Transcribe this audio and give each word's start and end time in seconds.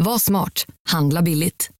Var 0.00 0.18
smart. 0.18 0.66
Handla 0.88 1.22
billigt. 1.22 1.70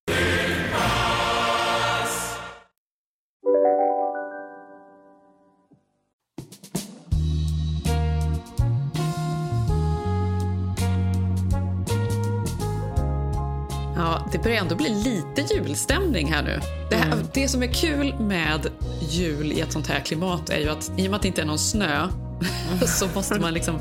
Ja, 13.97 14.29
det 14.33 14.39
börjar 14.39 14.57
ändå 14.57 14.75
bli 14.75 14.89
lite 14.89 15.55
julstämning 15.55 16.33
här 16.33 16.43
nu. 16.43 16.61
Det, 16.91 16.97
här, 16.97 17.13
Mm. 17.13 17.27
det 17.35 17.49
som 17.49 17.63
är 17.63 17.67
kul 17.67 18.15
med 18.21 18.67
jul 19.11 19.53
i 19.53 19.61
ett 19.61 19.73
sånt 19.73 19.87
här 19.87 20.01
klimat 20.01 20.51
är 20.51 20.59
ju 20.59 20.69
att 20.69 20.91
i 20.97 21.07
och 21.07 21.11
med 21.11 21.17
att 21.17 21.23
det 21.23 21.29
inte 21.29 21.43
är 21.43 21.47
någon 21.47 21.59
snö 21.59 22.09
så 22.87 23.07
måste 23.15 23.41
man 23.41 23.55
liksom 23.55 23.79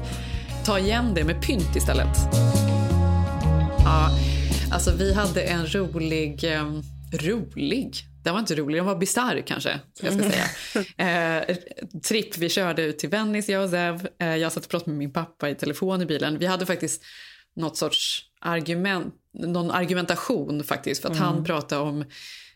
ta 0.66 0.80
igen 0.80 1.14
det 1.14 1.24
med 1.24 1.42
pynt 1.42 1.76
istället. 1.76 2.18
Ja, 3.88 4.12
alltså 4.72 4.92
vi 4.92 5.14
hade 5.14 5.42
en 5.42 5.68
rolig... 5.68 6.44
Eh, 6.44 6.72
rolig? 7.12 7.96
Den 8.24 8.34
var 8.34 8.40
inte 8.40 8.56
rolig, 8.56 8.78
den 8.78 8.86
var 8.86 8.96
bisarr 8.96 9.44
kanske. 9.48 9.80
Jag 10.02 10.14
ska 10.14 10.24
säga. 10.24 10.46
Eh, 11.48 11.56
tripp, 12.04 12.38
vi 12.38 12.50
körde 12.50 12.82
ut 12.82 13.00
till 13.00 13.10
Venice, 13.10 13.52
jag 13.52 13.64
och 13.64 13.70
Zev. 13.70 14.08
Eh, 14.20 14.36
jag 14.36 14.52
satt 14.52 14.64
och 14.66 14.72
pratade 14.72 14.92
med 14.92 14.98
min 14.98 15.14
pappa 15.14 15.50
i 15.50 15.56
telefon 15.56 16.02
i 16.02 16.06
bilen. 16.06 16.40
Vi 16.40 16.46
hade 16.46 16.66
faktiskt 16.66 17.04
något 17.56 17.78
sorts 17.78 18.22
argument, 18.42 19.14
någon 19.34 19.72
argumentation 19.72 20.64
faktiskt. 20.64 21.02
För 21.02 21.10
att 21.10 21.18
han 21.18 21.44
pratade 21.44 21.82
om 21.82 22.06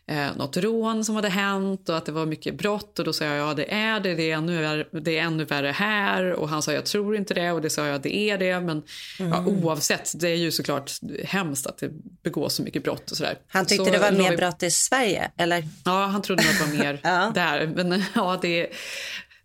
eh, 0.06 0.36
något 0.36 0.56
rån 0.56 1.04
som 1.04 1.14
hade 1.16 1.28
hänt 1.28 1.88
och 1.88 1.96
att 1.96 2.06
det 2.06 2.12
var 2.12 2.26
mycket 2.26 2.54
brott. 2.58 2.98
Och 2.98 3.04
då 3.04 3.12
sa 3.12 3.24
jag 3.24 3.36
ja 3.48 3.54
det 3.54 3.72
är 3.74 4.00
det, 4.00 4.14
det 4.14 4.30
är 4.30 4.36
ännu 4.36 4.62
värre, 4.62 4.86
det 5.00 5.18
är 5.18 5.22
ännu 5.22 5.44
värre 5.44 5.68
här. 5.70 6.32
Och 6.32 6.48
han 6.48 6.62
sa 6.62 6.72
jag 6.72 6.84
tror 6.86 7.16
inte 7.16 7.34
det 7.34 7.52
och 7.52 7.62
det 7.62 7.70
sa 7.70 7.86
jag 7.86 8.02
det 8.02 8.16
är 8.16 8.38
det. 8.38 8.60
Men 8.60 8.82
ja, 9.18 9.44
oavsett, 9.46 10.12
det 10.20 10.28
är 10.28 10.36
ju 10.36 10.50
såklart 10.52 10.90
hemskt 11.24 11.66
att 11.66 11.78
det 11.78 11.90
begås 12.22 12.54
så 12.54 12.62
mycket 12.62 12.84
brott 12.84 13.10
och 13.10 13.16
sådär. 13.16 13.38
Han 13.48 13.66
tyckte 13.66 13.84
Så 13.84 13.90
det 13.90 13.98
var 13.98 14.12
mer 14.12 14.30
vi- 14.30 14.36
brott 14.36 14.62
i 14.62 14.70
Sverige, 14.70 15.30
eller? 15.36 15.64
Ja, 15.84 16.04
han 16.06 16.22
trodde 16.22 16.42
att 16.42 16.58
det 16.58 16.66
var 16.66 16.84
mer 16.84 17.00
Ja. 17.04 17.32
där. 17.34 17.66
Men 17.66 18.02
ja, 18.14 18.38
det, 18.42 18.68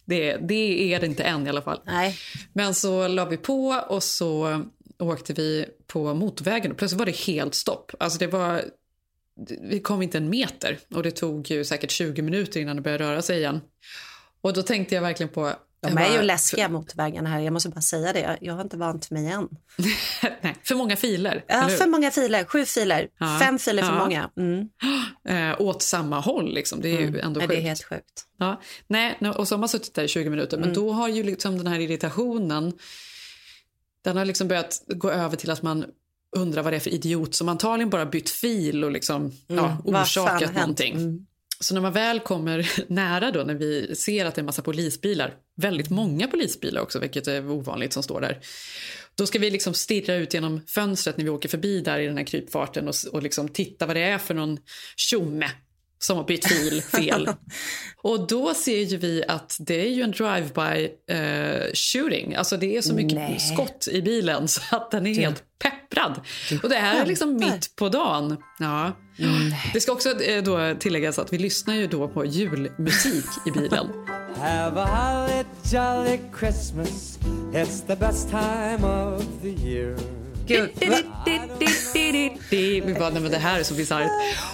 det, 0.06 0.38
det 0.38 0.94
är 0.94 1.00
det 1.00 1.06
inte 1.06 1.24
än 1.24 1.48
i 1.48 1.50
alla 1.50 1.62
fall. 1.62 1.80
Nej. 1.86 2.16
Men 2.54 2.74
så 2.74 3.08
la 3.08 3.26
vi 3.26 3.38
på 3.38 3.68
och 3.90 4.04
så 4.04 4.62
åkte 5.00 5.34
vi 5.34 5.66
på 5.88 6.14
motorvägen 6.14 6.72
och 6.72 6.78
plötsligt 6.78 7.00
var 7.00 7.06
det 7.06 7.16
helt 7.18 7.56
stopp. 7.56 7.92
Alltså 8.00 8.20
det 8.20 8.28
var, 8.28 8.62
vi 9.62 9.80
kom 9.80 10.02
inte 10.02 10.18
en 10.18 10.30
meter 10.30 10.78
och 10.96 11.04
det 11.04 11.12
tog 11.12 11.52
ju 11.52 11.66
säkert 11.66 11.92
20 11.92 12.22
minuter 12.22 12.60
innan 12.60 12.76
det 12.76 12.82
började 12.82 13.04
röra 13.04 13.22
sig 13.22 13.38
igen. 13.38 13.62
Och 14.42 14.54
då 14.54 14.62
tänkte 14.64 14.96
jag 14.96 15.02
verkligen 15.02 15.30
på... 15.30 15.54
De 15.80 15.98
är 15.98 16.06
ju 16.06 16.14
bara- 16.18 16.22
läskiga 16.22 16.70
motorvägarna 16.70 17.30
här, 17.30 17.40
jag 17.40 17.54
måste 17.54 17.70
bara 17.70 17.82
säga 17.82 18.14
det. 18.14 18.38
Jag 18.42 18.54
har 18.54 18.62
inte 18.62 18.78
vant 18.78 19.12
mig 19.12 19.28
än. 19.28 19.48
Nej, 20.42 20.56
för 20.64 20.76
många 20.76 20.96
filer. 20.96 21.44
Ja, 21.48 21.68
för 21.68 21.88
många 21.88 22.12
filer, 22.12 22.44
sju 22.46 22.66
filer, 22.66 23.08
Ja. 23.20 23.40
fem 23.42 23.60
filer 23.60 23.84
för 23.84 23.94
Ja. 23.94 24.00
många. 24.00 24.30
Mm. 24.38 24.70
Eh, 25.30 25.62
åt 25.62 25.82
samma 25.82 26.20
håll 26.20 26.54
liksom. 26.54 26.82
Det 26.82 26.90
är 26.90 27.00
ju 27.00 27.20
ändå 27.20 27.40
Nej, 27.40 27.48
sjukt. 27.48 27.50
det 27.50 27.56
är 27.58 27.62
helt 27.62 27.84
sjukt. 27.84 28.26
Ja, 28.40 28.62
nej, 28.88 29.18
och 29.36 29.48
så 29.48 29.56
har 29.56 29.60
man 29.60 29.70
suttit 29.70 29.94
där 29.94 30.04
i 30.04 30.08
20 30.08 30.30
minuter. 30.30 30.58
Men 30.58 30.74
då 30.74 30.92
har 30.92 31.08
ju 31.08 31.24
liksom 31.24 31.58
den 31.58 31.68
här 31.68 31.80
irritationen 31.80 32.74
den 34.04 34.18
har 34.18 34.26
liksom 34.26 34.48
börjat 34.48 34.82
gå 34.88 35.12
över 35.12 35.36
till 35.36 35.52
att 35.52 35.62
man 35.62 35.86
undrar 36.38 36.64
vad 36.64 36.74
det 36.74 36.78
är 36.78 36.80
för 36.80 36.94
idiot 36.94 37.36
som 37.36 37.50
antagligen 37.50 37.90
bara 37.90 38.06
bytt 38.06 38.30
fil 38.30 38.84
och 38.84 38.92
liksom, 38.92 39.32
ja, 39.48 39.56
fan 39.56 39.96
har 39.96 40.04
orsakat 40.04 40.56
någonting. 40.56 40.96
Mm. 40.96 41.26
Så 41.60 41.74
när 41.74 41.82
man 41.82 41.94
väl 41.94 42.20
kommer 42.20 42.72
nära 42.94 43.32
då, 43.32 43.44
när 43.44 43.54
vi 43.54 43.96
ser 43.96 44.26
att 44.26 44.36
det 44.36 44.40
är 44.40 44.42
en 44.42 44.46
massa 44.46 44.62
polisbilar, 44.62 45.34
väldigt 45.56 45.90
många 45.90 46.28
polisbilar 46.28 46.82
också, 46.82 47.00
vilket 47.00 47.28
är 47.28 47.52
ovanligt 47.52 47.94
som 47.94 48.04
står 48.04 48.22
där. 48.22 48.40
Då 49.16 49.26
ska 49.26 49.40
vi 49.40 49.50
liksom 49.50 49.74
stirra 49.74 50.16
ut 50.16 50.34
genom 50.34 50.62
fönstret 50.68 51.18
när 51.18 51.24
vi 51.24 51.30
åker 51.30 51.50
förbi 51.50 51.82
där 51.82 52.00
i 52.00 52.06
den 52.06 52.18
här 52.18 52.26
krypfarten 52.26 52.88
och, 52.88 52.96
och 53.12 53.24
liksom 53.24 53.50
titta 53.50 53.86
vad 53.86 53.96
det 53.96 54.02
är 54.02 54.18
för 54.18 54.34
någon 54.34 54.60
tjomme 54.96 55.50
som 56.00 56.18
har 56.18 56.24
bytt 56.24 56.48
fil 56.48 56.82
fel. 56.92 57.30
och 58.02 58.28
då 58.28 58.54
ser 58.54 58.82
ju 58.84 58.98
vi 58.98 59.24
att 59.28 59.58
det 59.60 59.82
är 59.82 59.90
ju 59.90 60.02
en 60.02 60.12
drive-by 60.12 60.90
eh, 61.12 61.74
shooting. 61.74 62.36
Alltså 62.36 62.58
det 62.58 62.78
är 62.78 62.82
så 62.82 62.94
mycket 62.94 63.14
Nej. 63.14 63.40
skott 63.40 63.88
i 63.92 64.02
bilen 64.02 64.48
så 64.48 64.62
att 64.76 64.92
den 64.92 65.08
är 65.08 65.14
helt 65.14 65.44
pepprad. 65.60 66.22
Och 66.64 66.70
det 66.70 66.76
här 66.76 67.02
är 67.02 67.06
liksom 67.06 67.36
mitt 67.36 67.76
på 67.76 67.90
dagen. 67.90 68.38
Ja. 68.60 68.92
Det 69.74 69.82
ska 69.82 69.92
också 69.92 70.22
eh, 70.22 70.44
då 70.44 70.76
tilläggas 70.80 71.20
att 71.20 71.34
vi 71.34 71.38
lyssnar 71.38 71.76
ju 71.76 71.88
då 71.88 72.08
på 72.08 72.26
julmusik 72.26 73.26
i 73.46 73.52
bilen. 73.52 73.88
Have 74.38 74.82
a 74.82 74.86
holly 74.86 75.44
jolly 75.72 76.20
Christmas. 76.40 77.20
It's 77.54 77.88
the 77.88 77.96
best 77.96 78.30
time 78.30 78.84
of 78.84 79.26
the 79.42 79.50
year. 79.50 80.17
Gud? 80.48 80.70
Vi 82.50 82.96
bara, 83.00 83.10
nej 83.10 83.22
men 83.22 83.32
det 83.32 83.38
här 83.38 83.60
är 83.60 83.64
så 83.64 83.74
bisarrt. 83.74 84.12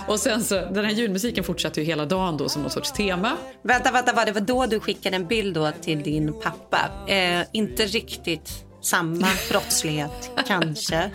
Och 0.08 0.20
sen 0.20 0.44
så, 0.44 0.56
den 0.56 0.86
här 0.86 0.92
julmusiken 0.92 1.44
fortsatte 1.44 1.80
ju 1.82 1.86
hela 1.86 2.06
dagen 2.06 2.38
då 2.38 2.50
som 2.50 2.62
någon 2.62 2.72
sorts 2.72 2.92
tema. 2.92 3.32
Vänta, 3.62 3.92
vänta, 3.92 4.14
vad 4.14 4.26
det 4.26 4.32
var 4.32 4.42
då 4.42 4.66
du 4.66 4.80
skickade 4.80 5.16
en 5.16 5.28
bild 5.28 5.56
då 5.56 5.72
till 5.82 6.04
din 6.04 6.34
pappa? 6.42 6.80
Eh, 7.14 7.42
inte 7.52 7.86
riktigt 7.86 8.50
samma 8.82 9.28
brottslighet, 9.50 10.32
kanske. 10.48 11.10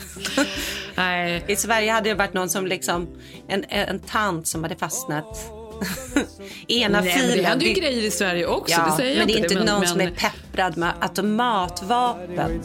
Nej, 0.94 1.44
I 1.48 1.56
Sverige 1.56 1.92
hade 1.92 2.08
det 2.08 2.14
varit 2.14 2.34
någon 2.34 2.48
som 2.48 2.66
liksom, 2.66 3.08
en, 3.48 3.64
en 3.68 3.98
tant 4.00 4.48
som 4.48 4.62
hade 4.62 4.76
fastnat 4.76 5.38
ena 6.68 7.00
nej 7.00 7.16
men 7.16 7.26
det 7.26 7.32
filen. 7.32 7.44
händer 7.44 7.66
ju 7.66 7.74
Det- 7.74 7.80
grejer 7.80 8.02
i 8.02 8.10
Sverige 8.10 8.46
också, 8.46 8.74
Ja, 8.80 8.86
det 8.90 8.96
säger 8.96 9.18
men 9.18 9.26
det 9.26 9.32
är 9.32 9.36
inte. 9.42 9.54
inte 9.54 9.64
någon 9.72 9.80
men, 9.80 9.88
som 9.88 10.00
är 10.00 10.10
pepprad 10.10 10.76
med 10.76 10.92
automatvapen. 11.00 12.62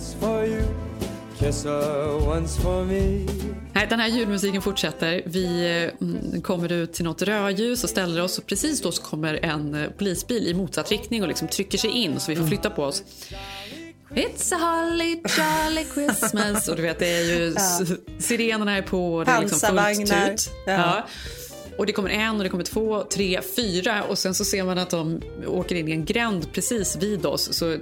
Nej, 3.73 3.87
den 3.89 3.99
här 3.99 4.07
julmusiken 4.07 4.61
fortsätter. 4.61 5.21
Vi 5.25 5.45
eh, 5.99 6.07
mm, 6.07 6.41
kommer 6.41 6.71
ut 6.71 6.93
till 6.93 7.05
något 7.05 7.21
rödljus 7.21 7.83
och 7.83 7.89
ställer 7.89 8.21
oss. 8.21 8.37
Och 8.37 8.45
precis 8.45 8.81
då 8.81 8.91
så 8.91 9.01
kommer 9.01 9.33
en 9.45 9.75
eh, 9.75 9.89
polisbil 9.89 10.47
i 10.47 10.53
motsatt 10.53 10.91
riktning 10.91 11.21
och 11.21 11.27
liksom 11.27 11.47
trycker 11.47 11.77
sig 11.77 11.89
in 11.89 12.19
så 12.19 12.31
vi 12.31 12.35
får 12.37 12.47
flytta 12.47 12.69
på 12.69 12.83
oss. 12.83 13.03
It's 14.15 14.53
a 14.55 14.57
holly 14.57 15.21
jolly 15.37 15.85
Christmas. 15.93 16.67
Och 16.67 16.75
du 16.75 16.81
vet, 16.81 16.99
det 16.99 17.07
är 17.07 17.23
ju 17.39 17.53
s- 17.55 17.81
sirenerna 18.19 18.77
är 18.77 18.81
på 18.81 19.15
och 19.15 19.25
det 19.25 19.31
är 19.31 19.41
liksom 19.41 19.59
fullt 19.59 19.75
Pansarvagnar. 19.81 20.31
ut. 20.33 20.49
Ja. 20.65 20.71
Ja. 20.73 21.07
Och 21.77 21.85
det 21.85 21.91
kommer 21.93 22.09
en 22.09 22.37
och 22.37 22.43
det 22.43 22.49
kommer 22.49 22.63
två, 22.63 23.03
tre, 23.03 23.41
fyra 23.55 24.03
och 24.03 24.17
sen 24.17 24.33
så 24.33 24.45
ser 24.45 24.63
man 24.63 24.77
att 24.77 24.89
de 24.89 25.21
åker 25.47 25.75
in 25.75 25.87
i 25.87 25.91
en 25.91 26.05
gränd 26.05 26.53
precis 26.53 26.95
vid 26.95 27.25
oss. 27.25 27.53
Så 27.53 27.77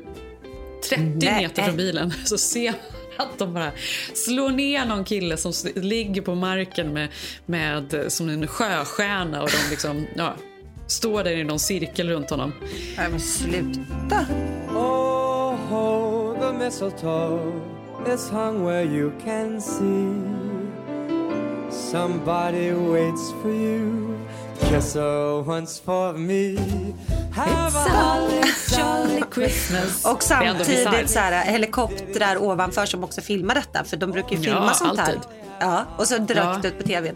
30 0.89 1.01
Nej. 1.03 1.41
meter 1.41 1.63
från 1.63 1.77
bilen 1.77 2.13
så 2.25 2.37
ser 2.37 2.71
man 2.71 2.79
att 3.21 3.37
de 3.37 3.53
bara 3.53 3.71
slår 4.13 4.49
ner 4.49 4.85
någon 4.85 5.03
kille 5.03 5.37
som 5.37 5.53
ligger 5.75 6.21
på 6.21 6.35
marken 6.35 6.93
med, 6.93 7.09
med 7.45 8.05
som 8.07 8.29
en 8.29 8.47
sjöstjärna 8.47 9.41
och 9.41 9.49
de 9.49 9.69
liksom, 9.69 10.07
ja, 10.15 10.35
står 10.87 11.23
där 11.23 11.31
i 11.31 11.43
någon 11.43 11.59
cirkel 11.59 12.09
runt 12.09 12.29
honom. 12.29 12.53
Nej, 12.97 13.09
men 13.09 13.19
sluta. 13.19 14.25
Oh, 14.75 15.55
ho, 15.69 16.35
the 16.39 16.53
mistletoe 16.53 17.51
is 18.13 18.29
hung 18.29 18.65
where 18.65 18.83
you 18.83 19.11
can 19.25 19.61
see. 19.61 20.41
Somebody 21.71 22.71
waits 22.71 23.31
for 23.41 23.51
you. 23.51 24.10
Kiss 24.69 24.95
her 24.95 25.49
once 25.49 25.81
for 25.85 26.13
me. 26.13 26.55
Have 27.35 27.75
a 27.75 27.85
holly 27.89 28.41
Jolly 28.77 29.23
Christmas. 29.33 30.05
Och 30.05 30.23
samtidigt 30.23 31.09
så 31.09 31.19
här, 31.19 31.45
helikoptrar 31.51 32.37
ovanför 32.43 32.85
som 32.85 33.03
också 33.03 33.21
filmar 33.21 33.55
detta. 33.55 33.83
För 33.83 33.97
de 33.97 34.11
brukar 34.11 34.31
ju 34.35 34.37
filma 34.41 34.65
Ja, 34.67 34.73
sånt 34.73 34.99
alltid. 34.99 35.15
här. 35.15 35.23
Ja, 35.59 35.85
och 35.97 36.07
så 36.07 36.17
direkt 36.17 36.45
Ja. 36.63 36.67
ut 36.67 36.77
på 36.77 36.83
tvn. 36.83 37.15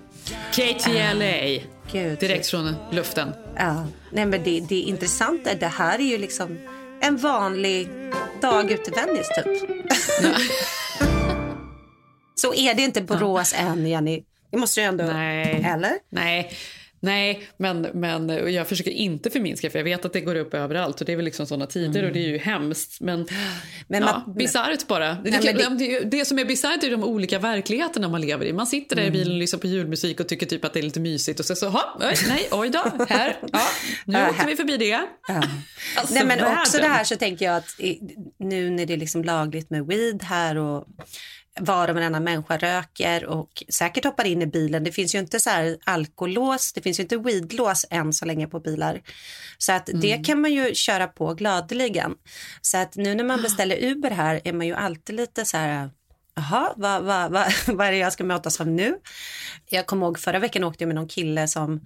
KTLA. 0.52 1.62
Gud. 1.92 2.20
Direkt 2.20 2.48
från 2.48 2.76
luften. 2.92 3.34
Ja. 3.58 3.86
Nej, 4.12 4.26
men 4.26 4.44
det, 4.44 4.60
det 4.60 4.76
intressanta 4.80 5.50
är 5.52 5.56
det 5.56 5.68
här 5.68 6.00
är 6.00 6.04
ju 6.04 6.18
liksom 6.18 6.58
en 7.02 7.18
vanlig 7.18 7.90
dag 8.42 8.72
ute 8.72 8.92
i 8.92 8.94
Venice 8.94 9.34
typ. 9.44 9.72
så 12.36 12.54
är 12.54 12.74
det 12.74 12.82
inte 12.82 13.02
Borås 13.02 13.54
än, 13.58 13.88
Jenny. 13.88 14.24
Det 14.52 14.58
måste 14.58 14.82
du 14.82 14.86
ändå... 14.86 15.04
Nej. 15.04 15.64
Eller? 15.74 15.94
Nej. 16.12 16.52
Nej, 17.06 17.48
men, 17.58 17.82
men 17.94 18.54
jag 18.54 18.68
försöker 18.68 18.92
inte 18.92 19.30
förminska 19.30 19.70
för 19.70 19.80
jag 19.80 19.84
vet 19.84 20.06
att 20.06 20.14
det 20.14 20.22
går 20.22 20.36
upp 20.36 20.54
överallt 20.54 21.00
och 21.00 21.06
det 21.06 21.12
är 21.12 21.16
väl 21.16 21.26
liksom 21.26 21.46
såna 21.46 21.66
tider 21.66 22.04
och 22.04 22.12
det 22.12 22.20
är 22.20 22.28
ju 22.28 22.38
hemskt. 22.38 23.02
Men, 23.02 23.28
Men 23.88 24.04
ja, 24.04 24.34
bisarrt 24.38 24.88
bara. 24.88 25.14
Det, 25.14 25.30
Nej, 25.30 25.56
men 25.70 25.78
det, 25.78 26.00
det, 26.00 26.26
som 26.26 26.40
är 26.40 26.46
bisarrt 26.46 26.84
är 26.84 26.92
de 26.92 27.04
olika 27.04 27.40
verkligheterna 27.40 28.08
man 28.10 28.22
lever 28.22 28.46
i. 28.46 28.54
Man 28.54 28.68
sitter 28.68 28.96
där 28.96 29.04
i 29.04 29.12
bilen 29.12 29.34
och 29.34 29.40
lyssnar 29.40 29.60
på 29.60 29.68
julmusik 29.68 30.20
och 30.20 30.28
tycker 30.28 30.46
typ 30.46 30.66
att 30.66 30.74
det 30.74 30.80
är 30.80 30.84
lite 30.84 31.00
mysigt 31.00 31.40
och 31.40 31.46
så, 31.46 31.56
så 31.56 31.68
oj, 32.00 32.16
nej, 32.28 32.48
oj 32.52 32.70
då, 32.70 33.06
här, 33.10 33.38
ja, 33.52 33.62
nu 34.06 34.18
Ja, 34.18 34.30
åkte 34.30 34.46
vi 34.48 34.56
förbi 34.56 34.78
det. 34.78 35.00
Alltså, 35.98 36.14
Nej, 36.14 36.26
men 36.26 36.38
världen. 36.38 36.58
också 36.60 36.78
det 36.78 36.88
här 36.88 37.04
så 37.04 37.16
tänker 37.16 37.46
jag 37.46 37.56
att 37.58 37.70
nu 38.40 38.70
när 38.70 38.86
det 38.86 38.94
är 38.94 38.98
liksom 38.98 39.24
lagligt 39.24 39.70
med 39.70 39.86
weed 39.86 40.24
här 40.24 40.58
och 40.58 40.88
var 41.60 41.88
och 41.88 41.96
varannan 41.96 42.24
människa 42.24 42.58
röker 42.58 43.26
och 43.26 43.64
säkert 43.70 44.06
hoppar 44.06 44.26
in 44.26 44.42
i 44.42 44.48
bilen. 44.48 44.84
Det 44.84 44.92
finns 44.92 45.16
ju 45.16 45.20
inte 45.20 45.40
så 45.40 45.50
här 45.50 45.78
alkolås, 45.84 46.74
det 46.74 46.82
finns 46.82 47.00
ju 47.00 47.04
inte 47.04 47.18
weedlås 47.18 47.86
än 47.90 48.14
så 48.14 48.26
länge 48.26 48.48
på 48.48 48.60
bilar. 48.60 49.02
Så 49.58 49.72
att 49.72 49.86
det 49.86 50.12
Mm. 50.12 50.24
kan 50.24 50.42
man 50.42 50.54
ju 50.54 50.74
köra 50.76 51.08
på 51.08 51.34
gladeligen. 51.34 52.16
Så 52.62 52.78
att 52.78 52.96
nu 52.96 53.16
när 53.16 53.24
man 53.24 53.42
beställer 53.42 53.84
Uber 53.84 54.12
här 54.12 54.42
är 54.44 54.54
man 54.54 54.68
ju 54.68 54.74
alltid 54.74 55.16
lite 55.16 55.46
så 55.46 55.58
här 55.58 55.90
Jaha, 56.38 56.74
vad, 56.78 57.04
vad, 57.04 57.32
vad, 57.32 57.54
vad 57.68 57.88
är 57.88 57.92
det 57.92 57.98
jag 57.98 58.14
ska 58.14 58.24
mötas 58.24 58.62
av 58.62 58.68
nu? 58.68 58.96
Jag 59.70 59.86
kommer 59.86 60.06
ihåg 60.06 60.20
förra 60.20 60.40
veckan 60.40 60.64
åkte 60.64 60.84
jag 60.84 60.88
med 60.88 60.96
någon 60.96 61.08
kille 61.08 61.48
som 61.48 61.82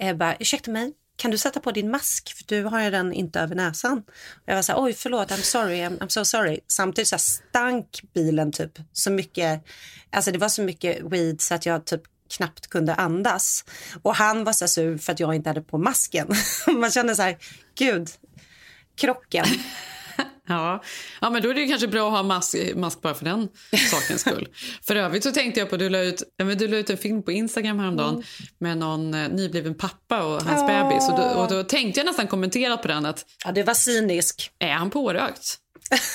eh, 0.00 0.16
bara, 0.16 0.36
ursäkta 0.36 0.70
mig, 0.70 0.92
kan 1.20 1.30
du 1.30 1.38
sätta 1.38 1.60
på 1.60 1.70
din 1.70 1.90
mask 1.90 2.36
för 2.36 2.44
du 2.46 2.64
har 2.64 2.82
ju 2.82 2.90
den 2.90 3.12
inte 3.12 3.40
över 3.40 3.54
näsan. 3.54 3.98
Och 4.08 4.42
jag 4.46 4.54
var 4.54 4.62
så 4.62 4.72
här, 4.72 4.82
oj 4.82 4.92
förlåt, 4.92 5.30
I'm 5.30 5.42
sorry, 5.42 5.76
I'm, 5.76 5.98
I'm 5.98 6.08
so 6.08 6.24
sorry. 6.24 6.60
Samtidigt 6.66 7.08
så 7.08 7.14
här 7.14 7.20
stank 7.20 8.02
bilen 8.14 8.52
typ 8.52 8.78
så 8.92 9.10
mycket, 9.10 9.64
alltså 10.10 10.32
det 10.32 10.38
var 10.38 10.48
så 10.48 10.62
mycket 10.62 11.02
weed 11.12 11.40
så 11.40 11.54
att 11.54 11.66
jag 11.66 11.84
typ 11.84 12.02
knappt 12.36 12.66
kunde 12.66 12.94
andas. 12.94 13.64
Och 14.02 14.14
han 14.14 14.44
var 14.44 14.52
så 14.52 14.68
sur 14.68 14.98
för 14.98 15.12
att 15.12 15.20
jag 15.20 15.34
inte 15.34 15.50
hade 15.50 15.62
på 15.62 15.78
masken. 15.78 16.28
Man 16.66 16.90
känner 16.90 17.14
så 17.14 17.22
här, 17.22 17.38
gud, 17.74 18.08
krocken. 18.96 19.46
Ja. 20.50 20.82
ja, 21.20 21.30
men 21.30 21.42
då 21.42 21.50
är 21.50 21.54
det 21.54 21.66
kanske 21.66 21.88
bra 21.88 22.06
att 22.06 22.12
ha 22.16 22.22
mask, 22.22 22.56
mask 22.76 23.02
bara 23.02 23.14
för 23.14 23.24
den 23.24 23.48
sakens 23.90 24.20
skull. 24.20 24.48
för 24.86 24.96
övrigt 24.96 25.24
så 25.24 25.30
tänkte 25.32 25.60
jag 25.60 25.70
på, 25.70 25.76
du 25.76 25.88
la 25.88 25.98
ut, 26.00 26.22
ja, 26.36 26.44
men 26.44 26.58
du 26.58 26.68
la 26.68 26.76
ut 26.76 26.90
en 26.90 26.96
film 26.98 27.22
på 27.22 27.32
Instagram 27.32 27.78
häromdagen 27.78 28.14
Mm. 28.14 28.24
med 28.58 28.78
någon 28.78 29.14
eh, 29.14 29.28
nybliven 29.28 29.74
pappa 29.74 30.22
och 30.24 30.42
hans 30.42 30.66
bebis. 30.66 31.08
Och 31.08 31.16
då, 31.16 31.22
och 31.40 31.48
då 31.50 31.64
tänkte 31.64 32.00
jag 32.00 32.06
nästan 32.06 32.26
kommentera 32.26 32.76
på 32.76 32.88
den 32.88 33.06
att 33.06 33.24
Ja, 33.44 33.52
det 33.52 33.62
var 33.62 33.74
cynisk. 33.74 34.50
är 34.58 34.72
han 34.72 34.90
pårökt? 34.90 35.56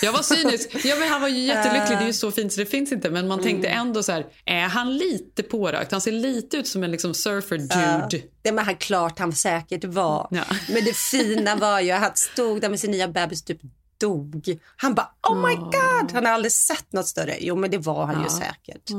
Jag 0.02 0.12
var 0.14 0.22
cynisk. 0.22 0.86
Ja, 0.86 0.96
men 1.00 1.10
han 1.10 1.22
var 1.22 1.28
ju 1.28 1.40
jättelycklig. 1.40 1.98
Det 1.98 2.04
är 2.04 2.08
ju 2.08 2.14
så 2.14 2.32
fint 2.32 2.54
så 2.54 2.60
det 2.60 2.66
finns 2.66 2.92
inte. 2.92 3.10
Men 3.10 3.28
man 3.28 3.42
tänkte 3.44 3.68
Mm. 3.68 3.88
ändå 3.88 4.04
så 4.04 4.12
här, 4.12 4.26
är 4.46 4.62
han 4.68 4.98
lite 4.98 5.44
pårökt? 5.44 5.92
Han 5.92 6.02
ser 6.02 6.12
lite 6.12 6.58
ut 6.58 6.68
som 6.68 6.84
en 6.84 6.92
liksom 6.92 7.14
surfer 7.14 7.58
dude. 7.58 8.24
Det 8.44 8.52
var 8.52 8.64
han 8.64 8.76
klart 8.76 9.20
han 9.20 9.34
säkert 9.34 9.84
var. 9.84 10.28
Ja. 10.32 10.44
Men 10.74 10.86
det 10.86 10.96
fina 10.98 11.56
var 11.56 11.80
ju 11.80 11.92
att 11.92 12.02
han 12.02 12.12
stod 12.16 12.62
där 12.62 12.70
med 12.70 12.80
sin 12.80 12.92
nya 12.92 13.08
bebis 13.08 13.44
typ 13.44 13.60
dog. 13.98 14.60
Han 14.76 14.96
bara 14.96 15.10
oh 15.30 15.48
my 15.48 15.56
god, 15.56 16.12
han 16.14 16.26
har 16.26 16.32
aldrig 16.32 16.52
sett 16.52 16.94
något 16.94 17.08
större. 17.08 17.38
Jo 17.40 17.56
men 17.56 17.72
det 17.72 17.78
var 17.78 18.06
han 18.06 18.24
ju 18.24 18.30
säkert. 18.30 18.90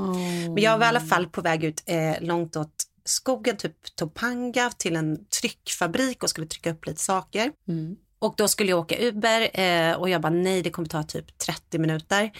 Men 0.54 0.62
jag 0.62 0.78
var 0.78 0.87
i 0.87 0.88
alla 0.88 1.00
fall 1.00 1.26
på 1.26 1.40
väg 1.40 1.64
ut 1.64 1.82
eh, 1.87 2.20
långt 2.20 2.56
åt 2.56 2.84
skogen, 3.04 3.56
typ 3.56 3.96
Topanga 3.96 4.70
till 4.70 4.96
en 4.96 5.26
tryckfabrik 5.40 6.22
och 6.22 6.31
skulle 6.31 6.46
trycka 6.46 6.70
upp 6.70 6.87
lite 6.87 7.02
saker. 7.02 7.52
Och 8.19 8.34
då 8.37 8.48
skulle 8.48 8.70
jag 8.70 8.78
åka 8.78 8.98
Uber 8.98 9.60
eh, 9.60 9.93
och 9.93 10.08
jag 10.08 10.20
bara 10.20 10.32
nej 10.32 10.62
det 10.62 10.70
kommer 10.70 10.88
ta 10.88 11.02
typ 11.02 11.38
30 11.38 11.78
minuter. 11.78 12.32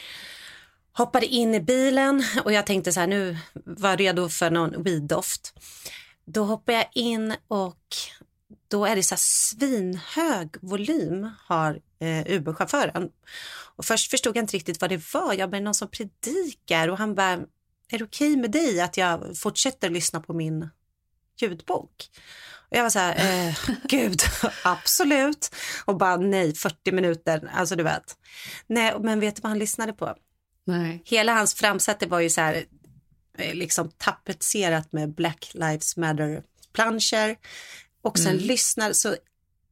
Hoppade 0.93 1.27
in 1.27 1.55
i 1.55 1.61
bilen 1.61 2.25
och 2.45 2.53
jag 2.53 2.67
tänkte 2.67 2.93
så 2.93 3.01
här 3.01 3.07
nu 3.07 3.37
var 3.65 3.91
jag 3.91 4.01
redo 4.01 4.29
för 4.29 4.51
någon 4.51 4.75
weed-doft. 4.75 5.53
Då 6.25 6.45
hoppar 6.45 6.73
jag 6.73 6.87
in 6.93 7.35
och 7.49 7.97
då 8.69 8.87
är 8.87 8.97
det 8.97 9.03
så 9.03 9.15
här 9.15 9.21
svinhög 9.23 10.57
volym 10.61 11.31
har 11.47 11.81
eh, 11.99 12.27
Uber-chauffören. 12.27 13.11
Och 13.77 13.85
först 13.85 14.11
förstod 14.11 14.37
jag 14.37 14.43
inte 14.43 14.57
riktigt 14.57 14.81
vad 14.81 14.91
det 14.91 15.15
var. 15.15 15.35
Jag 15.35 15.51
bara, 15.51 15.61
någon 15.61 15.75
som 15.75 15.89
predikar 15.89 16.89
och 16.89 16.99
han 16.99 17.15
bara, 17.15 17.33
är 17.91 17.99
det 17.99 18.05
okej 18.05 18.37
med 18.37 18.51
dig 18.51 18.81
att 18.81 18.97
jag 18.97 19.39
fortsätter 19.39 19.91
lyssna 19.91 20.21
på 20.21 20.33
min 20.33 20.69
ljudbok? 21.41 22.11
Och 22.69 22.77
jag 22.77 22.83
var 22.83 22.91
så 22.91 22.99
här, 22.99 23.15
eh, 23.49 23.55
gud, 23.89 24.21
absolut. 24.65 25.55
Och 25.85 25.97
bara 25.97 26.17
nej, 26.17 26.55
40 26.55 26.93
minuter, 26.93 27.51
alltså 27.55 27.77
du 27.77 27.83
vet. 27.83 28.17
Nej, 28.67 28.95
men 29.01 29.21
vet 29.21 29.37
du 29.37 29.43
vad 29.43 29.51
han 29.51 29.59
lyssnade 29.59 29.93
på? 29.93 30.15
Nej. 30.65 31.03
Hela 31.05 31.35
hans 31.35 31.55
framsäte 31.55 32.07
var 32.07 32.21
ju 32.21 32.31
så 32.31 32.41
här 32.41 32.65
eh, 33.39 33.55
liksom 33.55 33.91
tapetserat 33.91 34.93
med 34.93 35.15
Black 35.15 35.51
Lives 35.55 35.97
Matter 35.97 36.43
planscher 36.73 37.37
och 38.03 38.19
sen 38.19 38.37
lyssnade 38.37 38.95
så 38.95 39.17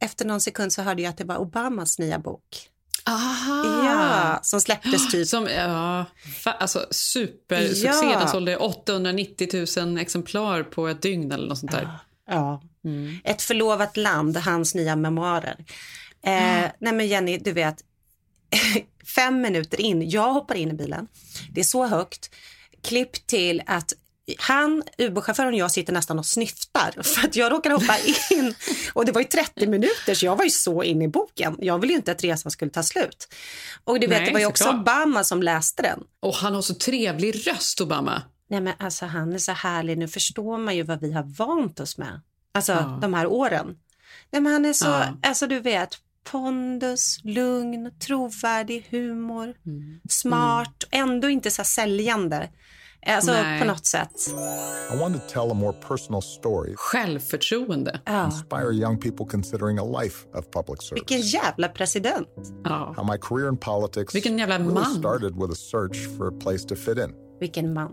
efter 0.01 0.25
någon 0.25 0.41
sekund 0.41 0.73
så 0.73 0.83
hörde 0.83 1.03
jag 1.03 1.11
att 1.11 1.19
det 1.19 1.25
var 1.25 1.37
Obamas 1.37 1.99
nya 1.99 2.19
bok. 2.19 2.71
Aha! 3.07 3.85
Ja, 3.85 4.41
som 4.43 4.61
släpptes 4.61 5.11
typ. 5.11 5.29
Som, 5.29 5.47
ja, 5.47 6.05
alltså 6.45 6.87
supersuccé. 6.91 7.87
Ja. 7.87 8.19
Den 8.19 8.29
sålde 8.29 8.57
890 8.57 9.67
000 9.77 9.99
exemplar 9.99 10.63
på 10.63 10.89
ett 10.89 11.03
dygn 11.03 11.33
eller 11.33 11.49
något 11.49 11.59
sånt 11.59 11.73
där. 11.73 11.89
Ja. 12.29 12.63
Ett 13.25 13.43
förlovat 13.43 13.97
land, 13.97 14.37
hans 14.37 14.75
nya 14.75 14.97
memoarer. 14.97 15.57
Eh, 16.27 16.71
nej 16.79 16.93
men 16.93 17.07
Jenny, 17.07 17.39
du 17.39 17.53
vet, 17.53 17.77
fem 19.15 19.41
minuter 19.41 19.81
in, 19.81 20.11
jag 20.11 20.33
hoppar 20.33 20.55
in 20.55 20.71
i 20.71 20.75
bilen, 20.75 21.09
det 21.51 21.61
är 21.61 21.65
så 21.65 21.87
högt, 21.87 22.31
klipp 22.83 23.27
till 23.27 23.63
att 23.67 23.93
han, 24.39 24.83
Uber-chauffören 24.99 25.49
och 25.53 25.59
jag 25.59 25.71
sitter 25.71 25.93
nästan 25.93 26.19
och 26.19 26.27
snyftar 26.27 27.03
för 27.03 27.27
att 27.29 27.37
jag 27.37 27.53
råkar 27.53 27.71
hoppa 27.71 27.97
in 28.31 28.55
och 28.93 29.05
det 29.05 29.13
var 29.13 29.21
ju 29.21 29.27
30 29.27 29.67
minuter 29.67 30.15
så 30.15 30.27
jag 30.27 30.37
var 30.37 30.45
ju 30.45 30.51
så 30.51 30.83
inne 30.83 31.05
i 31.05 31.09
boken. 31.09 31.57
Jag 31.59 31.79
ville 31.79 31.93
ju 31.93 31.97
inte 31.97 32.13
att 32.13 32.25
resan 32.25 32.51
skulle 32.51 32.71
ta 32.71 32.83
slut. 32.83 33.29
Och 33.85 34.01
du 34.01 34.07
vet, 34.07 34.19
Nej, 34.19 34.27
det 34.27 34.33
var 34.33 34.41
ju 34.41 34.47
också 34.47 34.65
såklart. 34.65 34.81
Obama 34.81 35.25
som 35.25 35.43
läste 35.43 35.83
den. 35.83 36.01
Och 36.21 36.35
han 36.35 36.55
har 36.55 36.63
så 36.63 36.75
trevlig 36.75 37.47
röst, 37.49 37.81
Obama. 37.81 38.23
Nej 38.51 38.61
men 38.61 38.75
alltså 38.79 39.07
han 39.07 39.33
är 39.33 39.39
så 39.39 39.53
härlig, 39.53 39.99
nu 39.99 40.09
förstår 40.09 40.59
man 40.59 40.77
ju 40.77 40.83
vad 40.83 41.01
vi 41.01 41.13
har 41.13 41.23
vant 41.39 41.81
oss 41.81 41.99
med. 41.99 42.21
Alltså 42.55 42.73
Ja. 42.73 42.99
de 43.03 43.15
här 43.15 43.27
åren. 43.27 43.67
Nej 44.31 44.43
men 44.43 44.53
han 44.53 44.65
är 44.65 44.73
så, 44.73 44.87
Ja. 44.87 45.17
alltså 45.23 45.47
du 45.47 45.61
vet, 45.61 45.99
pondus, 46.31 47.19
lugn, 47.25 47.91
trovärdig, 47.99 48.87
humor, 48.91 49.55
Mm. 49.67 50.01
smart, 50.11 50.85
ändå 50.91 51.29
inte 51.31 51.51
så 51.51 51.65
säljande. 51.65 52.49
Alltså 53.07 53.33
Nej. 53.33 53.61
på 53.61 53.67
något 53.67 53.87
sätt. 53.87 54.11
I 54.93 54.97
wanted 54.97 55.21
to 55.21 55.29
tell 55.33 55.51
a 55.51 55.55
more 55.55 55.73
personal 55.89 56.23
story, 56.23 56.75
Självförtroende. 56.77 58.01
Ja. 58.05 58.25
inspire 58.25 58.73
young 58.73 59.01
people 59.01 59.27
considering 59.31 59.79
a 59.79 60.01
life 60.03 60.27
of 60.35 60.45
public 60.51 60.83
service. 60.83 60.93
Vilken 60.93 61.21
jävla 61.21 61.69
president. 61.69 62.29
Ja. 62.65 62.95
How 62.97 63.05
my 63.13 63.19
career 63.19 63.49
in 63.49 63.57
politics 63.57 64.15
Vilken 64.15 64.39
jävla 64.39 64.59
really 64.59 64.73
man. 64.75 64.95
started 64.99 65.33
with 65.35 65.53
a 65.53 65.57
search 65.71 66.17
for 66.19 66.29
a 66.29 66.33
place 66.43 66.69
to 66.69 66.75
fit 66.77 66.99
in. 66.99 67.11
Vilken 67.41 67.73
man. 67.75 67.91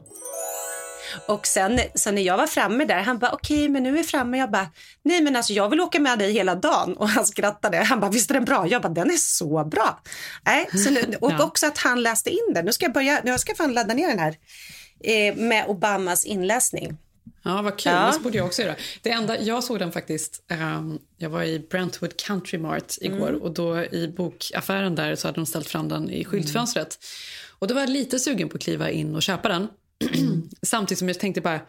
Och 1.28 1.48
sen 1.48 1.80
så 1.96 2.12
när 2.12 2.22
jag 2.22 2.38
var 2.38 2.48
framme 2.48 2.86
där, 2.86 3.00
han 3.02 3.18
bara 3.20 3.32
okej 3.32 3.70
men 3.70 3.84
nu 3.84 3.90
är 3.90 3.94
vi 3.94 4.04
framme. 4.04 4.38
Jag 4.38 4.52
bara 4.52 4.68
nej 5.04 5.22
men 5.22 5.36
alltså 5.36 5.54
jag 5.54 5.70
vill 5.70 5.82
åka 5.82 6.00
med 6.00 6.20
dig 6.20 6.32
hela 6.32 6.56
dagen. 6.56 6.98
Och 6.98 7.10
han 7.10 7.26
skrattade. 7.26 7.78
Han 7.78 8.00
bara 8.00 8.12
visst 8.12 8.30
är 8.30 8.34
den 8.34 8.46
bra? 8.46 8.68
Jag 8.68 8.82
bara 8.82 8.90
den 8.94 9.08
är 9.12 9.18
så 9.18 9.64
bra. 9.66 10.00
Nej, 10.46 10.70
så 10.78 10.90
nu, 10.90 11.18
och 11.22 11.32
Ja. 11.32 11.44
också 11.44 11.68
att 11.68 11.78
han 11.78 12.02
läste 12.04 12.30
in 12.30 12.54
den. 12.54 12.66
Nu 12.66 12.74
ska 12.74 12.86
jag 12.86 12.94
börja, 12.94 13.22
nu 13.24 13.38
ska 13.38 13.50
jag 13.50 13.58
fan 13.58 13.74
ladda 13.74 13.94
ner 13.94 14.08
den 14.08 14.20
här 14.20 14.36
eh, 15.04 15.36
med 15.36 15.66
Obamas 15.68 16.26
inläsning. 16.26 16.98
Ja, 17.44 17.62
vad 17.62 17.80
kul. 17.80 17.92
Ja. 17.92 18.12
Det 18.18 18.20
borde 18.24 18.38
jag 18.38 18.46
också 18.48 18.62
göra. 18.62 18.76
Det 19.02 19.12
enda, 19.12 19.42
jag 19.42 19.64
såg 19.64 19.80
den 19.80 19.92
faktiskt, 19.92 20.44
ehm, 20.48 21.00
jag 21.18 21.30
var 21.30 21.44
i 21.44 21.60
Brentwood 21.60 22.18
Country 22.18 22.58
Mart 22.58 22.96
igår 23.02 23.30
Mm. 23.30 23.42
och 23.42 23.52
då 23.54 23.84
i 23.84 24.14
bokaffären 24.18 24.96
där 24.96 25.16
så 25.16 25.28
hade 25.28 25.36
de 25.40 25.46
ställt 25.46 25.68
fram 25.68 25.88
den 25.90 26.10
i 26.10 26.26
skyltfönstret. 26.26 27.00
Och 27.60 27.68
då 27.68 27.74
var 27.74 27.82
jag 27.82 27.90
lite 27.90 28.20
sugen 28.20 28.50
på 28.50 28.56
att 28.58 28.64
kliva 28.64 28.90
in 28.92 29.16
och 29.16 29.22
köpa 29.24 29.50
den. 29.50 29.68
Samtidigt 30.62 31.00
som 31.00 31.08
jag 31.08 31.20
tänkte 31.20 31.42
bara, 31.42 31.62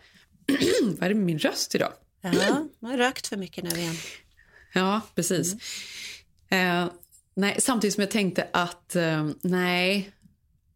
vad 0.82 1.02
är 1.02 1.08
det 1.08 1.14
med 1.14 1.26
min 1.26 1.38
röst 1.38 1.74
idag? 1.74 1.92
Ja, 2.20 2.30
jag 2.80 2.88
har 2.88 2.96
rökt 2.96 3.26
för 3.26 3.36
mycket 3.36 3.64
nu 3.64 3.70
igen. 3.80 3.94
Ja, 4.72 5.00
precis. 5.14 5.52
Eh, 6.48 6.86
nej, 7.34 7.56
samtidigt 7.60 7.94
som 7.94 8.00
jag 8.00 8.10
tänkte 8.10 8.46
att 8.52 8.96
eh, 8.96 9.28
nej, 9.42 10.10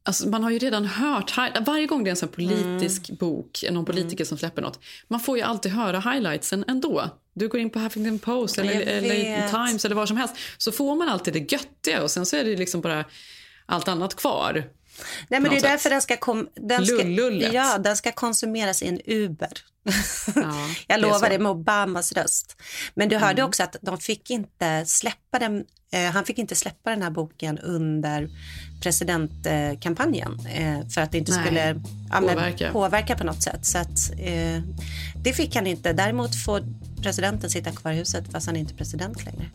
alltså 0.07 0.29
man 0.29 0.43
har 0.43 0.51
ju 0.51 0.59
redan 0.59 0.85
hört, 0.85 1.37
varje 1.61 1.87
gång 1.87 2.05
det 2.05 2.09
är 2.09 2.11
en 2.11 2.17
sån 2.17 2.29
här 2.29 2.35
politisk 2.35 3.11
bok, 3.11 3.65
någon 3.71 3.85
politiker 3.85 4.25
som 4.25 4.39
släpper 4.39 4.63
något, 4.63 4.81
man 5.09 5.21
får 5.21 5.37
ju 5.37 5.43
alltid 5.43 5.73
höra 5.73 6.01
highlightsen 6.01 6.65
ändå. 6.69 7.11
Du 7.35 7.49
går 7.49 7.61
in 7.61 7.71
på 7.71 7.79
Huffington 7.79 8.19
Post 8.19 8.59
eller, 8.59 8.81
eller. 8.81 9.49
Times 9.49 9.85
eller 9.85 9.95
vad 9.95 10.09
som 10.09 10.17
helst, 10.17 10.35
så 10.59 10.73
får 10.73 10.97
man 10.97 11.09
alltid 11.09 11.35
det 11.35 11.53
göttiga 11.53 12.03
och 12.03 12.11
sen 12.11 12.27
så 12.27 12.37
är 12.37 12.45
det 12.45 12.57
liksom 12.57 12.81
bara 12.81 13.05
allt 13.67 13.89
annat 13.89 14.15
kvar. 14.15 14.53
Nej, 15.29 15.41
men 15.41 15.51
det 15.51 15.57
är 15.57 15.61
sätt. 15.61 15.71
därför 15.71 15.91
den 15.91 16.03
ska, 16.03 16.17
kom, 16.17 16.49
den, 16.55 16.87
ska, 16.87 17.09
ja, 17.53 17.79
den 17.79 17.97
ska 17.97 18.13
konsumeras 18.13 18.83
i 18.83 18.89
en 18.89 19.01
Uber. 19.07 19.53
Ja, 20.35 20.69
Jag 20.87 21.01
lovar 21.01 21.31
det 21.31 21.39
med 21.39 21.53
Obamas 21.53 22.13
röst. 22.13 22.57
Men 22.95 23.09
du 23.09 23.17
hörde 23.17 23.43
också 23.43 23.63
att 23.63 23.77
de 23.81 23.99
fick 23.99 24.31
inte 24.31 24.87
släppa 24.87 25.39
den, 25.39 25.65
eh, 25.93 26.11
han 26.11 26.25
fick 26.25 26.39
inte 26.39 26.55
släppa 26.55 26.91
den 26.91 27.03
här 27.03 27.11
boken 27.11 27.59
under 27.59 28.29
presidentkampanjen 28.83 30.47
eh, 30.55 30.89
för 30.89 31.01
att 31.01 31.13
det 31.13 31.19
inte 31.19 31.33
Nej, 31.33 31.45
skulle 31.45 31.69
ja, 32.11 32.21
men 32.21 32.35
påverka. 32.35 32.73
påverka 32.73 33.17
på 33.17 33.25
något 33.25 33.43
sätt. 33.43 33.67
Så 33.67 33.79
att, 33.79 34.11
eh, 34.19 34.63
det 35.23 35.33
fick 35.33 35.55
han 35.55 35.67
inte. 35.67 35.93
Däremot 35.93 36.45
får 36.45 36.63
presidenten 37.03 37.51
sitta 37.51 37.73
kvar 37.73 37.93
i 37.93 37.97
huset 37.97 38.25
fast 38.33 38.47
han 38.47 38.57
är 38.57 38.61
inte 38.61 38.75
president 38.75 39.25
längre. 39.25 39.51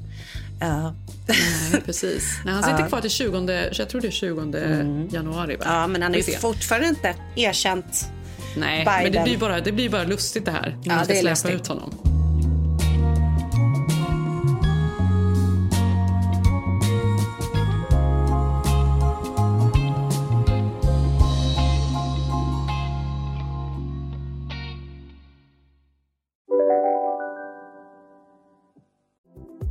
Ja. 0.60 0.96
Nej, 1.28 1.82
precis. 1.86 2.40
Nej, 2.46 2.54
han 2.54 2.64
sitter 2.78 2.88
kvar 2.88 3.02
till 3.02 3.10
20, 3.10 3.70
jag 3.74 3.90
tror 3.90 4.02
det 4.02 4.08
är 4.08 4.12
20 4.12 5.08
januari. 5.12 5.56
Va? 5.56 5.66
Mm. 5.66 5.78
ja, 5.78 5.88
men 5.88 6.02
han 6.02 6.16
är 6.16 6.40
fortfarande 6.40 6.88
inte 6.88 7.16
erkänt. 7.36 8.12
Nej, 8.55 8.86
Biden. 8.86 9.03
men 9.03 9.12
det 9.12 9.24
blir, 9.24 9.38
bara, 9.38 9.60
det 9.62 9.72
blir 9.72 9.89
bara 9.89 10.03
lustigt 10.03 10.46
det 10.46 10.51
här. 10.51 10.77
När 10.84 10.93
Ja, 10.93 10.96
man 10.96 11.05
ska 11.05 11.15
släppa 11.36 11.55
ut 11.55 11.67
honom. 11.67 12.11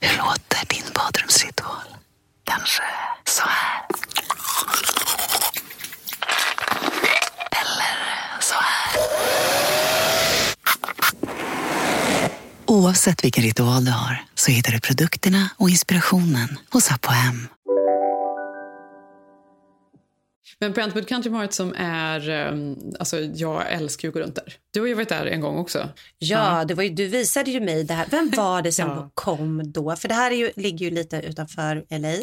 Hur 0.00 0.16
låter 0.18 0.66
din 0.68 0.92
badrumsritual? 0.94 1.86
Kanske 2.44 2.82
så 3.28 3.42
här? 3.42 3.84
Eller 7.50 8.40
så 8.40 8.54
här? 8.54 9.00
Oavsett 12.66 13.24
vilken 13.24 13.44
ritual 13.44 13.84
du 13.84 13.90
har 13.90 14.24
så 14.34 14.50
hittar 14.50 14.72
du 14.72 14.80
produkterna 14.80 15.50
och 15.56 15.70
inspirationen 15.70 16.58
hos 16.70 16.90
Apohem. 16.90 17.48
Men 20.60 20.72
Brentwood 20.72 21.08
Country 21.08 21.30
Mart 21.30 21.52
som 21.52 21.74
är... 21.76 22.48
um, 22.52 22.94
Alltså, 22.98 23.20
jag 23.20 23.72
älskar 23.72 24.06
ju 24.06 24.10
att 24.10 24.14
gå 24.14 24.20
runt 24.20 24.34
där. 24.34 24.54
Du 24.70 24.80
har 24.80 24.86
ju 24.86 24.94
varit 24.94 25.08
där 25.08 25.26
en 25.26 25.40
gång 25.40 25.58
också. 25.58 25.88
Ja, 26.18 26.64
det 26.64 26.74
var 26.74 26.82
ju, 26.82 26.88
du 26.90 27.06
visade 27.06 27.50
ju 27.50 27.60
mig 27.60 27.84
det 27.84 27.94
här. 27.94 28.06
Vem 28.10 28.30
var 28.36 28.62
det 28.62 28.72
som 28.72 28.88
Ja. 28.88 29.10
kom 29.14 29.72
då? 29.72 29.96
För 29.96 30.08
det 30.08 30.14
här 30.14 30.30
är 30.30 30.36
ju, 30.36 30.50
ligger 30.56 30.84
ju 30.84 30.90
lite 30.90 31.16
utanför 31.20 31.84
LA. 31.90 32.14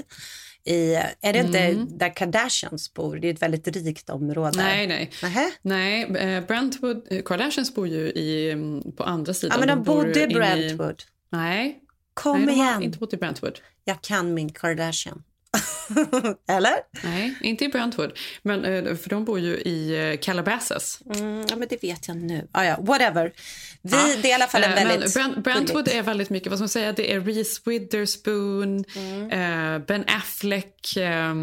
I, 0.68 0.94
är 1.22 1.34
det 1.34 1.39
inte 1.39 1.74
där 1.89 2.15
Kardashians 2.15 2.94
bor? 2.94 3.15
Det 3.15 3.27
är 3.30 3.34
ett 3.34 3.42
väldigt 3.42 3.68
rikt 3.68 4.10
område. 4.10 4.58
Nej, 4.58 4.88
nej. 4.88 5.12
Nähä? 5.24 5.51
Nej, 5.62 6.04
eh, 6.04 6.46
Brentwood... 6.46 7.01
eh, 7.10 7.22
Kardashians 7.24 7.75
bor 7.75 7.88
ju 7.88 8.08
i, 8.12 8.51
mm, 8.51 8.92
på 8.98 9.04
andra 9.04 9.34
sidan. 9.34 9.60
Ja, 9.60 9.65
men 9.68 9.77
de 9.77 9.84
bor 9.84 10.04
bodde 10.04 10.24
i 10.24 10.27
Brentwood. 10.27 11.04
Nej, 11.30 11.80
Kom 12.13 12.42
nej 12.46 12.56
de 12.56 12.62
har 12.62 12.82
inte 12.82 12.98
bott 13.00 13.13
i 13.13 13.18
Brentwood. 13.18 13.60
Jag 13.84 14.01
kan 14.01 14.34
min 14.34 14.50
Kardashian. 14.54 15.24
Eller? 16.50 16.75
Nej, 17.03 17.35
inte 17.41 17.65
i 17.65 17.69
Brentwood. 17.69 18.12
Men, 18.41 18.65
eh, 18.65 18.95
för 18.95 19.09
de 19.09 19.25
bor 19.25 19.39
ju 19.39 19.53
i 19.57 20.09
eh, 20.12 20.19
Calabasas. 20.19 21.00
Mm, 21.15 21.45
ja, 21.50 21.55
men 21.55 21.67
det 21.67 21.83
vet 21.83 22.07
jag 22.07 22.17
nu. 22.17 22.47
Ah, 22.51 22.63
ja, 22.63 22.77
whatever. 22.81 23.33
Vi, 23.81 23.91
Ja, 23.91 24.15
Det 24.21 24.27
är 24.27 24.31
i 24.31 24.33
alla 24.33 24.47
fall 24.47 24.63
en 24.63 24.74
eh, 24.74 24.88
väldigt... 24.88 25.13
Brent, 25.13 25.38
Brentwood 25.43 25.88
är 25.88 26.01
väldigt 26.01 26.29
mycket, 26.29 26.50
vad 26.50 26.57
ska 26.59 26.63
man 26.63 26.69
säga, 26.69 26.91
det 26.91 27.13
är 27.13 27.19
Reese 27.21 27.62
Witherspoon, 27.65 28.83
Mm. 28.95 29.31
eh, 29.75 29.85
Ben 29.85 30.03
Affleck, 30.07 30.97
eh, 30.97 31.33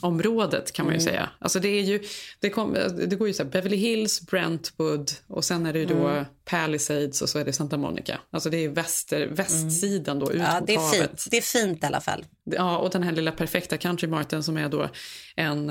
området 0.00 0.72
kan 0.72 0.84
man 0.86 0.94
Mm. 0.94 1.00
ju 1.04 1.10
säga. 1.10 1.28
Alltså 1.38 1.60
det, 1.60 1.68
är 1.68 1.82
ju, 1.82 2.02
det, 2.40 2.50
kom, 2.50 2.72
det 3.08 3.16
går 3.16 3.28
ju 3.28 3.34
så 3.34 3.42
här 3.42 3.50
Beverly 3.50 3.76
Hills, 3.76 4.20
Brentwood 4.26 5.10
och 5.26 5.44
sen 5.44 5.66
är 5.66 5.72
det 5.72 5.78
ju 5.78 5.86
då 5.86 6.08
Mm. 6.08 6.24
Palisades 6.44 7.22
och 7.22 7.28
så 7.28 7.38
är 7.38 7.44
det 7.44 7.52
Santa 7.52 7.76
Monica. 7.76 8.20
Alltså 8.30 8.50
det 8.50 8.64
är 8.64 8.68
väster, 8.68 9.26
västsidan 9.26 10.18
då 10.18 10.26
ut 10.32 10.34
Mm. 10.34 10.46
Ja, 10.46 10.58
mot 10.60 10.66
det 10.66 10.74
är 10.74 10.78
havet. 10.78 10.98
fint. 11.00 11.24
Det 11.30 11.36
är 11.36 11.42
fint 11.42 11.82
i 11.82 11.86
alla 11.86 12.00
fall. 12.00 12.24
Ja, 12.44 12.78
och 12.78 12.90
den 12.90 13.02
här 13.02 13.12
lilla 13.12 13.32
perfekta 13.32 13.76
Country 13.76 14.08
Marten 14.08 14.42
som 14.42 14.56
är 14.56 14.68
då 14.68 14.88
en, 15.36 15.68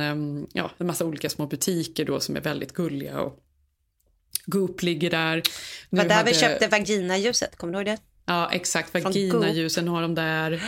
ja, 0.53 0.72
en 0.77 0.88
massa 0.88 1.05
olika 1.05 1.29
små 1.29 1.48
butiker 1.48 2.05
då 2.05 2.20
som 2.20 2.36
är 2.36 2.41
väldigt 2.41 2.74
gulliga 2.74 3.20
och 3.22 3.39
Goop 4.46 4.82
ligger 4.82 5.10
där. 5.12 5.36
Det 5.89 5.98
var 5.98 6.03
där 6.03 6.10
vi 6.10 6.13
hade- 6.15 6.34
köpte 6.34 6.67
vaginaljuset, 6.67 7.55
kommer 7.58 7.74
du 7.74 7.79
ihåg 7.79 7.86
det? 7.86 7.98
Ja, 8.25 8.50
exakt. 8.51 8.94
Vaginaljusen 8.94 9.88
har 9.88 10.01
de 10.01 10.15
där. 10.15 10.63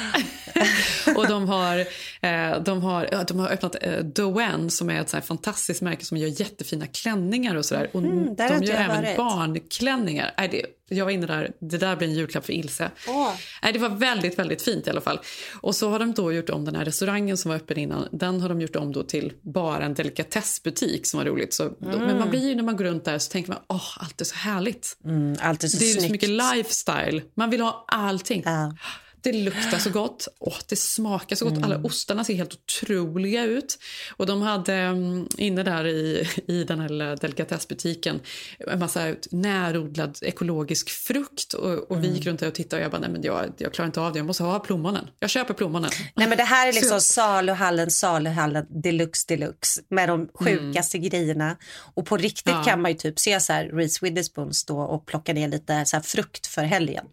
och 1.16 1.28
de 1.28 1.50
har, 1.50 1.80
eh, 2.22 2.62
de 2.66 2.82
har, 2.82 3.26
de 3.28 3.40
har 3.40 3.50
öppnat 3.50 3.76
eh, 3.82 4.00
Doen 4.00 4.70
som 4.70 4.90
är 4.90 5.02
ett 5.02 5.10
så 5.10 5.22
fantastiskt 5.22 5.82
märke 5.82 6.06
som 6.06 6.18
gör 6.18 6.42
jättefina 6.42 6.88
klänningar 6.88 7.56
och 7.56 7.66
sådär. 7.66 7.90
Och 7.94 8.02
har 8.02 8.36
de 8.50 8.64
gör 8.64 8.76
även 8.76 9.04
varit. 9.04 9.18
barnklänningar. 9.18 10.34
Nej, 10.38 10.48
det, 10.52 10.66
jag 10.90 11.06
var 11.06 11.12
inne 11.12 11.26
där, 11.26 11.52
det 11.60 11.78
där 11.78 11.96
blir 11.96 12.08
en 12.08 12.14
julklapp 12.14 12.46
för 12.46 12.54
Ilse. 12.54 12.92
Åh. 13.08 13.34
Nej, 13.64 13.74
det 13.74 13.80
var 13.80 13.90
väldigt, 13.90 14.40
väldigt 14.40 14.62
fint 14.62 14.88
i 14.88 14.90
alla 14.90 15.02
fall. 15.02 15.20
Och 15.62 15.76
så 15.76 15.90
har 15.90 16.00
de 16.00 16.14
då 16.14 16.34
gjort 16.34 16.50
om 16.50 16.66
den 16.66 16.76
här 16.76 16.86
restaurangen 16.86 17.38
som 17.38 17.50
var 17.50 17.56
öppen 17.56 17.78
innan. 17.78 18.08
Den 18.12 18.42
har 18.42 18.50
de 18.50 18.62
gjort 18.62 18.76
om 18.76 18.92
då 18.92 19.04
till 19.04 19.34
bara 19.42 19.86
en 19.86 19.94
delikatessbutik 19.94 21.08
som 21.08 21.18
var 21.18 21.26
roligt. 21.26 21.54
Så, 21.54 21.72
Men 21.80 22.18
man 22.20 22.30
blir 22.30 22.48
ju 22.50 22.56
när 22.56 22.64
man 22.64 22.78
går 22.78 22.86
runt 22.86 23.06
där 23.06 23.18
så 23.20 23.32
tänker 23.32 23.50
man, 23.52 23.60
åh, 23.68 23.98
allt 24.00 24.22
är 24.22 24.26
så 24.26 24.36
härligt. 24.36 24.98
Mm, 25.06 25.36
allt 25.42 25.64
är 25.64 25.68
så 25.68 25.78
Det 25.78 25.86
är 25.86 25.88
ju 25.88 25.94
så 25.94 26.00
snyggt. 26.00 26.12
mycket 26.12 26.30
lifestyle. 26.30 27.22
Man 27.36 27.50
vill 27.50 27.62
ha 27.62 27.86
allting. 27.88 28.42
Ja. 28.46 28.76
Det 29.22 29.32
luktar 29.32 29.78
så 29.78 29.90
gott, 29.90 30.28
Åh, 30.40 30.56
det 30.70 30.76
smakar 30.76 31.36
så 31.36 31.46
gott. 31.46 31.58
Mm. 31.58 31.64
Alla 31.64 31.78
ostarna 31.84 32.24
ser 32.24 32.34
helt 32.36 32.54
otroliga 32.54 33.44
ut. 33.44 33.80
Och 34.18 34.26
De 34.26 34.42
hade 34.42 34.74
mm, 34.74 35.28
inne 35.38 35.64
där 35.64 35.88
i, 35.88 36.28
i 36.48 36.64
den 36.64 36.80
här 36.80 37.16
delikatessbutiken 37.16 38.20
en 38.60 38.80
massa 38.80 39.16
närodlad 39.32 40.18
ekologisk 40.22 40.90
frukt. 40.90 41.54
Och, 41.54 41.92
och 41.92 42.04
Vi 42.04 42.08
gick 42.08 42.26
runt 42.26 42.40
där 42.40 42.48
och 42.48 42.54
tittade 42.54 42.82
och 42.82 42.84
jag 42.84 42.92
bara, 42.92 43.02
nej 43.02 43.10
men 43.10 43.22
jag, 43.24 43.54
jag 43.58 43.74
klarar 43.74 43.86
inte 43.88 44.02
av 44.02 44.14
det. 44.14 44.20
Jag 44.20 44.26
måste 44.26 44.44
ha 44.44 44.60
plommonen. 44.60 45.08
Jag 45.20 45.30
köper 45.30 45.54
plommonen. 45.54 45.92
Nej 46.16 46.28
men 46.28 46.38
det 46.38 46.44
här 46.44 46.68
är 46.68 46.74
liksom 46.74 47.00
Så- 47.02 47.14
saluhallen, 47.14 47.92
saluhallen 47.92 48.66
deluxe 48.84 49.26
deluxe 49.28 49.82
med 49.90 50.10
de 50.10 50.30
sjukaste 50.34 50.98
grejerna. 50.98 51.58
Och 51.96 52.06
på 52.06 52.18
riktigt 52.18 52.54
Ja. 52.54 52.64
kan 52.64 52.82
man 52.82 52.92
ju 52.92 52.98
typ 52.98 53.20
se 53.20 53.40
så 53.40 53.54
här 53.54 53.66
Reese 53.66 54.04
Witherspoon 54.04 54.54
stå 54.54 54.80
och 54.82 55.06
plocka 55.06 55.34
ner 55.34 55.48
lite 55.48 55.86
så 55.86 56.02
frukt 56.02 56.48
för 56.48 56.62
helgen. 56.64 57.06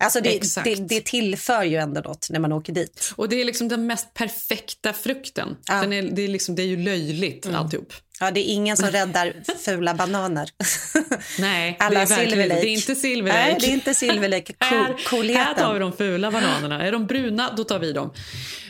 Alltså 0.00 0.20
det, 0.20 0.36
Exakt. 0.36 0.64
det, 0.64 0.74
det 0.74 1.00
tillför 1.00 1.62
ju 1.62 1.76
ändå 1.76 2.00
något 2.00 2.30
när 2.30 2.40
man 2.40 2.52
åker 2.52 2.72
dit. 2.72 3.12
Och 3.16 3.28
Det 3.28 3.40
är 3.40 3.44
liksom 3.44 3.68
den 3.68 3.86
mest 3.86 4.14
perfekta 4.14 4.92
frukten. 4.92 5.56
Ja. 5.66 5.74
Mm. 5.74 5.90
Den 5.90 6.08
är, 6.08 6.16
det, 6.16 6.22
är 6.22 6.28
liksom, 6.28 6.54
det 6.54 6.62
är 6.62 6.66
ju 6.66 6.76
löjligt 6.76 7.46
alltihop. 7.46 7.92
Ja, 8.20 8.30
det 8.30 8.40
är 8.40 8.52
ingen 8.52 8.76
som 8.76 8.88
räddar 8.90 9.34
fula 9.64 9.94
bananer. 9.94 10.48
Nej, 11.38 11.76
Alla 11.80 12.00
det 12.00 12.04
är 12.04 12.06
verkligen 12.06 12.30
Silver 12.30 12.48
Lake. 12.48 12.60
Det 12.60 12.68
är 12.68 12.72
inte 12.72 12.94
Silver 12.94 13.32
Lake. 13.32 13.42
Nej, 13.42 13.56
det 13.60 13.66
är 13.66 13.72
inte 13.72 13.94
Silver 13.94 14.28
Lake. 14.28 14.52
Cool, 15.06 15.28
här, 15.28 15.34
här 15.34 15.54
tar 15.54 15.74
vi 15.74 15.80
de 15.80 15.92
fula 15.92 16.30
bananerna. 16.30 16.86
Är 16.86 16.92
de 16.92 17.06
bruna, 17.06 17.52
då 17.56 17.64
tar 17.64 17.78
vi 17.78 17.92
dem. 17.92 18.12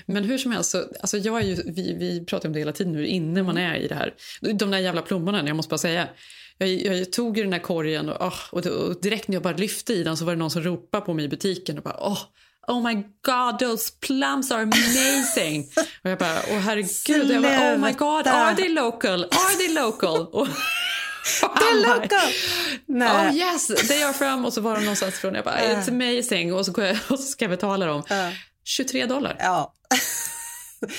Men 0.07 0.25
hur 0.25 0.39
som 0.39 0.53
helst, 0.53 0.71
så, 0.71 0.85
alltså 1.01 1.19
jag 1.19 1.41
är 1.41 1.45
ju, 1.45 1.55
vi, 1.55 1.97
vi 1.99 2.25
pratar 2.25 2.49
om 2.49 2.53
det 2.53 2.59
hela 2.59 2.73
tiden 2.73 2.95
hur 2.95 3.05
inne 3.05 3.43
man 3.43 3.59
är 3.59 3.77
i 3.77 3.89
det 3.89 3.95
här. 3.95 4.15
De 4.41 4.71
där 4.71 4.79
jävla 4.79 5.03
plommonen, 5.03 5.47
jag 5.47 5.57
måste 5.57 5.71
bara 5.71 5.79
säga. 5.79 6.09
Jag, 6.59 6.69
jag 6.69 7.13
tog 7.13 7.37
ju 7.37 7.43
den 7.43 7.51
där 7.51 7.59
korgen 7.59 8.09
och, 8.09 8.33
och, 8.51 8.67
och 8.67 9.01
direkt 9.01 9.29
när 9.29 9.37
jag 9.37 9.43
bara 9.43 9.57
lyfte 9.57 9.93
i 9.93 10.03
den 10.03 10.17
så 10.17 10.25
var 10.25 10.33
det 10.33 10.39
någon 10.39 10.51
som 10.51 10.63
ropade 10.63 11.05
på 11.05 11.15
mig 11.15 11.25
i 11.25 11.29
butiken 11.29 11.79
och 11.79 11.85
bara 11.85 11.97
åh, 12.01 12.19
Oh 12.69 12.83
my 12.83 12.95
god, 13.23 13.59
those 13.59 13.93
plums 14.01 14.51
are 14.51 14.63
amazing! 14.63 15.71
och 16.05 16.11
jag 16.11 16.19
bara, 16.19 16.39
åh 16.51 16.59
herregud. 16.59 17.31
Jag 17.31 17.43
bara, 17.43 17.75
oh 17.75 17.79
my 17.79 17.93
god, 17.93 18.27
are 18.27 18.57
they 18.57 18.69
local? 18.69 19.25
Are 19.25 19.57
they 19.59 19.75
local? 19.75 20.27
Och, 20.33 20.49
Det 21.41 21.65
är 21.65 21.81
local! 22.01 22.33
Nej. 22.87 23.29
Oh 23.29 23.37
yes, 23.37 23.67
they 23.67 24.03
are 24.03 24.13
from. 24.13 24.45
Och 24.45 24.53
så 24.53 24.61
var 24.61 24.75
de 24.75 24.81
någonstans 24.81 25.15
ifrån. 25.15 25.35
Jag 25.35 25.45
bara, 25.45 25.59
it's 25.61 25.89
amazing. 25.89 26.55
Och 26.55 26.67
så, 26.67 26.73
går 26.73 26.85
jag, 26.85 26.97
och 27.09 27.19
så 27.19 27.27
ska 27.27 27.45
jag 27.45 27.51
betala 27.51 27.87
dem. 27.87 28.03
23 28.65 29.07
dollar. 29.07 29.37
Ja. 29.39 29.75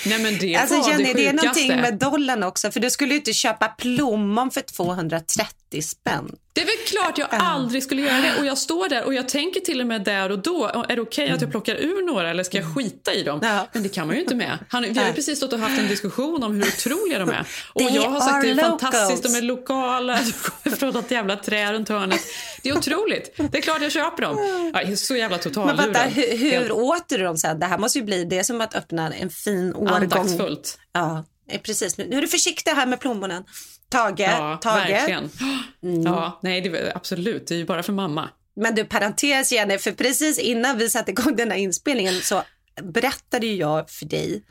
Nej 0.06 0.18
men 0.18 0.38
det 0.38 0.56
Alltså 0.56 0.90
Jenny, 0.90 1.04
det 1.04 1.12
det 1.12 1.26
är 1.26 1.32
någonting 1.32 1.76
med 1.76 1.98
dollarn 1.98 2.42
också. 2.42 2.70
För 2.70 2.80
du 2.80 2.90
skulle 2.90 3.10
ju 3.10 3.18
inte 3.18 3.32
köpa 3.32 3.68
plommon 3.68 4.50
för 4.50 4.60
230 4.60 5.46
spänn. 5.82 6.36
Det 6.52 6.60
är 6.60 6.66
väl 6.66 6.74
klart 6.86 7.18
jag 7.18 7.28
aldrig 7.30 7.82
skulle 7.82 8.02
göra 8.02 8.20
det. 8.20 8.38
Och 8.38 8.46
jag 8.46 8.58
står 8.58 8.88
där 8.88 9.04
och 9.04 9.14
jag 9.14 9.28
tänker 9.28 9.60
till 9.60 9.80
och 9.80 9.86
med 9.86 10.04
där 10.04 10.30
och 10.30 10.38
då, 10.38 10.84
är 10.88 10.96
det 10.96 11.02
okej 11.02 11.30
att 11.30 11.40
jag 11.40 11.50
plockar 11.50 11.74
ur 11.74 12.06
några 12.06 12.30
eller 12.30 12.42
ska 12.44 12.56
jag 12.58 12.74
skita 12.76 13.12
i 13.14 13.22
dem? 13.22 13.40
Mm. 13.40 13.54
Ja. 13.54 13.66
Men 13.72 13.82
det 13.82 13.88
kan 13.88 14.06
man 14.06 14.16
ju 14.16 14.22
inte 14.22 14.34
med. 14.34 14.58
Han, 14.68 14.82
vi 14.82 14.98
har 14.98 15.12
precis 15.12 15.36
stått 15.38 15.52
och 15.52 15.58
haft 15.58 15.80
en 15.80 15.88
diskussion 15.88 16.42
om 16.42 16.54
hur 16.54 16.62
otroliga 16.62 17.18
de 17.18 17.30
är. 17.30 17.46
Och 17.72 17.80
They 17.80 17.94
jag 17.96 18.10
har 18.10 18.20
sagt 18.20 18.34
are 18.34 18.42
det 18.42 18.50
är 18.50 18.54
locals. 18.54 18.80
fantastiskt, 18.80 19.22
de 19.22 19.34
är 19.34 19.42
lokala, 19.42 20.20
de 20.24 20.32
kommer 20.32 20.76
från 20.76 20.94
något 20.94 21.10
jävla 21.10 21.36
trä 21.36 21.72
runt 21.72 21.88
hörnet. 21.88 22.20
Det 22.62 22.68
är 22.68 22.78
otroligt. 22.78 23.36
Det 23.50 23.58
är 23.58 23.62
klart 23.62 23.82
jag 23.82 23.92
köper 23.92 24.22
dem. 24.22 24.36
Jag 24.74 24.82
är 24.82 24.96
så 24.96 25.16
jävla 25.16 25.36
Men 25.36 25.42
totallurad. 25.42 25.76
vänta, 25.78 26.00
hur, 26.02 26.36
hur 26.36 26.72
åt 26.72 27.08
du 27.08 27.18
dem 27.18 27.36
sen? 27.36 27.60
Det 27.60 27.66
här 27.66 27.78
måste 27.78 27.98
ju 27.98 28.04
bli, 28.04 28.24
det 28.24 28.44
som 28.44 28.60
att 28.60 28.74
öppna 28.74 29.12
en 29.12 29.30
fin 29.30 29.74
årgång. 29.74 29.88
Andaktsfullt. 29.88 30.78
Ja, 30.92 31.24
eh, 31.50 31.60
precis. 31.60 31.98
Nu 31.98 32.06
nu 32.10 32.16
är 32.16 32.22
du 32.22 32.28
försiktig 32.28 32.70
här 32.70 32.86
med 32.86 33.00
plommonen. 33.00 33.44
Tage, 33.90 34.20
Ja, 34.20 34.58
Tage. 34.62 34.90
verkligen. 34.90 35.30
Mm. 35.82 36.02
Ja, 36.02 36.38
nej, 36.42 36.60
det, 36.60 36.92
absolut. 36.94 37.46
Det 37.46 37.54
är 37.54 37.58
ju 37.58 37.64
bara 37.64 37.82
för 37.82 37.92
mamma. 37.92 38.28
Men 38.56 38.74
du, 38.74 38.84
parentes 38.84 39.52
Jenny, 39.52 39.78
för 39.78 39.92
precis 39.92 40.38
innan 40.38 40.78
vi 40.78 40.90
satte 40.90 41.10
igång 41.10 41.36
den 41.36 41.50
här 41.50 41.58
inspelningen 41.58 42.14
så 42.14 42.42
berättade 42.82 43.46
jag 43.46 43.90
för 43.90 44.06
dig 44.06 44.42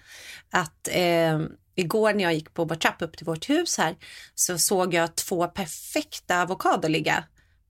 att 0.51 0.87
eh, 0.91 1.39
igår 1.75 2.13
när 2.13 2.23
jag 2.23 2.33
gick 2.33 2.53
på 2.53 2.65
vår 2.65 2.75
trappa 2.75 3.05
upp 3.05 3.17
till 3.17 3.25
vårt 3.25 3.49
hus 3.49 3.77
här 3.77 3.95
så 4.35 4.57
såg 4.57 4.93
jag 4.93 5.15
två 5.15 5.47
perfekta 5.47 6.41
avokador 6.41 6.89
ligga 6.89 7.23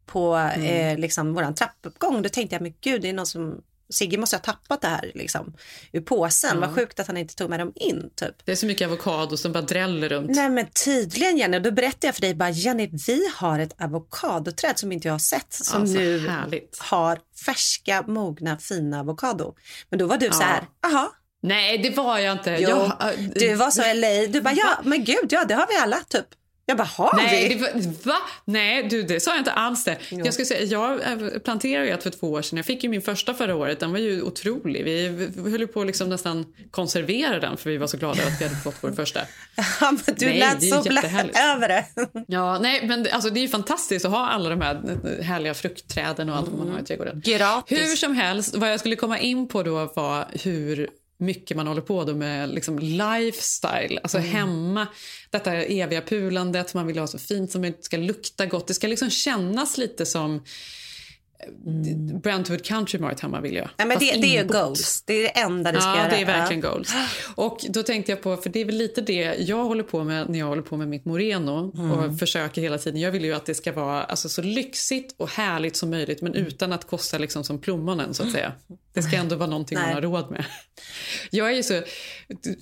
på 0.06 0.38
eh, 0.38 0.98
liksom 0.98 1.34
våran 1.34 1.56
trappuppgång. 1.56 2.22
Då 2.22 2.30
tänkte 2.30 2.56
jag, 2.56 2.62
men 2.62 2.74
gud, 2.82 3.02
det 3.02 3.10
är 3.10 3.14
någon 3.14 3.26
som 3.26 3.62
Sigge 3.94 4.18
måste 4.18 4.36
ha 4.36 4.42
tappat 4.42 4.82
det 4.82 4.88
här 4.88 5.12
liksom, 5.16 5.54
ur 5.94 6.02
påsen. 6.02 6.60
Vad 6.60 6.76
sjukt 6.76 7.00
att 7.00 7.08
han 7.08 7.18
inte 7.18 7.36
tog 7.36 7.50
med 7.50 7.60
dem 7.60 7.72
in. 7.76 8.10
Typ. 8.16 8.46
Det 8.46 8.52
är 8.52 8.56
så 8.56 8.66
mycket 8.66 8.88
avokado 8.88 9.38
som 9.38 9.52
bara 9.52 9.62
dräller 9.64 10.10
runt. 10.10 10.30
Nej 10.36 10.50
men 10.50 10.66
tydligen 10.86 11.38
Jenny, 11.38 11.60
då 11.60 11.72
berättade 11.72 12.08
jag 12.08 12.16
för 12.16 12.22
dig 12.22 12.36
bara 12.36 12.50
Jenny, 12.50 12.90
vi 13.08 13.22
har 13.36 13.60
ett 13.60 13.82
avokadoträd 13.82 14.80
som 14.80 14.92
inte 14.92 15.08
jag 15.08 15.14
har 15.14 15.20
sett 15.20 15.54
som 15.54 15.82
Ja, 15.82 15.88
så 15.88 15.94
nu 15.94 16.28
härligt. 16.28 16.78
har 16.80 17.20
färska, 17.46 18.04
mogna, 18.08 18.58
fina 18.58 19.00
avokado. 19.00 19.56
Men 19.90 20.00
då 20.00 20.06
var 20.08 20.18
du 20.18 20.30
så 20.32 20.42
här, 20.42 20.64
jaha, 20.82 21.08
Nej, 21.42 21.78
det 21.78 21.90
var 21.90 22.20
jag 22.20 22.34
inte. 22.36 22.58
jo, 22.60 22.70
Jag, 22.70 23.32
du 23.36 23.56
var 23.56 23.72
så 23.72 23.82
LA, 23.82 24.32
du 24.34 24.42
bara 24.42 24.54
ja, 24.54 24.80
men 24.84 25.04
gud, 25.04 25.28
ja 25.30 25.46
det 25.46 25.54
har 25.54 25.68
vi 25.70 25.76
alla 25.76 25.98
typ. 26.10 26.26
Jag 26.70 26.78
bara, 26.78 26.84
har 26.84 27.14
Nej, 27.16 27.48
vi? 27.50 27.82
det 27.82 28.06
va? 28.06 28.16
Nej, 28.46 28.88
du, 28.90 29.04
det 29.04 29.20
sa 29.20 29.32
jag 29.32 29.40
inte 29.40 29.52
alls 29.52 29.84
det. 29.84 29.98
Jag, 30.10 30.34
skulle 30.34 30.46
säga, 30.46 30.64
jag 30.64 30.92
eh, 30.92 31.40
planterade 31.40 31.88
ju 31.88 31.98
för 31.98 32.10
två 32.10 32.32
år 32.32 32.42
sedan. 32.42 32.58
Jag 32.58 32.66
fick 32.66 32.84
ju 32.84 32.90
min 32.90 33.02
första 33.02 33.34
förra 33.34 33.56
året. 33.56 33.80
Den 33.80 33.92
var 33.92 34.00
ju 34.00 34.22
otrolig. 34.22 34.84
Vi, 34.84 35.30
höll 35.52 35.68
på 35.68 35.82
att 35.82 35.88
liksom 35.88 36.10
nästan 36.10 36.46
konservera 36.72 37.40
den 37.40 37.58
för 37.58 37.70
vi 37.70 37.78
var 37.78 37.88
så 37.88 37.98
glada 37.98 38.24
att 38.24 38.42
vi 38.42 38.46
hade 38.46 38.56
fått 38.56 38.76
vår 38.82 38.92
första. 38.92 39.20
Ja, 39.82 39.92
men 39.92 40.16
du 40.18 40.26
Nej, 40.26 40.40
lät 40.40 40.70
så 40.70 40.92
jättehärligt. 40.92 41.40
över 41.40 41.68
det. 41.68 41.86
Ja, 42.28 42.60
nej, 42.60 42.88
men 42.88 43.08
alltså, 43.12 43.30
det 43.30 43.40
är 43.40 43.42
ju 43.42 43.50
fantastiskt 43.50 44.06
att 44.06 44.12
ha 44.12 44.28
alla 44.30 44.50
de 44.50 44.62
här 44.62 44.82
eh, 45.06 45.26
härliga 45.26 45.54
fruktträden 45.54 46.30
och 46.30 46.36
allt 46.36 46.48
vad 46.48 46.60
man 46.60 46.70
har 46.74 46.80
i 46.80 46.84
trädgården. 46.84 47.22
Gratis. 47.26 47.80
Hur 47.80 47.96
som 47.96 48.16
helst, 48.16 48.56
vad 48.56 48.72
jag 48.72 48.80
skulle 48.80 48.96
komma 48.96 49.20
in 49.20 49.48
på 49.48 49.64
då 49.64 49.92
var 49.96 50.26
hur 50.44 50.90
mycket 51.20 51.58
man 51.58 51.68
håller 51.68 51.82
på 51.82 52.04
då 52.04 52.16
med 52.16 52.50
liksom 52.50 52.80
lifestyle, 52.80 54.00
alltså 54.04 54.18
hemma. 54.18 54.88
Detta 55.30 55.54
eviga 55.54 56.02
pulandet, 56.02 56.74
man 56.74 56.88
vill 56.88 56.98
ha 56.98 57.08
så 57.08 57.18
fint 57.18 57.52
som 57.52 57.62
möjligt, 57.62 57.78
det 57.78 57.86
ska 57.86 57.98
lukta 57.98 58.46
gott. 58.46 58.68
Det 58.68 58.74
ska 58.74 58.88
liksom 58.88 59.10
kännas 59.10 59.78
lite 59.78 60.06
som 60.06 60.44
mm. 61.66 62.20
Brentwood 62.20 62.64
Country 62.64 63.00
Mart 63.00 63.20
hemma 63.20 63.42
vill 63.42 63.56
jag. 63.56 63.70
Nej, 63.78 63.88
men 63.88 64.00
det, 64.00 64.12
det 64.22 64.38
är 64.38 64.44
goals, 64.44 65.02
det 65.02 65.14
är 65.14 65.24
det 65.24 65.30
enda 65.40 65.72
du 65.72 65.80
ska 65.82 65.90
Ja, 65.90 65.98
göra. 65.98 66.10
det 66.10 66.22
är 66.22 66.26
verkligen 66.26 66.62
goals. 66.62 66.94
Och 67.36 67.60
då 67.70 67.84
tänkte 67.84 68.12
jag 68.12 68.22
på, 68.22 68.38
för 68.38 68.50
det 68.50 68.60
är 68.62 68.66
väl 68.66 68.76
lite 68.76 69.02
det 69.02 69.36
jag 69.40 69.64
håller 69.64 69.84
på 69.84 70.04
med 70.04 70.30
när 70.30 70.40
jag 70.40 70.46
håller 70.48 70.62
på 70.62 70.78
med 70.78 70.88
mitt 70.88 71.06
Moreno 71.06 71.72
Mm. 71.80 71.92
och 71.92 72.20
försöker 72.20 72.62
hela 72.62 72.78
tiden. 72.78 73.02
Jag 73.02 73.12
vill 73.12 73.26
ju 73.26 73.34
att 73.34 73.46
det 73.46 73.56
ska 73.56 73.72
vara 73.72 74.04
alltså, 74.04 74.30
så 74.30 74.42
lyxigt 74.42 75.16
och 75.18 75.30
härligt 75.30 75.76
som 75.76 75.90
möjligt 75.90 76.22
men 76.22 76.34
utan 76.36 76.74
att 76.74 76.88
kosta 76.88 77.18
liksom 77.18 77.44
som 77.44 77.60
plommonen 77.62 78.14
så 78.14 78.24
att 78.24 78.32
säga. 78.32 78.54
Det 78.94 79.02
ska 79.02 79.16
ändå 79.16 79.36
vara 79.36 79.50
någonting 79.50 79.78
man 79.78 79.94
har 79.94 80.02
råd 80.02 80.32
med. 80.32 80.46
Jag 81.32 81.52
är 81.52 81.56
ju 81.56 81.64
så, 81.64 81.82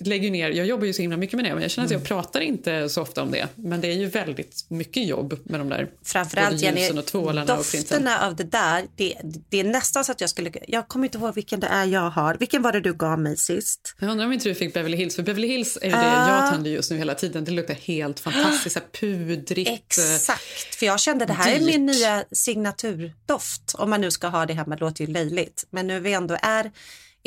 lägger 0.00 0.30
ner, 0.30 0.50
jag 0.50 0.66
jobbar 0.66 0.86
ju 0.86 0.92
så 0.92 1.02
himla 1.02 1.16
mycket 1.16 1.36
med 1.36 1.44
det 1.44 1.52
men 1.54 1.62
jag 1.62 1.70
känner 1.70 1.86
att 1.86 1.90
Mm. 1.92 2.00
jag 2.00 2.08
pratar 2.08 2.40
inte 2.40 2.88
så 2.88 3.02
ofta 3.02 3.22
om 3.22 3.30
det. 3.30 3.48
Men 3.54 3.80
det 3.80 3.88
är 3.88 3.92
ju 3.96 4.06
väldigt 4.06 4.64
mycket 4.68 5.06
jobb 5.06 5.38
med 5.44 5.60
de 5.60 5.68
där 5.68 5.88
Framförallt 6.04 6.60
Jenny, 6.62 6.80
ljusen 6.80 6.98
och 6.98 7.06
tvålarna 7.06 7.58
och 7.58 7.66
prinsen. 7.70 8.08
av 8.08 8.36
det 8.36 8.44
där, 8.44 8.84
det, 8.96 9.14
det 9.48 9.60
är 9.60 9.64
nästan 9.64 10.04
så 10.04 10.12
att 10.12 10.20
jag 10.20 10.30
skulle, 10.30 10.50
jag 10.68 10.88
kommer 10.88 11.04
inte 11.06 11.18
ihåg 11.18 11.34
vilken 11.34 11.60
det 11.60 11.66
är 11.66 11.84
jag 11.84 12.10
har. 12.10 12.34
Vilken 12.34 12.62
var 12.62 12.72
det 12.72 12.80
du 12.80 12.94
gav 12.94 13.18
mig 13.20 13.36
sist? 13.36 13.94
Jag 14.00 14.10
undrar 14.10 14.26
om 14.26 14.32
inte 14.32 14.48
du 14.48 14.54
fick 14.54 14.74
Beverly 14.74 14.96
Hills, 14.96 15.16
för 15.16 15.22
Beverly 15.22 15.48
Hills 15.48 15.78
är 15.82 15.90
det 15.90 15.96
Ah. 15.96 16.42
jag 16.42 16.52
tänder 16.52 16.70
just 16.70 16.90
nu 16.90 16.96
hela 16.96 17.14
tiden. 17.14 17.44
Det 17.44 17.50
luktar 17.50 17.74
helt 17.74 18.20
fantastiskt, 18.20 18.76
här 18.76 18.84
pudrigt. 19.00 19.98
eh, 19.98 20.14
Exakt, 20.14 20.74
för 20.78 20.86
jag 20.86 21.00
kände 21.00 21.24
det 21.26 21.32
här 21.32 21.52
är 21.54 21.58
dyrt. 21.58 21.66
min 21.66 21.86
nya 21.86 22.24
signaturdoft. 22.32 23.74
Om 23.74 23.90
man 23.90 24.00
nu 24.00 24.10
ska 24.10 24.26
ha 24.28 24.46
det 24.46 24.54
hemma, 24.54 24.76
det 24.76 24.80
låter 24.80 25.04
ju 25.06 25.12
löjligt. 25.12 25.64
Men 25.70 25.86
nu 25.86 26.00
vi 26.00 26.12
ändå 26.12 26.36
är 26.42 26.70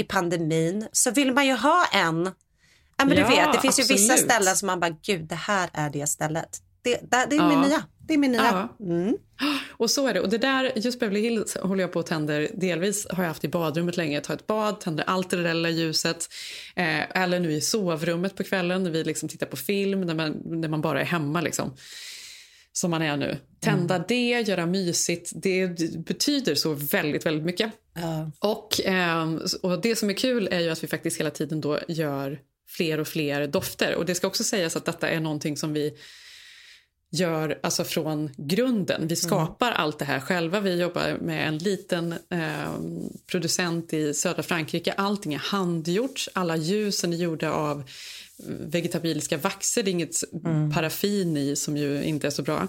i 0.02 0.04
pandemin 0.04 0.88
så 0.92 1.12
vill 1.12 1.34
man 1.34 1.48
ju 1.48 1.54
ha 1.54 1.86
en. 1.94 2.32
Ja, 2.98 3.06
men 3.06 3.18
Ja, 3.18 3.24
du 3.30 3.36
vet, 3.36 3.54
det 3.54 3.60
finns 3.60 3.80
ju 3.80 3.84
vissa 3.84 4.14
absolut. 4.14 4.32
ställen 4.32 4.56
som 4.56 4.68
man 4.68 4.80
bara, 4.80 4.96
gud 5.06 5.22
det 5.28 5.36
här 5.36 5.70
är 5.74 5.90
det 5.90 6.08
stället. 6.08 6.50
Det, 6.82 6.96
det, 7.12 7.28
det 7.30 7.36
är 7.36 7.40
Ja. 7.40 7.48
min 7.48 7.62
nya. 7.70 7.84
Det 8.08 8.14
är 8.14 8.18
min 8.18 8.32
nya. 8.32 8.68
Ja. 8.80 8.86
Mm. 8.86 9.18
Och 9.72 9.90
så 9.92 10.08
är 10.08 10.14
det. 10.14 10.20
Och 10.20 10.30
det 10.30 10.38
där, 10.38 10.72
just 10.76 11.00
Beverly 11.00 11.22
Hills 11.22 11.58
håller 11.58 11.82
jag 11.84 11.92
på 11.94 12.00
att 12.00 12.06
tänder. 12.06 12.50
Delvis 12.54 13.08
har 13.10 13.24
jag 13.24 13.28
haft 13.28 13.44
i 13.44 13.48
badrummet 13.48 13.98
länge. 13.98 14.14
Jag 14.14 14.24
tar 14.24 14.34
ett 14.34 14.48
bad, 14.48 14.80
tänder 14.82 15.04
allt 15.08 15.30
det 15.30 15.44
där 15.44 15.54
lilla 15.54 15.70
ljuset. 15.70 16.28
Eh, 16.76 17.22
eller 17.24 17.40
nu 17.40 17.52
i 17.54 17.62
sovrummet 17.62 18.36
på 18.36 18.44
kvällen 18.44 18.84
när 18.84 18.92
vi 18.92 19.04
liksom 19.04 19.30
tittar 19.30 19.46
på 19.48 19.58
film, 19.58 20.02
när 20.02 20.16
man, 20.16 20.32
när 20.46 20.68
man 20.68 20.82
bara 20.82 21.02
är 21.02 21.06
hemma. 21.06 21.42
Liksom. 21.42 21.74
Som 22.74 22.92
man 22.92 23.02
är 23.02 23.18
nu. 23.18 23.38
Tända 23.60 24.00
det, 24.00 24.42
göra 24.42 24.66
mysigt. 24.66 25.32
Det 25.36 25.68
betyder 26.06 26.56
så 26.56 26.74
väldigt, 26.74 27.26
väldigt 27.26 27.46
mycket. 27.46 27.72
Ja. 27.94 28.32
Och, 28.40 28.82
ehm, 28.86 29.42
och 29.62 29.82
det 29.82 29.96
som 29.96 30.10
är 30.10 30.14
kul 30.14 30.48
är 30.52 30.60
ju 30.60 30.70
att 30.70 30.84
vi 30.84 30.88
faktiskt 30.88 31.20
hela 31.20 31.32
tiden 31.32 31.62
då 31.62 31.80
gör 31.88 32.40
fler 32.68 33.00
och 33.00 33.08
fler 33.08 33.48
dofter. 33.48 33.96
Och 33.96 34.06
det 34.06 34.16
ska 34.16 34.28
också 34.28 34.44
sägas 34.44 34.76
att 34.76 34.86
detta 34.86 35.10
är 35.10 35.20
någonting 35.20 35.58
som 35.58 35.74
vi 35.74 35.94
gör 37.12 37.60
alltså 37.64 37.84
från 37.84 38.30
grunden. 38.38 39.08
Vi 39.08 39.16
skapar 39.16 39.72
allt 39.72 40.00
det 40.00 40.06
här 40.06 40.20
själva. 40.20 40.60
Vi 40.60 40.82
jobbar 40.82 41.18
med 41.22 41.48
en 41.48 41.58
liten 41.58 42.12
eh, 42.12 42.74
producent 43.28 43.94
i 43.94 44.14
södra 44.14 44.44
Frankrike. 44.44 44.92
Allting 44.92 45.34
är 45.34 45.40
handgjort. 45.40 46.26
Alla 46.34 46.58
ljusen 46.58 47.14
är 47.14 47.18
gjorda 47.18 47.52
av 47.52 47.84
vegetabiliska 48.48 49.38
vaxer. 49.38 49.84
Det 49.84 49.90
är 49.90 49.92
inget 49.92 50.16
paraffin 50.74 51.38
i 51.38 51.56
som 51.56 51.78
ju 51.78 52.04
inte 52.04 52.28
är 52.28 52.32
så 52.32 52.42
bra. 52.44 52.68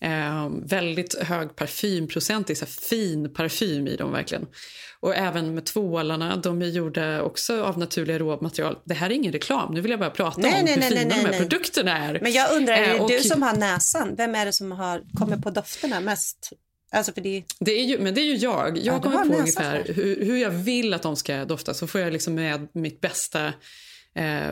Eh, 0.00 0.48
väldigt 0.64 1.14
hög 1.22 1.56
parfymprocent. 1.56 2.46
Det 2.46 2.52
är 2.52 2.54
så 2.54 2.66
fin 2.66 3.34
parfym 3.34 3.88
i 3.88 3.96
dem 3.96 4.12
verkligen. 4.12 4.46
Och 5.00 5.16
även 5.16 5.54
med 5.54 5.64
tvålarna, 5.64 6.36
de 6.36 6.62
är 6.62 6.66
gjorda 6.66 7.22
också 7.22 7.62
av 7.64 7.78
naturliga 7.78 8.18
råmaterial. 8.18 8.78
Det 8.84 8.94
här 8.94 9.10
är 9.10 9.14
ingen 9.14 9.32
reklam, 9.32 9.74
nu 9.74 9.80
vill 9.80 9.90
jag 9.90 10.00
bara 10.00 10.10
prata 10.10 10.40
Nej, 10.40 10.58
om 10.58 10.64
nej, 10.64 10.74
hur 10.74 10.80
nej, 10.80 10.88
fina 10.90 11.00
nej, 11.00 11.24
de 11.24 11.30
här 11.32 11.38
produkterna 11.40 11.98
är. 11.98 12.18
Men 12.22 12.32
jag 12.32 12.52
undrar, 12.56 12.74
är 12.74 12.80
det 12.86 12.94
Eh, 12.96 13.02
och- 13.02 13.10
du 13.10 13.20
som 13.20 13.42
har 13.42 13.56
näsan? 13.56 14.14
Vem 14.16 14.34
är 14.34 14.46
det 14.46 14.52
som 14.52 14.72
har 14.72 15.02
kommit 15.18 15.42
på 15.42 15.50
dofterna 15.50 16.00
mest? 16.00 16.50
Alltså 16.94 17.12
för 17.12 17.20
det, 17.20 17.44
Det 17.60 17.72
är 17.80 17.84
ju, 17.84 17.98
men 17.98 18.14
det 18.14 18.20
är 18.20 18.24
ju 18.24 18.36
jag. 18.36 18.78
Jag 18.78 18.94
Ja, 18.96 19.00
kommer 19.02 19.24
på 19.26 19.34
ungefär 19.34 19.84
hur, 19.94 20.24
hur 20.24 20.36
jag 20.36 20.50
vill 20.50 20.94
att 20.94 21.02
de 21.02 21.16
ska 21.16 21.44
dofta. 21.44 21.74
Så 21.74 21.86
får 21.86 22.00
jag 22.00 22.12
liksom 22.12 22.34
med 22.34 22.68
mitt 22.72 23.00
bästa 23.00 23.46
eh, 24.14 24.50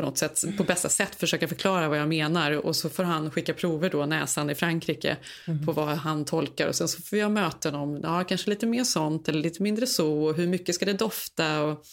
på 0.00 0.06
något 0.06 0.18
sätt, 0.18 0.56
på 0.56 0.64
bästa 0.64 0.88
sätt 0.88 1.14
försöka 1.14 1.48
förklara 1.48 1.88
vad 1.88 1.98
jag 1.98 2.08
menar. 2.08 2.52
Och 2.52 2.76
så 2.76 2.88
får 2.90 3.02
han 3.04 3.30
skicka 3.30 3.54
prover 3.54 3.90
då, 3.90 4.06
näsan 4.06 4.50
i 4.50 4.54
Frankrike, 4.54 5.16
Mm. 5.46 5.66
på 5.66 5.72
vad 5.72 5.88
han 5.88 6.24
tolkar. 6.24 6.68
Och 6.68 6.74
sen 6.74 6.88
så 6.88 7.02
får 7.02 7.18
jag 7.18 7.30
möten 7.30 7.74
om 7.74 8.00
ja, 8.02 8.24
kanske 8.24 8.50
lite 8.50 8.66
mer 8.66 8.84
sånt 8.84 9.28
eller 9.28 9.40
lite 9.42 9.62
mindre 9.62 9.86
så. 9.86 10.12
Och 10.24 10.34
hur 10.36 10.46
mycket 10.46 10.74
ska 10.74 10.84
det 10.84 10.92
dofta 10.92 11.62
och, 11.62 11.84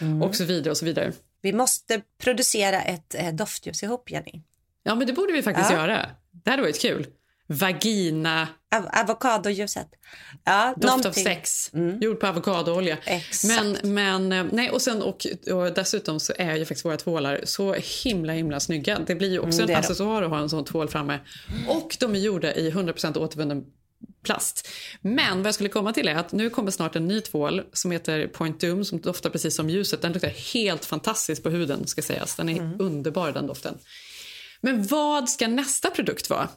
Mm. 0.00 0.22
och 0.22 0.34
så 0.36 0.44
vidare 0.44 0.70
och 0.70 0.76
så 0.76 0.84
vidare. 0.84 1.12
vi 1.42 1.52
måste 1.52 2.00
producera 2.22 2.82
ett 2.82 3.14
eh, 3.14 3.34
doftljus 3.34 3.82
ihop, 3.82 4.10
Jenny. 4.10 4.42
Ja, 4.82 4.94
men 4.94 5.06
det 5.06 5.12
borde 5.12 5.32
vi 5.32 5.42
faktiskt 5.42 5.70
Ja. 5.70 5.76
göra. 5.76 6.06
Det 6.44 6.50
hade 6.50 6.62
varit 6.62 6.80
kul. 6.80 7.06
Vagina, 7.46 8.48
Av, 8.76 8.88
avokadoljuset. 8.92 9.86
Ja, 10.44 10.74
Doft 10.76 11.06
av 11.06 11.12
sex, 11.12 11.70
gjord 12.00 12.20
på 12.20 12.26
avokadoolja. 12.26 12.96
Exakt. 13.04 13.44
Men, 13.84 13.94
men, 13.94 14.32
eh, 14.32 14.52
nej, 14.52 14.70
och, 14.70 14.82
sen, 14.82 15.02
och, 15.02 15.26
och 15.52 15.72
dessutom 15.74 16.20
så 16.20 16.32
är 16.36 16.56
ju 16.56 16.64
faktiskt 16.64 16.84
våra 16.84 16.96
tvålar 16.96 17.40
så 17.44 17.74
himla 18.04 18.32
himla 18.32 18.60
snygga. 18.60 18.98
Det 19.06 19.14
blir 19.14 19.30
ju 19.30 19.38
också 19.38 19.62
Mm, 19.62 19.70
en 19.70 19.76
accessoar 19.76 20.22
att 20.22 20.30
ha 20.30 20.38
en 20.38 20.48
sån 20.50 20.64
tvål 20.64 20.88
framme. 20.88 21.18
Och 21.68 21.96
de 22.00 22.14
är 22.14 22.18
gjorda 22.18 22.54
i 22.54 22.70
100% 22.70 23.18
återvunnen 23.18 23.64
plast. 24.24 24.68
Men 25.00 25.36
vad 25.38 25.46
jag 25.46 25.54
skulle 25.54 25.68
komma 25.68 25.92
till 25.92 26.08
är 26.08 26.14
att 26.14 26.32
nu 26.32 26.50
kommer 26.50 26.70
snart 26.70 26.96
en 26.96 27.08
ny 27.08 27.20
tvål 27.20 27.62
som 27.72 27.90
heter 27.90 28.26
Point 28.26 28.60
Doom 28.60 28.84
som 28.84 29.00
doftar 29.00 29.30
precis 29.30 29.56
som 29.56 29.70
ljuset. 29.70 30.02
Den 30.02 30.12
luktar 30.12 30.28
helt 30.54 30.84
fantastiskt 30.84 31.42
på 31.42 31.50
huden 31.50 31.86
ska 31.86 32.02
sägas. 32.02 32.36
Den 32.36 32.48
är 32.48 32.58
Mm. 32.60 32.80
underbar 32.80 33.32
den 33.32 33.46
doften. 33.46 33.78
Men 34.66 34.86
vad 34.86 35.28
ska 35.28 35.48
nästa 35.48 35.90
produkt 35.90 36.30
vara? 36.30 36.48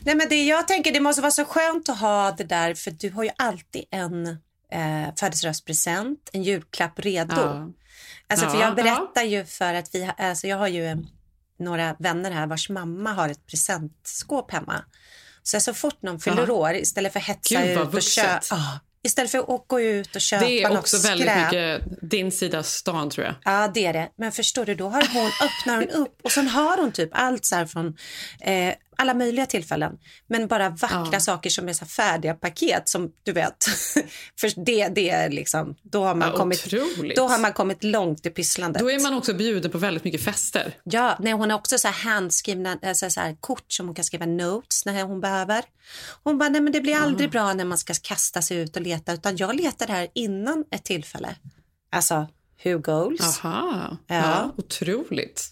Nej, 0.00 0.14
men 0.14 0.28
det, 0.28 0.44
jag 0.44 0.68
tänker 0.68 0.92
det 0.92 1.00
måste 1.00 1.22
vara 1.22 1.30
så 1.32 1.44
skönt 1.44 1.88
att 1.88 1.98
ha 1.98 2.32
det 2.32 2.44
där 2.44 2.74
för 2.74 2.90
du 2.90 3.10
har 3.10 3.24
ju 3.24 3.30
alltid 3.36 3.84
en 3.90 4.26
eh, 4.72 5.14
födelsedagspresent, 5.16 6.30
en 6.32 6.42
julklapp 6.42 6.98
redo. 6.98 7.34
Ja. 7.36 7.68
Alltså, 8.28 8.46
för 8.46 8.58
Ja, 8.58 8.64
jag 8.64 8.76
berättar 8.76 9.22
ju 9.22 9.44
för 9.44 9.74
att 9.74 9.94
vi, 9.94 10.10
alltså, 10.18 10.46
jag 10.46 10.56
har 10.56 10.68
ju 10.68 11.06
några 11.58 11.96
vänner 11.98 12.30
här 12.30 12.46
vars 12.46 12.68
mamma 12.68 13.12
har 13.12 13.28
ett 13.28 13.46
presentskåp 13.46 14.52
hemma. 14.52 14.84
Så 15.42 15.60
så 15.60 15.74
fort 15.74 16.02
någon 16.02 16.20
fyller 16.20 16.46
Ja. 16.46 16.52
år, 16.52 16.74
istället 16.74 17.12
för 17.12 17.20
att 17.20 17.26
hetsa 17.26 17.62
Gud, 17.62 17.78
ut 17.78 17.94
och 17.94 18.02
köpa, 18.02 18.80
istället 19.04 19.30
för 19.30 19.54
att 19.54 19.64
gå 19.66 19.80
ut 19.80 20.14
och 20.16 20.20
köpa 20.20 20.44
Det 20.44 20.62
är 20.62 20.68
något 20.68 20.78
också 20.78 20.96
skräp. 20.96 21.10
väldigt 21.10 21.36
mycket 21.36 21.82
din 22.10 22.32
sida 22.32 22.62
stan 22.62 23.10
tror 23.10 23.26
jag. 23.26 23.34
Ja, 23.44 23.70
det 23.74 23.86
är 23.86 23.92
det. 23.92 24.08
Men 24.18 24.32
förstår 24.32 24.64
du, 24.64 24.74
då 24.74 24.88
har 24.88 25.08
hon, 25.14 25.26
öppnar 25.26 25.76
hon 25.76 25.88
upp 26.02 26.18
och 26.22 26.32
sen 26.32 26.48
har 26.48 26.76
hon 26.76 26.92
typ 26.92 27.10
allt 27.12 27.44
så 27.44 27.56
här 27.56 27.66
från 27.66 27.86
eh, 28.40 28.74
alla 29.00 29.14
möjliga 29.14 29.46
tillfällen. 29.46 29.98
Men 30.28 30.46
bara 30.46 30.68
vackra 30.68 31.08
Ja. 31.12 31.20
saker 31.20 31.50
som 31.50 31.68
är 31.68 31.72
så 31.72 31.86
färdiga 31.86 32.34
paket 32.34 32.88
som 32.88 33.10
du 33.22 33.32
vet. 33.32 33.64
För 34.40 34.64
det, 34.64 34.88
det 34.88 35.10
är 35.10 35.30
liksom, 35.30 35.74
då 35.82 36.04
har 36.04 36.14
man, 36.14 36.28
Ja, 36.28 36.36
kommit, 36.36 36.66
otroligt. 36.66 37.16
då 37.16 37.28
har 37.28 37.38
man 37.38 37.52
kommit 37.52 37.84
långt 37.84 38.26
i 38.26 38.30
pysslandet. 38.30 38.82
Då 38.82 38.90
är 38.90 39.00
man 39.02 39.14
också 39.14 39.34
bjuden 39.34 39.70
på 39.70 39.78
väldigt 39.78 40.04
mycket 40.04 40.24
fester. 40.24 40.74
Ja, 40.84 41.16
nej, 41.20 41.32
hon 41.32 41.50
har 41.50 41.58
också 41.58 41.78
så 41.78 41.88
här 41.88 42.10
handskrivna 42.10 42.78
alltså 42.82 43.10
så 43.10 43.20
här 43.20 43.36
kort 43.40 43.72
som 43.72 43.86
hon 43.86 43.94
kan 43.94 44.04
skriva 44.04 44.26
notes 44.26 44.84
när 44.86 45.02
hon 45.04 45.20
behöver. 45.20 45.64
Hon 46.24 46.38
bara, 46.38 46.48
nej 46.48 46.60
men 46.60 46.72
det 46.72 46.80
blir 46.80 46.96
aldrig 46.96 47.30
bra 47.30 47.54
när 47.54 47.64
man 47.64 47.78
ska 47.78 47.94
kasta 48.02 48.42
sig 48.42 48.56
ut 48.56 48.76
och 48.76 48.82
leta 48.82 49.12
utan 49.12 49.36
jag 49.36 49.54
letar 49.56 49.86
här 49.86 50.08
innan 50.14 50.64
ett 50.70 50.84
tillfälle. 50.84 51.34
Alltså, 51.92 52.26
who 52.64 52.78
goals? 52.78 53.40
Aha, 53.44 53.96
Ja. 54.06 54.14
ja. 54.16 54.54
otroligt. 54.56 55.50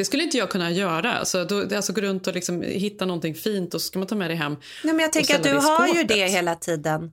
Det 0.00 0.04
skulle 0.04 0.22
inte 0.22 0.38
jag 0.38 0.50
kunna 0.50 0.70
göra. 0.70 1.12
Alltså, 1.18 1.44
då, 1.44 1.76
alltså 1.76 1.92
gå 1.92 2.00
runt 2.00 2.26
och 2.26 2.34
liksom 2.34 2.62
hitta 2.62 3.04
någonting 3.06 3.34
fint 3.34 3.74
och 3.74 3.80
så 3.80 3.86
ska 3.86 3.98
man 3.98 4.08
ta 4.08 4.14
med 4.14 4.30
det 4.30 4.34
hem. 4.34 4.56
Nej, 4.84 4.94
men 4.94 4.98
jag 5.02 5.12
tänker 5.12 5.34
att 5.34 5.42
du 5.42 5.54
har 5.54 5.88
ju 5.88 6.04
det 6.04 6.26
hela 6.28 6.54
tiden. 6.54 7.12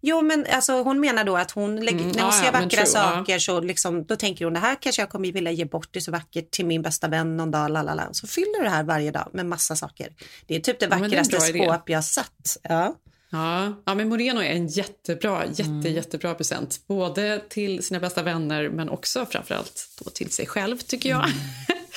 Jo, 0.00 0.22
men 0.22 0.46
alltså, 0.50 0.72
hon 0.82 1.00
menar 1.00 1.24
då 1.24 1.36
att 1.36 1.50
hon 1.50 1.76
lägger, 1.76 1.98
Mm, 2.00 2.08
när 2.08 2.22
hon 2.22 2.32
ja, 2.32 2.38
ser 2.38 2.44
ja, 2.46 2.52
vackra 2.52 2.68
true, 2.68 2.80
ja. 2.80 2.86
saker 2.86 3.38
så 3.38 3.60
liksom, 3.60 4.04
då 4.04 4.16
tänker 4.16 4.44
hon 4.44 4.54
det 4.54 4.60
här 4.60 4.76
kanske 4.80 5.02
jag 5.02 5.08
kommer 5.10 5.32
vilja 5.32 5.50
ge 5.50 5.64
bort 5.64 5.88
det 5.90 6.00
så 6.00 6.10
vackert 6.12 6.50
till 6.50 6.66
min 6.66 6.82
bästa 6.82 7.08
vän 7.08 7.36
någon 7.36 7.50
dag. 7.50 7.70
Lalala. 7.70 8.08
Så 8.12 8.26
fyller 8.26 8.58
du 8.58 8.64
det 8.64 8.70
här 8.70 8.82
varje 8.84 9.10
dag 9.10 9.28
med 9.32 9.46
massa 9.46 9.76
saker. 9.76 10.12
Det 10.46 10.56
är 10.56 10.60
typ 10.60 10.80
det 10.80 10.86
Ja, 10.90 10.98
men 10.98 11.10
det 11.10 11.16
vackraste 11.16 11.36
bra 11.36 11.48
idé. 11.48 11.72
skåp 11.72 11.88
jag 11.90 12.04
sett. 12.04 12.56
Ja. 12.62 12.94
Ja, 13.30 13.72
ja 13.86 13.94
men 13.94 14.08
Moreno 14.08 14.40
är 14.40 14.50
en 14.50 14.66
jättebra, 14.66 15.46
jätte, 15.46 15.62
Mm. 15.62 15.92
jättebra 15.94 16.34
present. 16.34 16.80
Både 16.86 17.42
till 17.48 17.82
sina 17.84 18.00
bästa 18.00 18.22
vänner 18.22 18.68
men 18.68 18.88
också 18.88 19.26
framförallt 19.26 19.88
då 20.04 20.10
till 20.10 20.30
sig 20.30 20.46
själv 20.46 20.78
tycker 20.78 21.08
jag. 21.08 21.24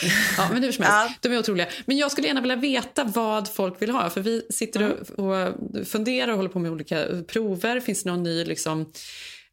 ja, 0.38 0.50
men 0.54 0.64
hur 0.64 0.72
som 0.72 0.86
helst. 0.86 1.18
Ja. 1.22 1.30
de 1.30 1.36
är 1.36 1.40
otroliga. 1.40 1.68
Men 1.86 1.98
jag 1.98 2.12
skulle 2.12 2.28
gärna 2.28 2.42
vilja 2.42 2.56
veta 2.56 3.04
vad 3.04 3.54
folk 3.54 3.82
vill 3.82 3.90
ha. 3.90 4.10
För 4.10 4.22
vi 4.22 4.42
sitter 4.50 4.92
och, 4.92 5.26
och 5.26 5.54
funderar 5.88 6.32
och 6.32 6.38
håller 6.38 6.50
på 6.50 6.60
med 6.60 6.72
olika 6.72 7.06
prover. 7.28 7.80
Finns 7.80 8.04
det 8.04 8.10
någon 8.10 8.24
ny 8.24 8.46
liksom, 8.46 8.92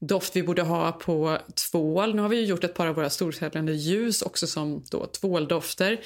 doft 0.01 0.37
vi 0.37 0.43
borde 0.43 0.63
ha 0.63 0.93
på 0.93 1.39
tvål? 1.71 2.15
Nu 2.15 2.23
har 2.23 2.29
vi 2.29 2.37
ju 2.37 2.47
gjort 2.47 2.65
ett 2.65 2.75
par 2.75 2.87
av 2.87 2.95
våra 2.95 3.11
storsäljande 3.11 3.73
ljus 3.73 4.23
också 4.23 4.47
som 4.47 4.85
då 4.91 5.07
tvåldofter. 5.07 6.01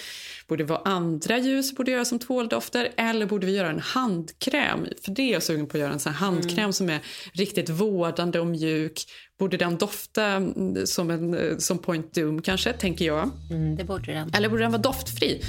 Borde 0.49 0.65
det 0.65 0.69
vara 0.69 0.83
andra 0.85 1.39
ljus 1.39 1.77
borde 1.77 1.91
göra 1.91 2.05
som 2.05 2.19
tvåldofter 2.19 2.93
eller 2.97 3.27
borde 3.27 3.47
vi 3.47 3.57
göra 3.57 3.71
en 3.71 3.81
handkräm? 3.81 4.87
För 5.05 5.13
det 5.13 5.23
är 5.23 5.33
jag 5.33 5.43
sugen 5.43 5.67
på 5.67 5.77
att 5.77 5.81
göra 5.81 5.93
en 5.93 6.01
sån 6.01 6.13
här 6.13 6.27
handkräm 6.27 6.73
som 6.73 6.89
är 6.89 7.01
riktigt 7.33 7.71
vårdande 7.71 8.41
och 8.41 8.47
mjuk. 8.47 9.05
Borde 9.39 9.57
den 9.57 9.77
dofta 9.77 10.25
mm, 10.25 10.87
som, 10.87 11.11
en, 11.11 11.35
eh, 11.35 11.57
som 11.57 11.79
Point 11.79 12.15
Doom 12.15 12.43
kanske, 12.43 12.73
tänker 12.73 13.05
jag. 13.05 13.31
Mm, 13.51 13.77
det 13.77 13.85
borde 13.85 14.13
den. 14.13 14.35
Eller 14.35 14.49
borde 14.49 14.63
den 14.63 14.73
vara 14.73 14.83
doftfri? 14.83 15.43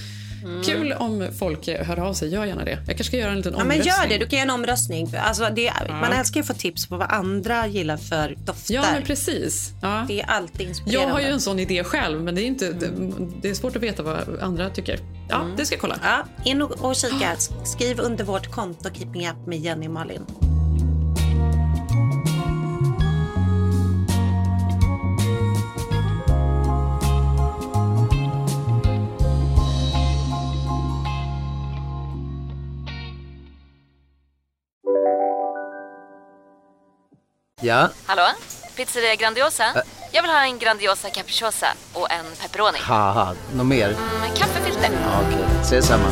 Kul 0.65 0.93
om 0.93 1.27
folk 1.39 1.67
hör 1.67 1.99
av 1.99 2.13
sig, 2.13 2.29
gör 2.29 2.45
gärna 2.45 2.63
det. 2.65 2.71
Jag 2.71 2.85
kanske 2.85 3.03
ska 3.03 3.17
göra 3.17 3.31
en 3.31 3.37
liten 3.37 3.53
Ja, 3.53 3.63
men 3.63 3.67
omröstning. 3.67 3.93
gör 4.03 4.09
det, 4.09 4.17
du 4.25 4.29
kan 4.29 4.39
göra 4.39 4.49
en 4.49 4.59
omröstning. 4.59 5.13
Alltså, 5.17 5.49
det, 5.55 5.73
Man 5.89 6.11
älskar 6.11 6.39
att 6.39 6.47
få 6.47 6.53
tips 6.53 6.87
på 6.87 6.97
vad 6.97 7.11
andra 7.11 7.67
gillar 7.67 7.97
för 7.97 8.35
dofter. 8.45 8.73
Ja, 8.73 8.83
men 8.93 9.03
precis. 9.03 9.71
Ja. 9.81 10.05
Det 10.07 10.21
är 10.21 10.25
alltid 10.25 10.67
inspirerande. 10.67 11.07
Jag 11.07 11.13
har 11.13 11.21
ju 11.21 11.27
en 11.27 11.41
sån 11.41 11.59
idé 11.59 11.83
själv, 11.83 12.21
men 12.21 12.35
det 12.35 12.41
är, 12.41 12.45
inte, 12.45 12.71
det, 12.71 12.89
det 13.41 13.49
är 13.49 13.53
svårt 13.53 13.75
att 13.75 13.83
veta 13.83 14.03
vad 14.03 14.39
andra 14.41 14.69
tycker. 14.69 14.99
Ja, 15.29 15.47
det 15.57 15.65
ska 15.65 15.73
jag 15.75 15.81
kolla. 15.81 15.99
Ja, 16.03 16.23
in 16.45 16.61
och, 16.61 16.71
och 16.85 16.95
kika. 16.95 17.35
Skriv 17.63 17.99
under 17.99 18.23
vårt 18.23 18.51
konto 18.51 18.89
Keeping 18.93 19.29
Up 19.29 19.47
med 19.47 19.59
Jenny 19.59 19.87
och 19.87 19.91
Malin. 19.91 20.21
Ja, 37.63 37.89
Hallå? 38.05 38.23
Pizzeria 38.75 39.15
Grandiosa? 39.15 39.63
Jag 40.11 40.21
vill 40.21 40.31
ha 40.31 40.43
en 40.45 40.59
Grandiosa 40.59 41.09
capriciosa 41.09 41.67
och 41.93 42.11
en 42.11 42.25
pepperoni. 42.41 42.77
något 43.55 43.65
mer? 43.65 43.89
Med 44.21 44.37
kaffefilter. 44.37 44.89
Ja, 45.03 45.21
Okej, 45.27 45.45
ses 45.61 45.85
samma. 45.87 46.03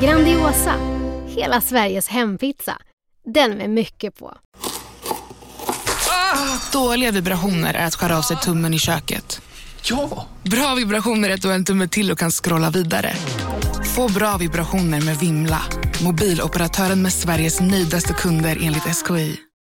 Grandiosa, 0.00 0.74
hela 1.26 1.60
Sveriges 1.60 2.08
hempizza. 2.08 2.76
Den 3.34 3.50
med 3.50 3.70
mycket 3.70 4.18
på. 4.18 4.34
Dåliga 6.72 7.10
vibrationer 7.10 7.74
är 7.74 7.86
att 7.86 7.94
skära 7.94 8.18
av 8.18 8.22
sig 8.22 8.36
tummen 8.36 8.74
i 8.74 8.78
köket. 8.78 9.40
Ja! 9.82 10.26
Bra 10.42 10.74
vibrationer 10.74 11.30
är 11.30 11.34
att 11.34 11.42
du 11.42 11.48
har 11.48 11.54
en 11.54 11.64
tumme 11.64 11.88
till 11.88 12.12
och 12.12 12.18
kan 12.18 12.30
scrolla 12.30 12.70
vidare. 12.70 13.14
Få 13.94 14.08
bra 14.08 14.36
vibrationer 14.36 15.00
med 15.00 15.16
Vimla. 15.18 15.62
Mobiloperatören 16.02 17.02
med 17.02 17.12
Sveriges 17.12 17.60
nöjdaste 17.60 18.12
kunder 18.12 18.58
enligt 18.62 18.82
SKI. 19.06 19.36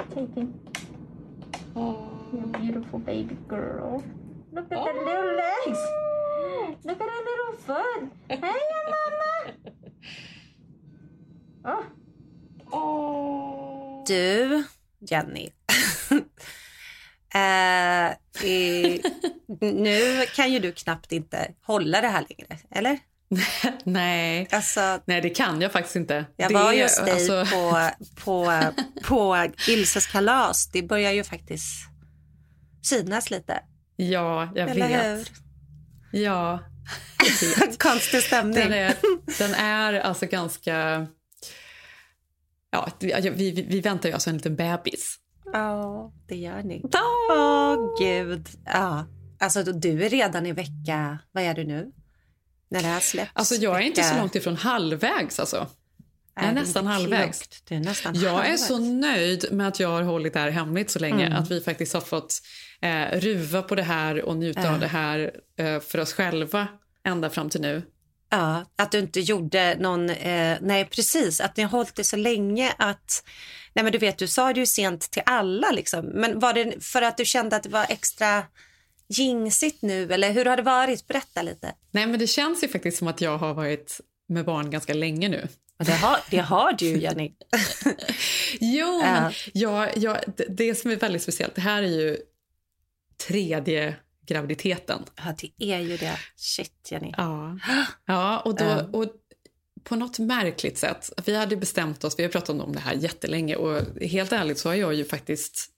Taking. 0.00 0.54
Oh, 1.76 2.08
your 2.32 2.46
beautiful 2.46 2.98
baby 2.98 3.36
girl. 3.48 4.02
Look 4.52 4.64
at 4.64 4.70
the 4.70 5.04
little 5.04 5.34
legs. 5.36 5.78
Look 6.84 7.00
at 7.00 7.08
her 7.08 7.22
little 7.30 7.56
foot. 7.66 8.10
Hey, 8.28 8.60
mama. 8.90 9.54
Oh. 11.66 11.84
Oh. 12.72 14.04
Du, 14.06 14.64
Jenny. 15.00 15.50
eh, 17.34 18.12
i, 18.44 19.02
nu 19.60 20.26
kan 20.34 20.52
ju 20.52 20.58
du 20.58 20.72
knappt 20.72 21.12
inte 21.12 21.54
hålla 21.62 22.00
det 22.00 22.08
här 22.08 22.26
längre, 22.28 22.58
eller? 22.70 22.98
Nej. 23.84 24.48
Alltså, 24.50 25.00
Nej, 25.06 25.20
det 25.20 25.30
kan 25.30 25.60
jag 25.60 25.72
faktiskt 25.72 25.96
inte. 25.96 26.26
jag 26.36 26.50
det, 26.50 26.54
var 26.54 26.72
just 26.72 27.04
dig 27.04 27.12
alltså- 27.14 27.44
på, 27.54 27.90
på, 28.24 28.62
på 29.04 29.48
Ilses 29.68 30.06
kalas. 30.06 30.70
Det 30.72 30.82
börjar 30.82 31.12
ju 31.12 31.24
faktiskt 31.24 31.66
synas 32.82 33.30
lite. 33.30 33.60
Ja, 33.96 34.52
jag 34.54 34.70
Eller 34.70 34.88
vet. 35.18 35.30
Ja. 36.12 36.60
Konstig 37.78 38.22
stämning. 38.22 38.54
Den 38.54 38.72
är, 38.72 38.94
den 39.38 39.54
är 39.54 39.92
alltså 40.00 40.26
ganska... 40.26 41.06
Ja, 42.70 42.88
vi, 43.00 43.30
vi, 43.30 43.50
vi 43.68 43.80
väntar 43.80 44.08
ju 44.08 44.12
alltså 44.12 44.30
en 44.30 44.36
liten 44.36 44.56
bebis. 44.56 45.16
Ja, 45.52 46.12
det 46.28 46.36
gör 46.36 46.62
ni. 46.62 46.82
Åh, 47.30 47.98
gud. 47.98 48.48
Ja. 48.64 49.06
Alltså, 49.40 49.62
du 49.62 50.04
är 50.04 50.08
redan 50.08 50.46
i 50.46 50.52
vecka... 50.52 51.18
Vad 51.32 51.44
är 51.44 51.54
du 51.54 51.64
nu? 51.64 51.92
När 52.68 52.82
det 52.82 52.88
här 52.88 53.00
släpps? 53.00 53.30
Alltså 53.34 53.54
jag 53.54 53.76
är 53.76 53.80
inte 53.80 54.02
så 54.02 54.16
långt 54.16 54.34
ifrån 54.34 54.56
halvvägs 54.56 55.40
alltså. 55.40 55.66
Jag 56.36 56.44
är 56.44 56.48
Är 56.48 56.52
nästan 56.54 56.86
halvvägs. 56.86 57.42
är 57.70 57.80
nästan 57.80 58.14
Jag 58.14 58.24
är 58.24 58.30
halvvägs. 58.36 58.66
så 58.66 58.78
nöjd 58.78 59.46
med 59.52 59.68
att 59.68 59.80
jag 59.80 59.88
har 59.88 60.02
hållit 60.02 60.32
det 60.32 60.40
här 60.40 60.50
hemligt 60.50 60.90
så 60.90 60.98
länge. 60.98 61.26
Mm. 61.26 61.38
Att 61.38 61.50
vi 61.50 61.60
faktiskt 61.60 61.94
har 61.94 62.00
fått 62.00 62.38
eh, 62.80 63.20
ruva 63.20 63.62
på 63.62 63.74
det 63.74 63.82
här 63.82 64.22
och 64.24 64.36
njuta 64.36 64.60
Ja. 64.62 64.72
av 64.74 64.80
det 64.80 64.86
här 64.86 65.32
eh, 65.58 65.80
för 65.80 65.98
oss 66.00 66.12
själva 66.12 66.68
ända 67.06 67.30
fram 67.30 67.50
till 67.50 67.60
nu. 67.60 67.82
Ja, 68.30 68.64
att 68.76 68.92
du 68.92 68.98
inte 68.98 69.20
gjorde 69.20 69.76
någon... 69.80 70.10
Eh, 70.10 70.58
nej, 70.60 70.84
precis. 70.84 71.40
Att 71.40 71.56
ni 71.56 71.62
har 71.62 71.70
hållit 71.70 71.94
det 71.94 72.04
så 72.04 72.16
länge 72.16 72.72
att... 72.78 73.24
Nej, 73.74 73.82
men 73.82 73.92
du 73.92 73.98
vet, 73.98 74.18
du 74.18 74.26
sa 74.28 74.52
det 74.52 74.60
ju 74.60 74.66
sent 74.66 75.10
till 75.10 75.22
alla 75.26 75.70
liksom. 75.70 76.04
Men 76.06 76.38
var 76.40 76.52
det 76.52 76.84
för 76.84 77.02
att 77.02 77.16
du 77.16 77.24
kände 77.24 77.56
att 77.56 77.62
det 77.62 77.68
var 77.68 77.86
extra 77.88 78.42
jingsigt 79.08 79.82
nu? 79.82 80.12
Eller 80.12 80.32
hur 80.32 80.44
har 80.44 80.56
det 80.56 80.62
varit? 80.62 81.06
Berätta 81.06 81.42
lite. 81.42 81.74
Nej 81.90 82.06
men 82.06 82.18
det 82.18 82.26
känns 82.26 82.64
ju 82.64 82.68
faktiskt 82.68 82.98
som 82.98 83.08
att 83.08 83.20
jag 83.20 83.38
har 83.38 83.54
varit 83.54 84.00
med 84.28 84.44
barn 84.44 84.70
ganska 84.70 84.94
länge 84.94 85.28
nu. 85.28 85.48
Det 85.78 85.92
har, 85.92 86.18
det 86.30 86.38
har 86.38 86.72
du 86.72 86.86
ju, 86.86 86.98
Jenny. 87.00 87.32
Jo, 88.60 88.86
Ja. 89.02 89.20
men 89.20 89.32
jag, 89.52 89.96
jag, 89.98 90.16
det, 90.36 90.44
det 90.48 90.74
som 90.74 90.90
är 90.90 90.96
väldigt 90.96 91.22
speciellt, 91.22 91.54
det 91.54 91.60
här 91.60 91.82
är 91.82 91.86
ju 92.00 92.16
tredje 93.28 93.96
graviditeten. 94.26 95.02
Ja, 95.16 95.34
det 95.40 95.72
är 95.74 95.80
ju 95.80 95.96
det. 95.96 96.18
Shit, 96.36 96.88
Jenny. 96.90 97.12
Ja, 97.16 97.58
ja 98.06 98.38
och, 98.40 98.54
då, 98.56 98.88
och 98.92 99.06
på 99.84 99.96
något 99.96 100.18
märkligt 100.18 100.78
sätt. 100.78 101.10
Vi 101.26 101.34
hade 101.36 101.56
bestämt 101.56 102.04
oss, 102.04 102.18
vi 102.18 102.22
har 102.22 102.30
pratat 102.30 102.60
om 102.60 102.72
det 102.72 102.80
här 102.80 102.94
jättelänge 102.94 103.56
och 103.56 104.02
helt 104.02 104.32
ärligt 104.32 104.58
så 104.58 104.68
har 104.68 104.74
jag 104.76 104.94
ju 104.94 105.04
faktiskt 105.04 105.70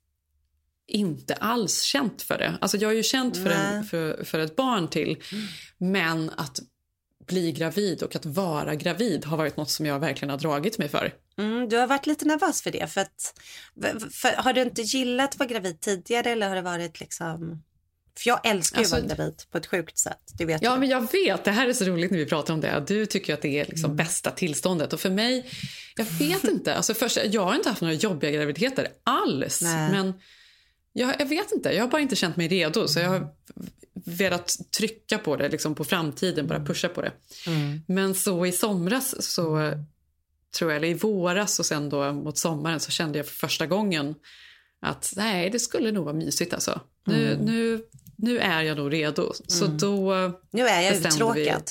inte 0.89 1.35
alls 1.35 1.83
känt 1.83 2.23
för 2.23 2.39
det. 2.39 2.59
Alltså 2.61 2.77
jag 2.77 2.89
har 2.89 2.95
ju 2.95 3.03
känt 3.03 3.37
för, 3.37 3.51
en, 3.51 3.85
för, 3.85 4.25
för 4.25 4.39
ett 4.39 4.57
barn 4.57 4.89
till, 4.89 5.23
men 5.79 6.31
att 6.37 6.59
bli 7.27 7.53
gravid 7.53 8.03
och 8.03 8.17
att 8.17 8.27
vara 8.27 8.75
gravid 8.75 9.25
har 9.25 9.37
varit 9.37 9.57
något 9.57 9.71
som 9.71 9.87
jag 9.87 9.99
verkligen 9.99 10.31
har 10.31 10.39
dragit 10.39 10.79
mig 10.79 10.89
för. 10.89 11.15
Mm, 11.39 11.69
du 11.69 11.77
har 11.77 11.87
varit 11.87 12.07
lite 12.07 12.25
nervös 12.25 12.63
för 12.63 12.71
det. 12.71 12.93
För 12.93 13.01
att, 13.01 13.35
för, 14.13 14.43
har 14.43 14.53
du 14.53 14.63
inte 14.63 14.83
gillat 14.83 15.31
att 15.31 15.39
vara 15.39 15.49
gravid 15.49 15.81
tidigare 15.81 16.31
eller 16.31 16.49
har 16.49 16.57
det 16.57 16.63
varit 16.63 17.01
liksom... 17.01 17.63
För 18.19 18.29
jag 18.29 18.47
älskar 18.47 18.79
ju 18.79 18.83
Alltså- 18.83 18.97
att 18.97 19.03
vara 19.03 19.15
gravid 19.17 19.35
på 19.51 19.59
ett 19.59 19.67
sjukt 19.67 19.99
sätt. 19.99 20.21
Det 20.39 20.45
vet 20.45 20.63
Ja, 20.63 20.75
du. 20.75 20.81
men 20.81 20.89
jag 20.89 21.13
vet. 21.13 21.45
Det 21.45 21.51
här 21.51 21.69
är 21.69 21.73
så 21.73 21.85
roligt 21.85 22.11
när 22.11 22.19
vi 22.19 22.27
pratar 22.27 22.55
om 22.55 22.61
det. 22.61 22.85
Du 22.89 23.07
tycker 23.07 23.35
att 23.35 23.43
det 23.43 23.61
är 23.61 23.65
liksom 23.65 23.97
bästa 23.97 24.31
tillståndet. 24.31 24.93
Och 24.93 25.01
för 25.01 25.11
mig, 25.11 25.51
jag 25.97 26.05
vet 26.05 26.45
inte. 26.45 26.75
Alltså 26.75 26.95
först, 26.95 27.19
jag 27.25 27.45
har 27.45 27.55
inte 27.55 27.69
haft 27.69 27.81
några 27.81 27.95
jobbiga 27.95 28.31
graviditeter 28.31 28.89
alls. 29.05 29.63
Nej. 29.63 29.91
Men 29.91 30.15
jag, 30.97 31.15
jag 31.21 31.27
vet 31.27 31.53
inte. 31.53 31.73
Jag 31.73 31.83
har 31.85 31.89
bara 31.89 32.03
inte 32.03 32.17
känt 32.17 32.37
mig 32.37 32.49
redo. 32.49 32.89
Så 32.89 33.01
jag 33.01 33.09
har 33.09 33.29
velat 34.05 34.57
trycka 34.79 35.19
på 35.19 35.37
det, 35.37 35.49
liksom 35.49 35.75
på 35.75 35.85
framtiden, 35.85 36.47
bara 36.47 36.65
pusha 36.65 36.89
på 36.89 37.01
det. 37.03 37.13
Mm. 37.47 37.81
Men 37.89 38.15
så 38.15 38.47
i 38.47 38.53
somras 38.53 39.23
så 39.35 39.73
tror 40.59 40.71
jag, 40.71 40.77
eller 40.77 40.89
i 40.89 40.95
våras 40.95 41.59
och 41.59 41.67
sen 41.67 41.89
då 41.89 42.13
mot 42.13 42.39
sommaren 42.39 42.81
så 42.81 42.91
kände 42.91 43.19
jag 43.19 43.27
för 43.27 43.35
första 43.35 43.67
gången 43.67 44.15
att 44.81 45.13
nej, 45.17 45.51
det 45.51 45.59
skulle 45.59 45.93
nog 45.93 46.05
vara 46.05 46.15
mysigt 46.17 46.55
alltså. 46.55 46.81
Nu, 47.07 47.33
Mm. 47.33 47.45
nu, 47.45 47.85
nu 48.19 48.39
är 48.39 48.63
jag 48.63 48.77
nog 48.77 48.93
redo. 48.93 49.33
Så 49.49 49.65
Mm. 49.65 49.79
då 49.79 50.15
Nu 50.53 50.69
är 50.69 50.81
jag 50.81 50.95
uttråkad. 50.97 51.63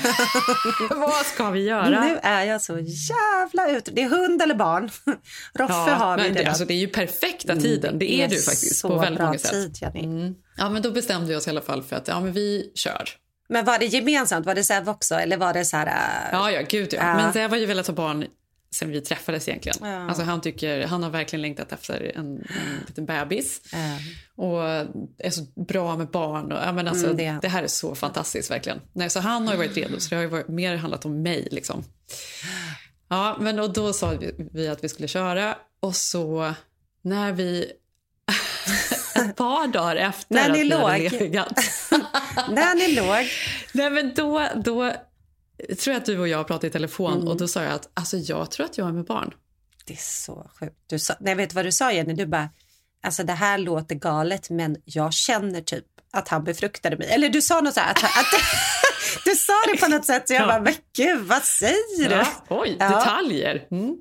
Vad 0.90 1.26
ska 1.26 1.50
vi 1.50 1.60
göra? 1.64 2.04
Nu 2.04 2.18
är 2.22 2.44
jag 2.44 2.62
så 2.62 2.78
jävla 2.78 3.70
ute. 3.78 3.90
Det 3.90 4.02
är 4.02 4.08
hund 4.08 4.42
eller 4.42 4.54
barn. 4.54 4.90
Roffe 5.54 5.72
Ja, 5.74 5.94
har 5.94 6.18
vi 6.18 6.28
det, 6.30 6.44
alltså, 6.44 6.64
det 6.64 6.74
är 6.74 6.78
ju 6.78 6.88
perfekta 6.88 7.52
Mm, 7.52 7.62
tiden. 7.64 7.98
Det 7.98 8.06
det 8.06 8.20
är, 8.20 8.24
är 8.24 8.28
du 8.28 8.42
faktiskt 8.42 8.82
på 8.82 8.98
väldigt 8.98 9.18
bra 9.18 9.26
många 9.26 9.38
sätt. 9.38 9.50
tid, 9.52 9.78
Jenny. 9.80 10.04
Mm. 10.04 10.34
Ja, 10.56 10.70
men 10.70 10.82
då 10.82 10.90
bestämde 10.90 11.26
vi 11.28 11.36
oss 11.36 11.46
i 11.46 11.50
alla 11.50 11.60
fall 11.60 11.82
för 11.82 11.96
att 11.96 12.08
ja, 12.08 12.20
men 12.20 12.32
vi 12.32 12.72
kör. 12.74 13.08
Men 13.48 13.64
var 13.64 13.78
det 13.78 13.86
gemensamt? 13.86 14.46
Var 14.46 14.54
det 14.54 14.64
Zev 14.64 14.88
också? 14.88 15.14
Eller 15.14 15.36
var 15.36 15.52
det 15.52 15.64
så 15.64 15.76
här... 15.76 15.86
äh, 15.86 15.92
Ja, 16.38 16.50
ja, 16.50 16.60
gud 16.68 16.88
ja. 16.94 16.98
Ja. 17.06 17.14
Men 17.16 17.32
det 17.32 17.48
var 17.48 17.56
ju 17.56 17.66
velat 17.66 17.86
ha 17.86 17.94
barn 17.94 18.24
sen 18.74 18.90
vi 18.90 19.00
träffades 19.00 19.48
egentligen. 19.48 19.78
Ja. 19.80 20.08
Alltså, 20.08 20.22
han, 20.22 20.40
tycker, 20.40 20.86
han 20.86 21.02
har 21.02 21.10
verkligen 21.10 21.42
längtat 21.42 21.72
efter 21.72 22.12
en, 22.14 22.26
en 22.26 22.84
liten 22.86 23.06
bebis. 23.06 23.60
Och 24.36 24.62
är 25.18 25.30
så 25.30 25.42
bra 25.68 25.96
med 25.96 26.06
barn. 26.08 26.52
Och, 26.52 26.58
ja, 26.64 26.72
men 26.72 26.88
alltså, 26.88 27.04
Mm, 27.06 27.16
det. 27.16 27.38
det. 27.42 27.48
här 27.48 27.62
är 27.62 27.66
så 27.66 27.94
fantastiskt 27.94 28.50
verkligen. 28.50 28.80
Nej, 28.92 29.10
så 29.10 29.20
han 29.20 29.46
har 29.46 29.54
ju 29.54 29.58
varit 29.58 29.76
redo, 29.76 30.00
så 30.00 30.08
det 30.14 30.16
har 30.20 30.26
varit, 30.26 30.48
mer 30.48 30.76
handlat 30.76 31.04
om 31.04 31.22
mig. 31.22 31.48
Liksom. 31.50 31.84
Ja, 33.08 33.36
men 33.40 33.58
och 33.60 33.72
då 33.72 33.92
sa 33.92 34.14
vi, 34.52 34.68
att 34.68 34.84
vi 34.84 34.88
skulle 34.88 35.08
köra 35.08 35.56
och 35.80 35.96
så 35.96 36.54
när 37.02 37.32
vi 37.32 37.64
ett 39.16 39.36
par 39.36 39.66
dagar 39.72 39.96
efter 39.96 40.34
När 40.34 40.50
att 40.50 40.56
ni 40.56 40.62
vi 40.62 40.70
hade 40.74 40.98
låg. 41.08 41.12
legat. 41.20 41.52
När 42.50 42.74
ni 42.74 42.94
låg. 42.94 43.26
Nej, 43.72 43.90
men 43.90 44.14
då, 44.14 44.46
då 44.64 44.92
tror 45.78 45.92
jag 45.94 46.00
att 46.00 46.06
du 46.06 46.18
och 46.18 46.28
jag 46.28 46.46
pratade 46.46 46.66
i 46.66 46.70
telefon 46.70 47.12
Mm. 47.14 47.28
och 47.28 47.36
då 47.36 47.48
sa 47.48 47.62
jag 47.62 47.72
att 47.72 47.88
alltså, 47.94 48.16
jag 48.16 48.50
tror 48.50 48.66
att 48.66 48.78
jag 48.78 48.88
är 48.88 48.92
med 48.92 49.04
barn. 49.04 49.34
Det 49.86 49.92
är 49.92 49.96
så 50.00 50.50
sjukt. 50.60 50.76
Du 50.86 50.98
sa, 50.98 51.14
nej, 51.20 51.34
vet 51.34 51.50
du 51.50 51.54
vad 51.54 51.64
du 51.64 51.72
sa 51.72 51.92
Jenny? 51.92 52.14
Du 52.14 52.26
bara, 52.26 52.48
alltså 53.02 53.22
det 53.24 53.32
här 53.32 53.58
låter 53.58 53.94
galet 53.94 54.50
men 54.50 54.76
jag 54.84 55.12
känner 55.12 55.60
typ 55.60 55.84
att 56.12 56.28
han 56.28 56.44
befruktade 56.44 56.96
mig. 56.96 57.08
Eller 57.10 57.28
du 57.28 57.42
sa 57.42 57.60
något 57.60 57.74
så 57.74 57.80
här, 57.80 57.90
att, 57.90 58.04
att 58.04 58.26
du 59.24 59.30
sa 59.34 59.52
det 59.72 59.80
på 59.80 59.88
något 59.88 60.04
sätt 60.06 60.28
så 60.28 60.34
jag 60.34 60.42
Ja. 60.42 60.46
bara, 60.46 60.60
men 60.60 60.74
gud 60.96 61.20
vad 61.26 61.42
säger 61.42 62.08
du? 62.08 62.14
Ja, 62.14 62.26
oj, 62.48 62.76
Ja. 62.80 62.88
detaljer. 62.88 63.66
Mm. 63.70 64.00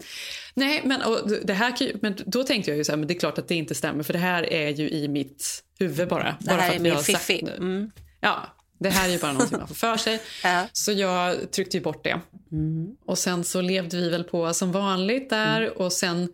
Nej, 0.54 0.82
men, 0.86 1.02
och 1.02 1.30
det 1.44 1.54
här, 1.54 1.74
men 2.02 2.16
då 2.26 2.44
tänkte 2.44 2.72
jag 2.72 2.78
ju 2.78 2.84
så 2.84 2.92
här, 2.92 2.98
men 2.98 3.08
det 3.08 3.14
är 3.14 3.20
klart 3.20 3.38
att 3.38 3.48
det 3.48 3.56
inte 3.56 3.76
stämmer 3.76 4.04
för 4.04 4.14
det 4.14 4.20
här 4.20 4.54
är 4.54 4.70
ju 4.70 4.90
i 4.90 5.08
mitt 5.08 5.64
huvud 5.80 6.08
bara. 6.08 6.36
Det 6.40 6.46
bara 6.48 6.62
här 6.62 6.68
för 6.68 6.74
är 6.74 6.76
att 6.76 6.82
min 6.82 6.98
fiffi. 7.04 7.48
Mm. 7.58 7.92
Ja, 8.20 8.46
det 8.80 8.90
här 8.90 9.08
är 9.08 9.12
ju 9.14 9.20
bara 9.20 9.32
någonting 9.34 9.58
man 9.60 9.68
får 9.68 9.76
för 9.76 9.98
sig. 9.98 10.22
Så 10.74 10.92
jag 10.92 11.52
tryckte 11.52 11.78
ju 11.78 11.84
bort 11.84 12.04
det. 12.04 12.20
Mm. 12.52 12.88
Och 13.06 13.18
sen 13.18 13.44
så 13.44 13.62
levde 13.62 13.98
vi 13.98 14.10
väl 14.10 14.24
på 14.24 14.54
som 14.54 14.72
vanligt 14.72 15.30
där 15.30 15.62
Mm. 15.62 15.74
och 15.78 15.94
sen 15.94 16.30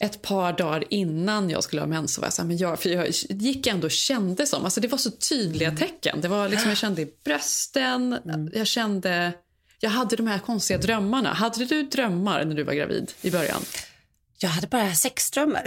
ett 0.00 0.22
par 0.22 0.52
dagar 0.52 0.84
innan 0.90 1.50
jag 1.50 1.64
skulle 1.64 1.82
ha 1.82 1.86
mens 1.86 2.14
så 2.14 2.20
var 2.20 2.26
jag 2.26 2.32
så 2.32 2.42
här, 2.42 2.46
men 2.46 2.56
jag, 2.56 2.80
för 2.80 2.88
jag 2.90 3.08
gick 3.28 3.66
ändå 3.66 3.86
och 3.86 3.90
kände 3.90 4.46
som, 4.46 4.64
alltså 4.64 4.80
det 4.80 4.88
var 4.88 4.98
så 4.98 5.10
tydliga 5.10 5.68
Mm. 5.68 5.78
tecken. 5.78 6.20
Det 6.20 6.28
var 6.28 6.48
liksom, 6.48 6.68
jag 6.68 6.78
kände 6.78 7.02
i 7.02 7.12
brösten, 7.24 8.18
jag 8.54 8.66
kände, 8.66 9.32
jag 9.80 9.90
hade 9.90 10.16
de 10.16 10.26
här 10.26 10.38
konstiga 10.38 10.78
drömmarna. 10.78 11.32
Hade 11.32 11.64
du 11.64 11.82
drömmar 11.82 12.44
när 12.44 12.54
du 12.54 12.62
var 12.62 12.72
gravid 12.74 13.12
i 13.22 13.30
början? 13.30 13.62
Jag 14.38 14.50
hade 14.50 14.66
bara 14.66 14.94
sexdrömmar. 14.94 15.62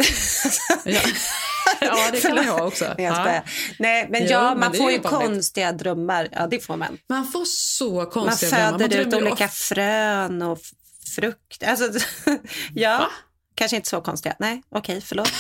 Ja, 0.86 1.00
ja 1.82 2.10
det 2.12 2.22
kan 2.22 2.36
man 2.36 2.46
ha 2.48 2.64
också. 2.68 2.86
Nej, 2.98 3.06
jag 3.06 3.14
Ja. 3.28 3.42
Nej, 3.80 4.08
men 4.10 4.28
ja, 4.28 4.50
men 4.50 4.60
man 4.60 4.72
det 4.72 4.78
får 4.78 4.92
ju 4.92 5.00
konstiga 5.00 5.72
drömmar. 5.72 6.28
Ja, 6.32 6.48
det 6.48 6.60
får 6.60 6.78
man. 6.78 6.98
Man 7.10 7.28
får 7.32 7.46
så 7.46 7.94
Man 7.96 8.06
konstiga 8.06 8.52
drömmar. 8.52 8.80
föder 8.80 9.00
ut 9.08 9.14
olika 9.14 9.32
ofta- 9.34 9.48
frön 9.48 10.42
och 10.42 10.60
frukt. 11.16 11.64
Alltså, 11.64 12.00
ja, 12.74 13.10
kanske 13.56 13.76
inte 13.76 13.90
så 13.90 14.02
konstiga. 14.02 14.36
Nej, 14.40 14.64
okej, 14.70 15.02
förlåt. 15.02 15.32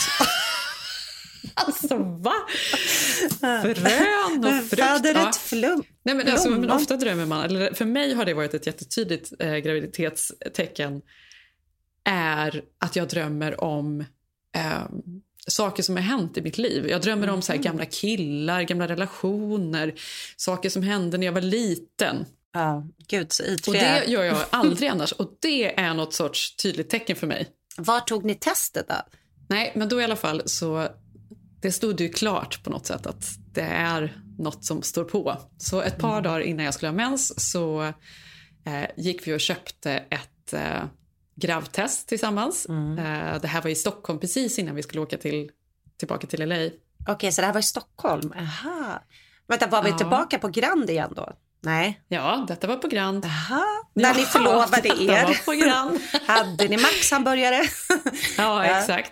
Alltså 1.55 1.97
va? 1.97 2.33
Frön 3.39 4.45
och 4.45 4.69
frukt. 4.69 4.83
Föder 4.83 5.29
ett 5.29 5.35
flum. 5.35 5.83
Nej, 6.05 6.15
men, 6.15 6.27
alltså, 6.31 6.49
men 6.49 6.71
ofta 6.71 6.97
drömmer 6.97 7.25
man, 7.25 7.43
eller 7.45 7.73
för 7.73 7.85
mig 7.85 8.13
har 8.13 8.25
det 8.25 8.33
varit 8.33 8.53
ett 8.53 8.67
jättetydligt 8.67 9.31
eh, 9.39 9.55
graviditetstecken, 9.55 11.01
är 12.09 12.61
att 12.79 12.95
jag 12.95 13.07
drömmer 13.07 13.63
om 13.63 14.01
eh, 14.55 14.83
saker 15.47 15.83
som 15.83 15.95
har 15.95 16.03
hänt 16.03 16.37
i 16.37 16.41
mitt 16.41 16.57
liv. 16.57 16.87
Jag 16.89 17.01
drömmer 17.01 17.29
om 17.29 17.41
så 17.41 17.51
här, 17.51 17.59
gamla 17.59 17.85
killar, 17.85 18.61
gamla 18.61 18.87
relationer, 18.87 19.93
saker 20.37 20.69
som 20.69 20.83
hände 20.83 21.17
när 21.17 21.25
jag 21.25 21.33
var 21.33 21.41
liten. 21.41 22.25
Ja, 22.53 22.83
gud 23.07 23.31
så 23.31 23.43
Och 23.43 23.49
ytliga. 23.49 23.81
det 23.81 24.05
gör 24.11 24.23
jag 24.23 24.37
aldrig 24.49 24.89
annars. 24.89 25.11
Och 25.11 25.37
det 25.41 25.79
är 25.79 25.93
något 25.93 26.13
sorts 26.13 26.55
tydligt 26.55 26.89
tecken 26.89 27.15
för 27.15 27.27
mig. 27.27 27.47
Var 27.77 27.99
tog 27.99 28.25
ni 28.25 28.35
testet 28.35 28.87
då? 28.87 28.95
Nej, 29.49 29.71
men 29.75 29.89
då 29.89 30.01
i 30.01 30.03
alla 30.03 30.15
fall 30.15 30.41
så 30.45 30.87
det 31.61 31.71
stod 31.71 32.01
ju 32.01 32.09
klart 32.09 32.63
på 32.63 32.69
något 32.69 32.85
sätt 32.85 33.05
att 33.07 33.25
det 33.53 33.61
är 33.61 34.17
något 34.39 34.65
som 34.65 34.81
står 34.81 35.03
på. 35.03 35.37
Så 35.57 35.81
ett 35.81 35.97
par 35.97 36.21
dagar 36.21 36.39
innan 36.39 36.65
jag 36.65 36.73
skulle 36.73 36.89
ha 36.89 36.95
mens 36.95 37.51
så 37.51 37.83
eh, 38.65 38.85
gick 38.97 39.27
vi 39.27 39.33
och 39.33 39.39
köpte 39.39 39.91
ett 39.91 40.53
eh, 40.53 40.83
gravtest 41.35 42.07
tillsammans. 42.07 42.65
Eh, 42.65 43.41
det 43.41 43.47
här 43.47 43.61
var 43.61 43.69
i 43.69 43.75
Stockholm 43.75 44.19
precis 44.19 44.59
innan 44.59 44.75
vi 44.75 44.83
skulle 44.83 45.01
åka 45.01 45.17
till, 45.17 45.51
tillbaka 45.97 46.27
till 46.27 46.49
LA. 46.49 46.69
Okej, 47.07 47.31
så 47.31 47.41
det 47.41 47.45
här 47.45 47.53
var 47.53 47.59
i 47.59 47.63
Stockholm. 47.63 48.33
Aha. 48.37 49.03
Vänta, 49.47 49.67
var 49.67 49.83
vi 49.83 49.89
Ja. 49.89 49.97
tillbaka 49.97 50.39
på 50.39 50.47
Grand 50.47 50.89
igen 50.89 51.13
då? 51.15 51.33
Nej. 51.61 52.01
Ja, 52.07 52.45
detta 52.47 52.67
var 52.67 52.77
på 52.77 52.87
Grand. 52.87 53.25
Aha. 53.25 53.63
När 53.93 54.09
Ja, 54.09 54.13
ni 54.17 54.25
förlovade 54.25 54.87
er. 54.87 55.23
var 55.27 55.45
på 55.45 55.51
Grand. 55.51 55.99
Hade 56.27 56.67
ni 56.67 56.77
Max 56.77 57.11
hamburgare? 57.11 57.61
Ja, 58.37 58.65
exakt. 58.65 59.11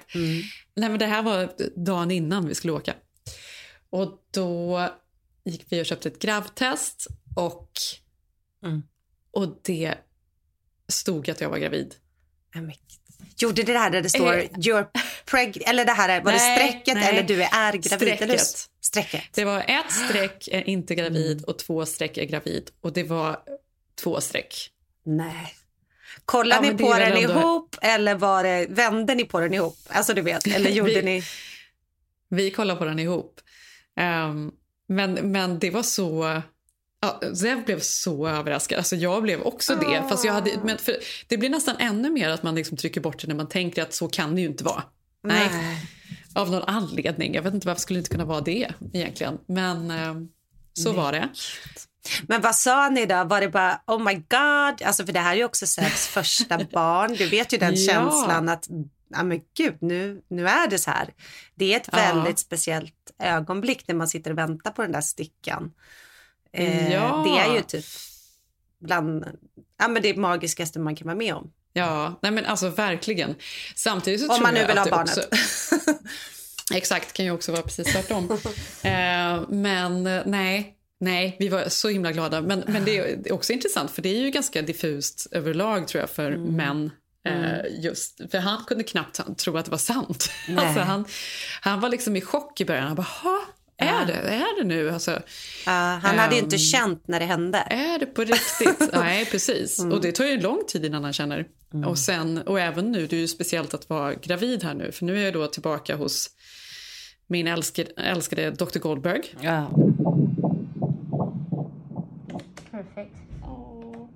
Nej, 0.75 0.89
men 0.89 0.99
det 0.99 1.05
här 1.05 1.21
var 1.23 1.49
dagen 1.85 2.11
innan 2.11 2.47
vi 2.47 2.55
skulle 2.55 2.73
åka. 2.73 2.93
Och 3.89 4.11
då 4.33 4.79
gick 5.45 5.65
vi 5.69 5.81
och 5.81 5.85
köpte 5.85 6.09
ett 6.09 6.19
gravtest 6.21 7.07
och, 7.35 7.71
Mm. 8.65 8.83
och 9.31 9.59
det 9.63 9.95
stod 10.87 11.29
att 11.29 11.41
jag 11.41 11.49
var 11.49 11.57
gravid. 11.57 11.95
Gjorde 13.37 13.63
det 13.63 13.77
här 13.79 13.89
där 13.89 14.01
det 14.01 14.09
står 14.09 14.33
Eh. 14.37 14.43
you're 14.43 14.87
preg... 15.25 15.63
Eller 15.65 15.85
det 15.85 15.91
här, 15.91 16.21
var 16.21 16.31
det 16.31 16.37
Nej, 16.37 16.57
strecket 16.57 16.95
nej. 16.95 17.09
eller 17.09 17.23
du 17.23 17.43
är 17.43 17.71
gravid? 17.71 17.85
Strecket. 17.85 18.21
Eller? 18.21 18.39
Strecket. 18.81 19.23
Det 19.33 19.45
var 19.45 19.59
ett 19.67 19.91
streck 19.91 20.47
är 20.51 20.69
inte 20.69 20.95
gravid 20.95 21.43
och 21.43 21.59
två 21.59 21.85
streck 21.85 22.17
är 22.17 22.25
gravid. 22.25 22.69
Och 22.81 22.93
det 22.93 23.03
var 23.03 23.39
två 24.03 24.21
streck. 24.21 24.69
Nej. 25.05 25.55
Kollar 26.25 26.55
Ja, 26.55 26.61
ni 26.61 26.69
det 26.71 26.83
på 26.83 26.93
den 26.93 27.01
ändå- 27.13 27.39
ihop 27.39 27.75
eller 27.81 28.15
var 28.15 28.43
det, 28.43 28.67
vände 28.69 29.15
ni 29.15 29.23
på 29.25 29.39
den 29.39 29.53
ihop? 29.53 29.77
Alltså 29.87 30.13
du 30.13 30.21
vet, 30.21 30.47
eller 30.47 30.69
gjorde 30.79 30.93
Vi- 30.93 31.01
ni? 31.01 31.23
Vi 32.29 32.51
kollade 32.51 32.79
på 32.79 32.85
den 32.85 32.99
ihop. 32.99 33.41
Ehm, 33.97 34.51
men, 34.87 35.13
men 35.13 35.59
det 35.59 35.69
var 35.69 35.83
så... 35.83 36.41
Ja, 37.01 37.21
Zev 37.35 37.65
blev 37.65 37.79
så 37.79 38.27
överraskad. 38.27 38.77
Alltså 38.77 38.95
jag 38.95 39.23
blev 39.23 39.41
också 39.41 39.75
det. 39.75 40.03
Fast 40.09 40.25
jag 40.25 40.33
hade, 40.33 40.59
men 40.63 40.77
för, 40.77 40.95
det 41.27 41.37
blir 41.37 41.49
nästan 41.49 41.75
ännu 41.79 42.09
mer 42.09 42.29
att 42.29 42.43
man 42.43 42.55
liksom 42.55 42.77
trycker 42.77 43.01
bort 43.01 43.21
det 43.21 43.27
när 43.27 43.35
man 43.35 43.49
tänker 43.49 43.81
att 43.81 43.93
så 43.93 44.07
kan 44.07 44.35
det 44.35 44.41
ju 44.41 44.47
inte 44.47 44.63
vara. 44.63 44.83
Nej. 45.23 45.49
Av 46.35 46.51
någon 46.51 46.63
anledning. 46.63 47.33
Jag 47.33 47.41
vet 47.41 47.53
inte 47.53 47.67
varför 47.67 47.81
skulle 47.81 47.97
det 47.97 48.01
inte 48.01 48.09
kunna 48.09 48.25
vara 48.25 48.41
det 48.41 48.71
egentligen. 48.93 49.37
Men 49.47 49.91
ehm, 49.91 50.27
så 50.73 50.93
var 50.93 51.11
det. 51.11 51.29
Men 52.27 52.41
vad 52.41 52.55
sa 52.55 52.89
ni 52.89 53.05
då? 53.05 53.23
Var 53.23 53.41
det 53.41 53.49
bara 53.49 53.81
oh 53.87 54.03
my 54.03 54.13
god? 54.13 54.87
Alltså 54.87 55.05
för 55.05 55.13
det 55.13 55.19
här 55.19 55.31
är 55.31 55.37
ju 55.37 55.43
också 55.45 55.67
Sebs 55.67 56.07
första 56.13 56.57
barn. 56.71 57.13
Du 57.13 57.29
vet 57.29 57.53
ju 57.53 57.57
den 57.57 57.73
Ja. 57.75 57.93
känslan 57.93 58.49
att 58.49 58.67
ja 59.09 59.23
men 59.23 59.41
gud, 59.57 59.77
nu, 59.81 60.21
nu 60.29 60.47
är 60.47 60.67
det 60.67 60.77
så 60.77 60.91
här. 60.91 61.09
Det 61.55 61.73
är 61.73 61.77
ett 61.77 61.89
Ja. 61.91 61.97
väldigt 61.97 62.39
speciellt 62.39 62.93
ögonblick 63.19 63.87
när 63.87 63.95
man 63.95 64.07
sitter 64.07 64.31
och 64.31 64.37
väntar 64.37 64.71
på 64.71 64.81
den 64.81 64.91
där 64.91 65.01
stickan. 65.01 65.71
Eh, 66.53 66.91
Ja. 66.93 67.23
Det 67.25 67.39
är 67.51 67.55
ju 67.55 67.61
typ 67.61 67.85
bland 68.79 69.25
ja, 69.79 69.87
men 69.87 70.01
det 70.01 70.15
magiskaste 70.17 70.79
man 70.79 70.95
kan 70.95 71.05
vara 71.07 71.17
med 71.17 71.33
om. 71.35 71.51
Ja, 71.73 72.19
nej 72.21 72.31
men 72.31 72.45
alltså 72.45 72.69
verkligen. 72.69 73.35
Samtidigt 73.75 74.19
så 74.21 74.27
Om 74.27 74.35
tror 74.35 74.43
man 74.43 74.53
nu 74.53 74.65
vill 74.67 74.77
ha 74.77 74.89
barnet. 74.89 75.17
Också, 75.17 75.27
exakt, 76.73 77.13
kan 77.13 77.25
ju 77.25 77.31
också 77.31 77.51
vara 77.51 77.61
precis 77.61 77.87
tvärtom. 77.93 78.31
eh, 78.83 79.49
men 79.49 80.07
eh, 80.07 80.21
nej, 80.25 80.75
nej, 80.99 81.35
vi 81.39 81.49
var 81.49 81.69
så 81.69 81.89
himla 81.89 82.11
glada. 82.11 82.41
Men, 82.41 82.63
men 82.67 82.85
det 82.85 82.97
är 82.97 83.33
också 83.33 83.53
intressant 83.53 83.91
för 83.91 84.01
det 84.01 84.09
är 84.09 84.19
ju 84.21 84.29
ganska 84.31 84.61
diffust 84.61 85.27
överlag 85.31 85.87
tror 85.87 85.99
jag 86.01 86.09
för 86.09 86.31
Mm. 86.31 86.55
män. 86.55 86.91
Eh, 87.25 87.83
just, 87.83 88.21
för 88.31 88.37
han 88.37 88.63
kunde 88.63 88.83
knappt 88.83 89.37
tro 89.37 89.57
att 89.57 89.65
det 89.65 89.71
var 89.71 89.77
sant. 89.77 90.31
Alltså 90.57 90.79
han, 90.79 91.05
han 91.61 91.79
var 91.79 91.89
liksom 91.89 92.15
i 92.15 92.21
chock 92.21 92.61
i 92.61 92.65
början. 92.65 92.87
Han 92.87 92.95
bara, 92.95 93.07
"Ha, 93.23 93.39
är 93.81 94.05
det? 94.05 94.13
Är 94.13 94.57
det 94.61 94.67
nu? 94.67 94.89
Alltså, 94.89 95.11
Ja, 95.65 95.71
han 96.03 96.19
hade 96.19 96.35
ju 96.35 96.41
inte 96.41 96.55
Ehm, 96.55 96.59
känt 96.59 97.07
när 97.07 97.19
det 97.19 97.25
hände. 97.25 97.57
är 97.69 97.99
det 97.99 98.05
på 98.05 98.21
riktigt? 98.21 98.89
Nej, 98.93 99.25
precis. 99.25 99.79
Mm. 99.79 99.91
Och 99.91 100.01
det 100.01 100.11
tar 100.11 100.25
ju 100.25 100.39
lång 100.41 100.61
tid 100.67 100.85
innan 100.85 101.03
han 101.03 101.13
känner. 101.13 101.45
Och, 101.85 101.97
sen, 101.99 102.37
och 102.37 102.59
även 102.59 102.91
nu, 102.91 103.07
det 103.07 103.15
är 103.15 103.19
ju 103.19 103.27
speciellt 103.27 103.73
att 103.73 103.89
vara 103.89 104.13
gravid 104.13 104.63
här 104.63 104.73
nu. 104.73 104.91
För 104.91 105.05
nu 105.05 105.19
är 105.19 105.25
jag 105.25 105.33
då 105.33 105.47
tillbaka 105.47 105.95
hos 105.95 106.29
min 107.27 107.47
älskade, 107.47 107.89
älskade 107.97 108.51
Dr. 108.51 108.79
Goldberg. 108.79 109.21
Ja. 109.41 109.67
Perfect. 112.71 113.15
Oh. 113.43 114.07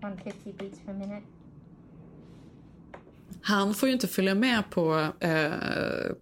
150 0.00 0.52
beats 0.58 0.78
per 0.86 0.92
minute. 0.92 1.26
Han 3.48 3.74
får 3.74 3.88
ju 3.88 3.92
inte 3.92 4.08
följa 4.08 4.34
med 4.34 4.70
på, 4.70 5.08
eh, 5.20 5.50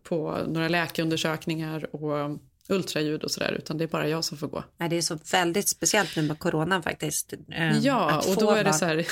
på 0.03 0.39
några 0.49 0.69
läkarundersökningar 0.69 1.95
och 1.95 2.39
ultraljud 2.69 3.25
och 3.25 3.31
sådär, 3.31 3.53
utan 3.59 3.79
det 3.79 3.85
är 3.85 3.89
bara 3.89 4.09
jag 4.09 4.25
som 4.25 4.39
får 4.39 4.49
gå. 4.49 4.65
Nej, 4.79 4.89
det 4.89 4.97
är 4.97 5.03
så 5.03 5.19
väldigt 5.33 5.69
speciellt 5.69 6.17
nu 6.17 6.23
med 6.23 6.39
coronan 6.39 6.83
faktiskt. 6.83 7.33
eh, 7.53 7.79
Ja, 7.79 8.23
och 8.29 8.37
då 8.37 8.51
är 8.51 8.65
det 8.65 8.73
så 8.73 8.85
här, 8.85 9.07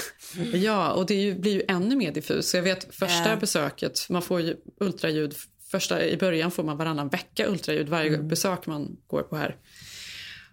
ja, 0.54 0.92
och 0.92 1.06
det 1.06 1.14
ju, 1.14 1.34
blir 1.38 1.52
ju 1.52 1.62
ännu 1.68 1.96
mer 1.96 2.12
diffus. 2.12 2.50
Så 2.50 2.56
jag 2.56 2.62
vet 2.62 2.94
första 2.94 3.30
Ja. 3.30 3.36
besöket, 3.36 4.06
man 4.10 4.22
får 4.22 4.40
ju 4.40 4.56
ultraljud, 4.80 5.34
första, 5.70 6.04
i 6.04 6.16
början 6.16 6.50
får 6.50 6.64
man 6.64 6.76
varannan 6.76 7.08
vecka 7.08 7.46
ultraljud 7.48 7.88
varje 7.88 8.14
Mm. 8.14 8.28
besök 8.28 8.66
man 8.66 8.96
går 9.06 9.22
på 9.22 9.36
här. 9.36 9.56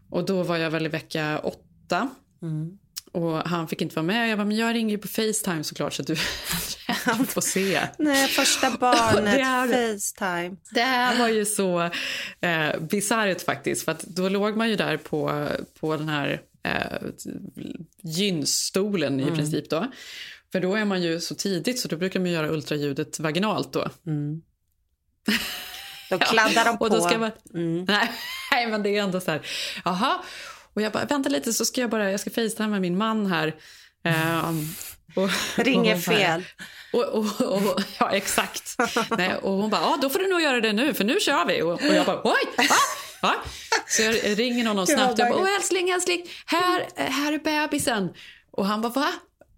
Och 0.09 0.25
då 0.25 0.43
var 0.43 0.57
jag 0.57 0.71
väl 0.71 0.85
i 0.85 0.89
vecka 0.89 1.39
åtta. 1.39 2.09
Mm. 2.41 2.77
Och 3.11 3.37
han 3.49 3.67
fick 3.67 3.81
inte 3.81 3.95
vara 3.95 4.05
med. 4.05 4.29
Jag 4.29 4.37
bara, 4.37 4.45
men 4.45 4.57
jag 4.57 4.75
ringer 4.75 4.91
ju 4.91 4.97
på 4.97 5.07
Facetime 5.07 5.63
såklart 5.63 5.93
så 5.93 6.01
att 6.01 6.07
du, 6.07 6.15
du 7.19 7.25
får 7.25 7.41
se. 7.41 7.81
Nej, 7.99 8.27
första 8.27 8.69
barnet, 8.79 9.33
Det 9.35 9.41
är- 9.41 9.93
Facetime. 9.93 10.55
Det 10.71 10.81
här 10.81 11.19
var 11.19 11.27
ju 11.27 11.45
så 11.45 11.81
eh, 12.41 12.79
bisarrt 12.79 13.41
faktiskt. 13.41 13.85
För 13.85 13.91
att 13.91 14.01
då 14.03 14.29
låg 14.29 14.57
man 14.57 14.69
ju 14.69 14.75
där 14.75 14.97
på, 14.97 15.47
på 15.79 15.97
den 15.97 16.09
här 16.09 16.41
eh, 16.63 16.97
gynstolen 18.03 19.19
i 19.19 19.23
Mm. 19.23 19.35
princip 19.35 19.69
då. 19.69 19.91
För 20.51 20.59
då 20.59 20.75
är 20.75 20.85
man 20.85 21.01
ju 21.01 21.19
så 21.21 21.35
tidigt 21.35 21.79
så 21.79 21.87
då 21.87 21.97
brukar 21.97 22.19
man 22.19 22.31
göra 22.31 22.49
ultraljudet 22.49 23.19
vaginalt 23.19 23.73
då. 23.73 23.89
Mm. 24.07 24.41
Då 26.09 26.17
kladdar 26.19 26.65
de 26.65 26.77
på. 26.77 26.83
Och 26.85 26.91
då 26.91 27.01
ska 27.01 27.17
man, 27.17 27.31
Mm. 27.53 27.85
nej, 28.51 28.67
men 28.67 28.83
det 28.83 28.89
är 28.97 29.01
ändå 29.03 29.19
så 29.19 29.31
här, 29.31 29.41
jaha. 29.85 30.21
Och 30.73 30.81
jag 30.81 30.91
bara, 30.91 31.05
vänta 31.05 31.29
lite 31.29 31.53
så 31.53 31.65
ska 31.65 31.81
jag 31.81 31.89
bara, 31.89 32.11
jag 32.11 32.19
ska 32.19 32.29
facetima 32.29 32.67
med 32.67 32.81
min 32.81 32.97
man 32.97 33.25
här. 33.25 33.55
Ehm, 34.03 34.65
och, 35.15 35.29
Ringer 35.55 35.95
och 35.95 36.01
bara- 36.07 36.17
fel. 36.17 36.43
Och, 36.93 37.03
och, 37.53 37.81
ja, 37.99 38.11
exakt. 38.11 38.75
Nej, 39.17 39.35
och 39.35 39.51
hon 39.53 39.69
bara, 39.69 39.81
ja, 39.81 39.97
då 40.01 40.09
får 40.09 40.19
du 40.19 40.27
nog 40.27 40.41
göra 40.41 40.61
det 40.61 40.73
nu, 40.73 40.93
för 40.93 41.03
nu 41.03 41.19
kör 41.19 41.45
vi. 41.45 41.61
Och, 41.61 41.81
jag 41.81 42.05
bara, 42.05 42.21
oj! 42.23 42.43
Va? 42.57 42.75
Va? 43.21 43.33
Så 43.87 44.01
jag 44.01 44.39
ringer 44.39 44.65
honom 44.67 44.87
snabbt. 44.87 45.19
Jag 45.19 45.29
bara, 45.29 45.39
åh 45.41 45.55
älskling, 45.55 45.89
älskling, 45.89 46.25
här, 46.45 46.87
här 46.95 47.33
är 47.33 47.39
bebisen. 47.39 48.09
Och 48.51 48.65
han 48.65 48.81
bara, 48.81 48.91
va? 48.93 49.07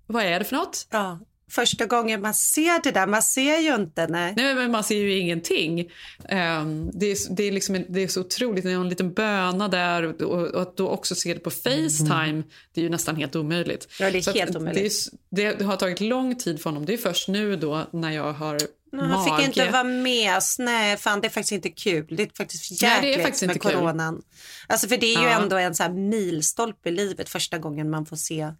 Vad 0.08 0.24
är 0.24 0.40
det 0.40 0.46
för 0.46 0.56
något? 0.56 0.88
Ja, 0.92 1.20
första 1.56 1.86
gången 1.86 2.22
man 2.22 2.34
ser 2.34 2.84
det 2.84 2.92
där, 2.92 3.08
man 3.08 3.22
ser 3.22 3.58
ju 3.60 3.76
inte. 3.76 4.08
Nej. 4.08 4.34
Nej, 4.38 4.56
men 4.56 4.72
man 4.72 4.84
ser 4.84 4.96
ju 4.98 5.18
ingenting. 5.20 5.92
Ehm, 6.30 6.92
det, 6.94 7.12
är, 7.12 7.36
det, 7.36 7.44
är 7.44 7.52
liksom, 7.52 7.76
en- 7.76 7.86
det 7.90 8.04
är 8.04 8.08
så 8.08 8.22
otroligt. 8.22 8.66
Ni 8.66 8.74
har 8.74 8.82
en 8.82 8.90
liten 8.90 9.14
böna 9.14 9.68
där 9.68 10.24
och, 10.24 10.62
att 10.62 10.78
då 10.78 10.90
också 10.90 11.16
se 11.16 11.34
det 11.34 11.40
på 11.40 11.52
Facetime, 11.52 12.44
det 12.74 12.82
är 12.82 12.84
ju 12.84 12.90
nästan 12.90 13.16
helt 13.16 13.36
omöjligt. 13.36 13.88
Ja, 14.00 14.12
det 14.12 14.18
är 14.18 14.22
Så 14.22 14.32
helt 14.32 14.56
omöjligt. 14.56 15.08
Det, 15.30 15.46
är 15.46 15.56
det, 15.56 15.64
har 15.66 15.78
tagit 15.78 16.00
lång 16.02 16.36
tid 16.36 16.62
för 16.62 16.70
honom. 16.70 16.86
Det 16.86 16.94
är 16.94 16.98
först 16.98 17.28
nu 17.28 17.56
då 17.56 17.88
när 17.94 18.12
jag 18.12 18.34
har 18.34 18.60
Han 18.98 19.10
mage. 19.10 19.38
fick 19.38 19.48
inte 19.48 19.72
vara 19.72 19.84
med 19.84 20.38
oss. 20.38 20.56
Nej, 20.60 20.98
fan 20.98 21.22
det 21.22 21.28
är 21.28 21.30
faktiskt 21.30 21.52
inte 21.52 21.70
kul. 21.70 22.06
Det 22.10 22.24
är 22.24 22.30
faktiskt 22.38 22.82
Nej, 22.82 22.98
det 23.02 23.08
är 23.08 23.10
jäkligt 23.10 23.26
faktiskt 23.26 23.46
med 23.46 23.62
kul. 23.62 23.72
coronan. 23.72 24.22
Alltså 24.68 24.88
för 24.88 24.98
det 24.98 25.16
är 25.16 25.20
ju 25.22 25.28
Ja. 25.30 25.42
ändå 25.42 25.56
en 25.56 25.76
så 25.76 25.90
milstolpe 25.90 26.90
i 26.90 26.92
livet 26.92 27.30
första 27.30 27.58
gången 27.58 27.90
man 27.90 28.06
får 28.06 28.16
se 28.16 28.52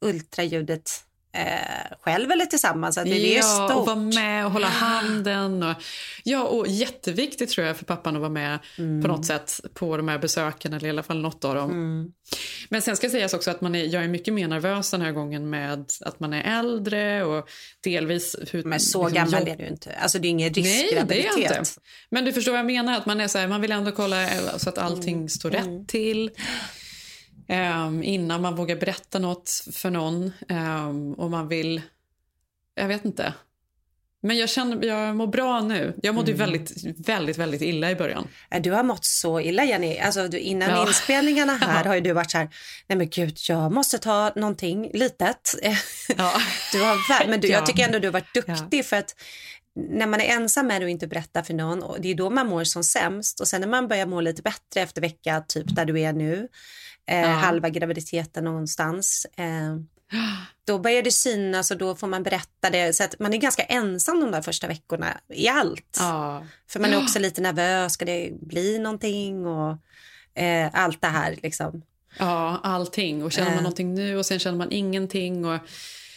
ultraljudet 0.00 0.90
eh, 1.36 1.96
själv 2.00 2.30
eller 2.30 2.46
tillsammans. 2.46 2.98
Att 2.98 3.04
det, 3.04 3.10
det 3.10 3.34
är 3.34 3.36
ja, 3.36 3.42
stort. 3.42 3.76
och 3.76 3.86
vara 3.86 3.96
med 3.96 4.46
och 4.46 4.52
hålla 4.52 4.66
handen. 4.66 5.62
Och, 5.62 5.74
ja, 6.24 6.42
och 6.44 6.66
jätteviktigt 6.68 7.50
tror 7.50 7.66
jag 7.66 7.76
för 7.76 7.84
pappan 7.84 8.14
att 8.16 8.20
vara 8.20 8.30
med 8.30 8.58
Mm. 8.78 9.02
på 9.02 9.08
något 9.08 9.26
sätt 9.26 9.60
på 9.74 9.96
de 9.96 10.08
här 10.08 10.18
besöken, 10.18 10.72
eller 10.72 10.86
i 10.86 10.90
alla 10.90 11.02
fall 11.02 11.20
något 11.20 11.44
av 11.44 11.54
dem. 11.54 11.70
Mm. 11.70 12.12
Men 12.68 12.82
sen 12.82 12.96
ska 12.96 13.10
sägas 13.10 13.34
också 13.34 13.50
att 13.50 13.60
man 13.60 13.74
är, 13.74 13.84
jag 13.84 14.04
är 14.04 14.08
mycket 14.08 14.34
mer 14.34 14.48
nervös 14.48 14.90
den 14.90 15.00
här 15.00 15.12
gången 15.12 15.50
med 15.50 15.84
att 16.00 16.20
man 16.20 16.32
är 16.32 16.58
äldre 16.58 17.24
och 17.24 17.48
delvis... 17.84 18.36
Hur, 18.50 18.64
Men 18.64 18.80
så 18.80 19.08
liksom 19.08 19.14
gammal 19.24 19.48
jobb- 19.48 19.60
är 19.60 19.64
du 19.64 19.66
inte. 19.70 19.92
Alltså 20.02 20.18
det 20.18 20.28
är 20.28 20.30
ingen 20.30 20.52
Nej, 20.56 20.62
det 20.62 20.70
är 20.70 20.82
riskgraviditet. 20.82 21.50
jag 21.50 21.58
inte. 21.58 21.70
Men 22.10 22.24
du 22.24 22.32
förstår 22.32 22.52
vad 22.52 22.58
jag 22.58 22.66
menar, 22.66 22.96
att 22.96 23.06
man 23.06 23.20
är 23.20 23.28
så 23.28 23.38
här, 23.38 23.48
man 23.48 23.60
vill 23.60 23.72
ändå 23.72 23.92
kolla 23.92 24.22
eh, 24.24 24.56
så 24.56 24.68
att 24.68 24.78
allting 24.78 25.14
Mm. 25.16 25.28
står 25.28 25.50
rätt 25.50 25.88
till. 25.88 26.30
Ehm, 27.48 28.02
innan 28.02 28.42
man 28.42 28.56
vågar 28.56 28.76
berätta 28.76 29.18
något 29.18 29.50
för 29.72 29.90
någon. 29.90 30.32
Ehm, 30.48 31.12
och 31.14 31.30
man 31.30 31.48
vill... 31.48 31.82
Jag 32.74 32.88
vet 32.88 33.04
inte. 33.04 33.34
Men 34.22 34.38
jag 34.38 34.48
känner, 34.48 34.86
jag 34.86 35.16
mår 35.16 35.26
bra 35.26 35.60
nu. 35.60 35.94
Jag 36.02 36.14
mådde 36.14 36.32
Mm. 36.32 36.38
väldigt, 36.38 36.72
väldigt, 37.08 37.38
väldigt 37.38 37.62
illa 37.62 37.90
i 37.90 37.94
början. 37.96 38.28
Ja, 38.50 38.58
Du 38.60 38.70
har 38.72 38.82
mått 38.82 39.04
så 39.04 39.40
illa 39.40 39.64
Jenny. 39.64 39.98
Alltså, 39.98 40.28
du, 40.28 40.38
innan 40.38 40.70
Ja. 40.70 40.86
inspelningarna 40.88 41.52
här 41.60 41.82
Ja. 41.84 41.88
har 41.88 41.94
ju 41.94 42.00
du 42.00 42.12
varit 42.12 42.30
så 42.30 42.38
här, 42.38 42.48
nej 42.86 42.98
men 42.98 43.08
gud 43.08 43.36
jag 43.48 43.72
måste 43.72 43.98
ta 43.98 44.32
någonting 44.36 44.90
litet. 44.94 45.54
du 46.72 46.80
har, 46.82 47.28
men 47.28 47.40
du, 47.40 47.48
Ja. 47.48 47.54
jag 47.58 47.66
tycker 47.66 47.84
ändå 47.84 47.98
du 47.98 48.06
har 48.06 48.12
varit 48.12 48.34
duktig 48.34 48.84
för 48.86 48.96
att 48.96 49.14
när 49.90 50.06
man 50.06 50.20
är 50.20 50.24
ensam 50.36 50.70
är 50.70 50.80
det 50.80 50.86
att 50.86 50.90
inte 50.90 51.06
berätta 51.06 51.42
för 51.44 51.54
någon 51.54 51.82
och 51.82 52.00
det 52.00 52.08
är 52.10 52.14
då 52.14 52.30
man 52.30 52.46
mår 52.46 52.64
som 52.64 52.84
sämst 52.84 53.40
och 53.40 53.48
sen 53.48 53.60
när 53.60 53.68
man 53.68 53.88
börjar 53.88 54.06
må 54.06 54.20
lite 54.20 54.42
bättre 54.42 54.80
efter 54.80 55.00
vecka 55.00 55.44
typ 55.48 55.74
där 55.76 55.84
du 55.84 56.00
är 56.00 56.12
nu, 56.12 56.48
eh, 57.06 57.20
Ja. 57.20 57.26
halva 57.26 57.68
graviditeten 57.68 58.44
någonstans. 58.44 59.26
Eh, 59.36 59.76
då 60.66 60.78
börjar 60.78 61.02
det 61.02 61.10
synas 61.10 61.70
och 61.70 61.76
då 61.78 61.94
får 61.94 62.06
man 62.06 62.22
berätta 62.22 62.70
det. 62.70 62.92
Så 62.96 63.04
att 63.04 63.18
man 63.18 63.32
är 63.34 63.38
ganska 63.38 63.62
ensam 63.62 64.20
de 64.20 64.30
där 64.30 64.42
första 64.42 64.66
veckorna 64.68 65.20
i 65.28 65.48
allt. 65.48 65.96
Ja. 65.98 66.44
För 66.68 66.80
man 66.80 66.92
är 66.92 67.02
också 67.02 67.18
lite 67.18 67.40
nervös, 67.40 67.92
ska 67.92 68.04
det 68.04 68.30
bli 68.40 68.78
någonting 68.78 69.46
och 69.46 69.76
eh, 70.42 70.70
allt 70.72 71.00
det 71.00 71.06
här 71.08 71.38
liksom. 71.42 71.82
Ja, 72.18 72.60
allting. 72.62 73.24
Och 73.24 73.32
känner 73.32 73.48
man 73.48 73.56
Eh. 73.56 73.62
någonting 73.62 73.94
nu 73.94 74.16
och 74.18 74.26
sen 74.26 74.38
känner 74.38 74.58
man 74.58 74.72
ingenting. 74.72 75.44
Och, 75.44 75.58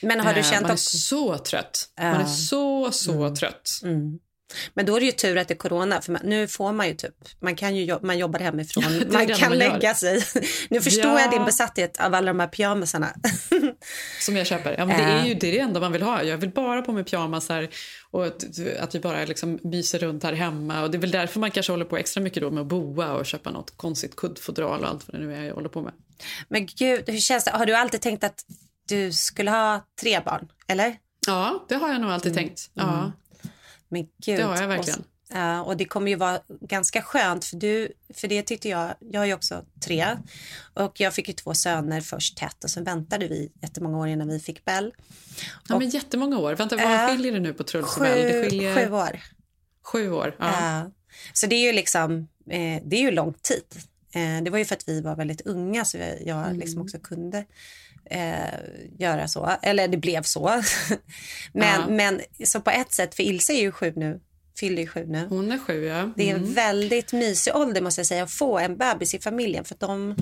Men 0.02 0.20
har 0.20 0.34
du 0.34 0.40
eh, 0.40 0.46
känt 0.46 0.62
man 0.62 0.72
också- 0.72 0.96
är 0.96 1.00
så 1.00 1.38
trött. 1.38 1.90
Man 1.98 2.22
är 2.22 2.26
så, 2.26 2.92
så 2.92 3.36
trött. 3.36 3.70
Mm. 3.84 4.20
Men 4.74 4.86
då 4.86 4.96
är 4.96 5.00
det 5.00 5.06
ju 5.06 5.12
tur 5.12 5.38
att 5.38 5.48
det 5.48 5.54
är 5.54 5.58
corona, 5.58 6.02
för 6.02 6.12
man, 6.12 6.22
nu 6.26 6.48
får 6.48 6.74
man 6.74 6.88
ju 6.88 6.94
typ, 6.94 7.16
man 7.40 7.56
kan 7.56 7.76
ju 7.76 7.98
man 8.02 8.18
jobbar 8.18 8.40
hemifrån, 8.40 8.84
Ja, 9.00 9.06
man 9.12 9.28
kan 9.28 9.50
man 9.50 9.60
gör. 9.60 9.74
lägga 9.74 9.94
sig. 9.96 10.24
Nu 10.70 10.82
förstår 10.82 11.12
Ja. 11.12 11.20
jag 11.22 11.32
din 11.32 11.46
besatthet 11.46 12.00
av 12.00 12.14
alla 12.16 12.28
de 12.28 12.40
här 12.40 12.48
pyjamasarna. 12.48 13.08
Som 14.22 14.36
jag 14.38 14.48
köper. 14.48 14.76
Ja, 14.78 14.86
men 14.86 14.98
det 14.98 15.04
är 15.04 15.26
ju 15.26 15.34
det, 15.34 15.48
är 15.48 15.52
det 15.52 15.60
enda 15.60 15.80
man 15.80 15.92
vill 15.92 16.02
ha. 16.02 16.24
Jag 16.24 16.38
vill 16.38 16.50
bara 16.50 16.82
på 16.82 16.92
mig 16.92 17.04
pyjamasar 17.04 17.68
och 18.12 18.26
att, 18.26 18.44
att 18.80 18.96
vi 18.96 19.00
bara 19.00 19.26
liksom 19.26 19.60
myser 19.64 20.00
runt 20.00 20.24
här 20.24 20.34
hemma. 20.34 20.82
Och 20.84 20.92
Det 20.92 20.98
är 20.98 21.00
väl 21.00 21.12
därför 21.12 21.40
man 21.40 21.52
kanske 21.52 21.72
håller 21.74 21.86
på 21.86 21.98
extra 21.98 22.22
mycket 22.22 22.42
då 22.44 22.52
med 22.52 22.62
att 22.62 22.68
boa 22.68 23.12
och 23.14 23.26
köpa 23.26 23.52
något 23.52 23.78
konstigt 23.78 24.16
kuddfodral 24.16 24.82
och 24.84 24.90
allt 24.90 25.08
vad 25.08 25.22
det 25.22 25.28
nu 25.28 25.36
är 25.36 25.44
jag 25.44 25.56
håller 25.56 25.70
på 25.70 25.82
med. 25.82 25.94
Men 26.48 26.66
gud, 26.66 27.04
hur 27.10 27.20
känns 27.20 27.44
det? 27.44 27.52
Har 27.52 27.66
du 27.66 27.74
alltid 27.76 28.02
tänkt 28.02 28.24
att 28.24 28.46
du 28.90 29.12
skulle 29.12 29.52
ha 29.52 29.82
tre 30.02 30.20
barn, 30.26 30.48
eller? 30.68 30.96
Ja, 31.28 31.66
det 31.70 31.76
har 31.76 31.90
jag 31.92 32.02
nog 32.02 32.12
alltid 32.12 32.34
tänkt. 32.36 32.70
Ja. 32.74 32.98
Mm. 33.00 33.12
Men 33.90 34.08
gud. 34.26 34.38
Det 34.40 34.44
har 34.44 34.58
jag 34.62 34.68
verkligen. 34.68 35.00
Och, 35.00 35.06
ja, 35.36 35.62
och 35.62 35.78
det 35.78 35.86
kommer 35.86 36.12
ju 36.12 36.16
vara 36.16 36.40
ganska 36.62 37.02
skönt 37.02 37.46
för 37.46 37.58
du, 37.58 37.92
för 38.14 38.28
det 38.28 38.42
tyckte 38.44 38.70
jag, 38.70 38.94
jag 39.00 39.22
har 39.22 39.26
ju 39.26 39.34
också 39.34 39.66
tre 39.86 40.18
och 40.74 41.00
jag 41.00 41.14
fick 41.14 41.28
ju 41.28 41.34
två 41.34 41.54
söner 41.54 42.02
först 42.02 42.38
tätt 42.38 42.64
och 42.64 42.70
sen 42.70 42.84
väntade 42.84 43.28
vi 43.28 43.52
jättemånga 43.62 43.98
år 43.98 44.08
innan 44.08 44.28
vi 44.28 44.40
fick 44.40 44.66
Bell. 44.66 44.94
Ja, 45.70 45.80
men 45.80 45.90
jättemånga 45.90 46.38
år. 46.38 46.54
Vänta, 46.56 46.76
vad 46.76 46.86
Ja. 46.94 47.08
skiljer 47.08 47.32
det 47.34 47.40
nu 47.40 47.54
på 47.54 47.64
Truls 47.64 47.96
och 47.98 48.02
Bell? 48.04 48.34
Det 48.34 48.44
skiljer... 48.50 48.76
sju 48.88 48.94
år. 48.94 49.20
Sju 49.84 50.12
år, 50.12 50.36
ja. 50.40 50.46
Ja. 50.62 50.92
Så 51.34 51.48
det 51.48 51.56
är 51.56 51.64
ju 51.68 51.74
liksom, 51.74 52.28
eh, 52.50 52.82
det 52.86 52.96
är 52.96 53.02
ju 53.02 53.12
lång 53.12 53.34
tid. 53.34 53.64
Eh, 54.14 54.44
det 54.44 54.50
var 54.52 54.58
ju 54.58 54.66
för 54.66 54.76
att 54.76 54.90
vi 54.90 55.02
var 55.02 55.16
väldigt 55.16 55.42
unga 55.42 55.86
så 55.86 55.98
jag 55.98 56.46
Mm. 56.46 56.60
liksom 56.60 56.82
också 56.82 57.00
kunde 57.00 57.46
eh, 58.10 58.60
göra 59.00 59.28
så. 59.28 59.50
Eller 59.62 59.88
det 59.88 59.98
blev 59.98 60.24
så. 60.24 60.50
men, 61.54 61.82
Ja. 61.82 61.88
men 61.90 62.22
så 62.46 62.62
på 62.62 62.70
ett 62.70 62.94
sätt, 62.94 63.16
för 63.16 63.24
Ilse 63.24 63.54
är 63.54 63.62
ju 63.62 63.72
sju 63.72 63.94
nu, 63.96 64.20
fyller 64.60 64.82
ju 64.82 64.88
sju 64.88 65.06
nu. 65.08 65.26
Hon 65.30 65.52
är 65.52 65.58
sju, 65.60 65.86
ja. 65.86 66.12
Det 66.16 66.30
är 66.30 66.34
en 66.36 66.42
Mm. 66.42 66.54
väldigt 66.54 67.14
mysig 67.14 67.56
ålder 67.56 67.82
måste 67.82 68.00
jag 68.02 68.06
säga 68.08 68.24
att 68.24 68.32
få 68.32 68.60
en 68.60 68.78
bebis 68.78 69.14
i 69.14 69.20
familjen 69.20 69.66
för 69.66 69.76
de 69.80 70.16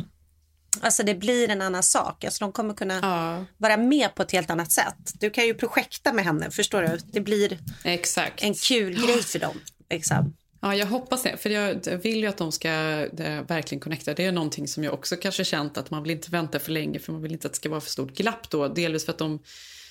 Alltså 0.82 1.04
det 1.04 1.16
blir 1.16 1.50
en 1.50 1.62
annan 1.62 1.84
sak. 1.84 2.24
Alltså 2.24 2.46
de 2.46 2.52
kommer 2.52 2.74
kunna 2.74 3.46
vara 3.58 3.78
med 3.78 4.16
på 4.16 4.22
ett 4.24 4.32
helt 4.32 4.50
annat 4.50 4.72
sätt. 4.72 5.14
Du 5.20 5.30
kan 5.30 5.46
ju 5.46 5.54
projekta 5.54 6.14
med 6.14 6.26
henne, 6.26 6.52
förstår 6.52 6.82
du? 6.82 6.98
Det 7.12 7.22
blir 7.22 7.58
Exakt. 7.84 8.44
en 8.44 8.54
kul 8.54 9.06
grej 9.08 9.24
för 9.24 9.40
dem. 9.40 9.60
Liksom. 9.90 10.34
Ja, 10.62 10.76
jag 10.76 10.86
hoppas 10.86 11.24
det. 11.24 11.38
För 11.38 11.50
jag 11.50 11.98
vill 11.98 12.20
ju 12.22 12.28
att 12.28 12.38
de 12.38 12.52
ska 12.52 12.70
det, 13.14 13.46
verkligen 13.48 13.80
connecta. 13.80 14.14
Det 14.14 14.26
är 14.26 14.32
någonting 14.32 14.68
som 14.68 14.84
jag 14.84 14.94
också 14.94 15.16
kanske 15.16 15.44
känt 15.44 15.78
att 15.78 15.92
man 15.92 16.04
vill 16.04 16.12
inte 16.12 16.32
vänta 16.32 16.60
för 16.60 16.72
länge 16.72 17.00
för 17.00 17.12
man 17.12 17.22
vill 17.22 17.32
inte 17.32 17.48
att 17.48 17.54
det 17.54 17.58
ska 17.58 17.70
vara 17.70 17.82
för 17.82 17.90
stort 17.90 18.14
glapp 18.14 18.50
då. 18.50 18.68
Delvis 18.68 19.06
för 19.06 19.12
att 19.12 19.18
de 19.18 19.40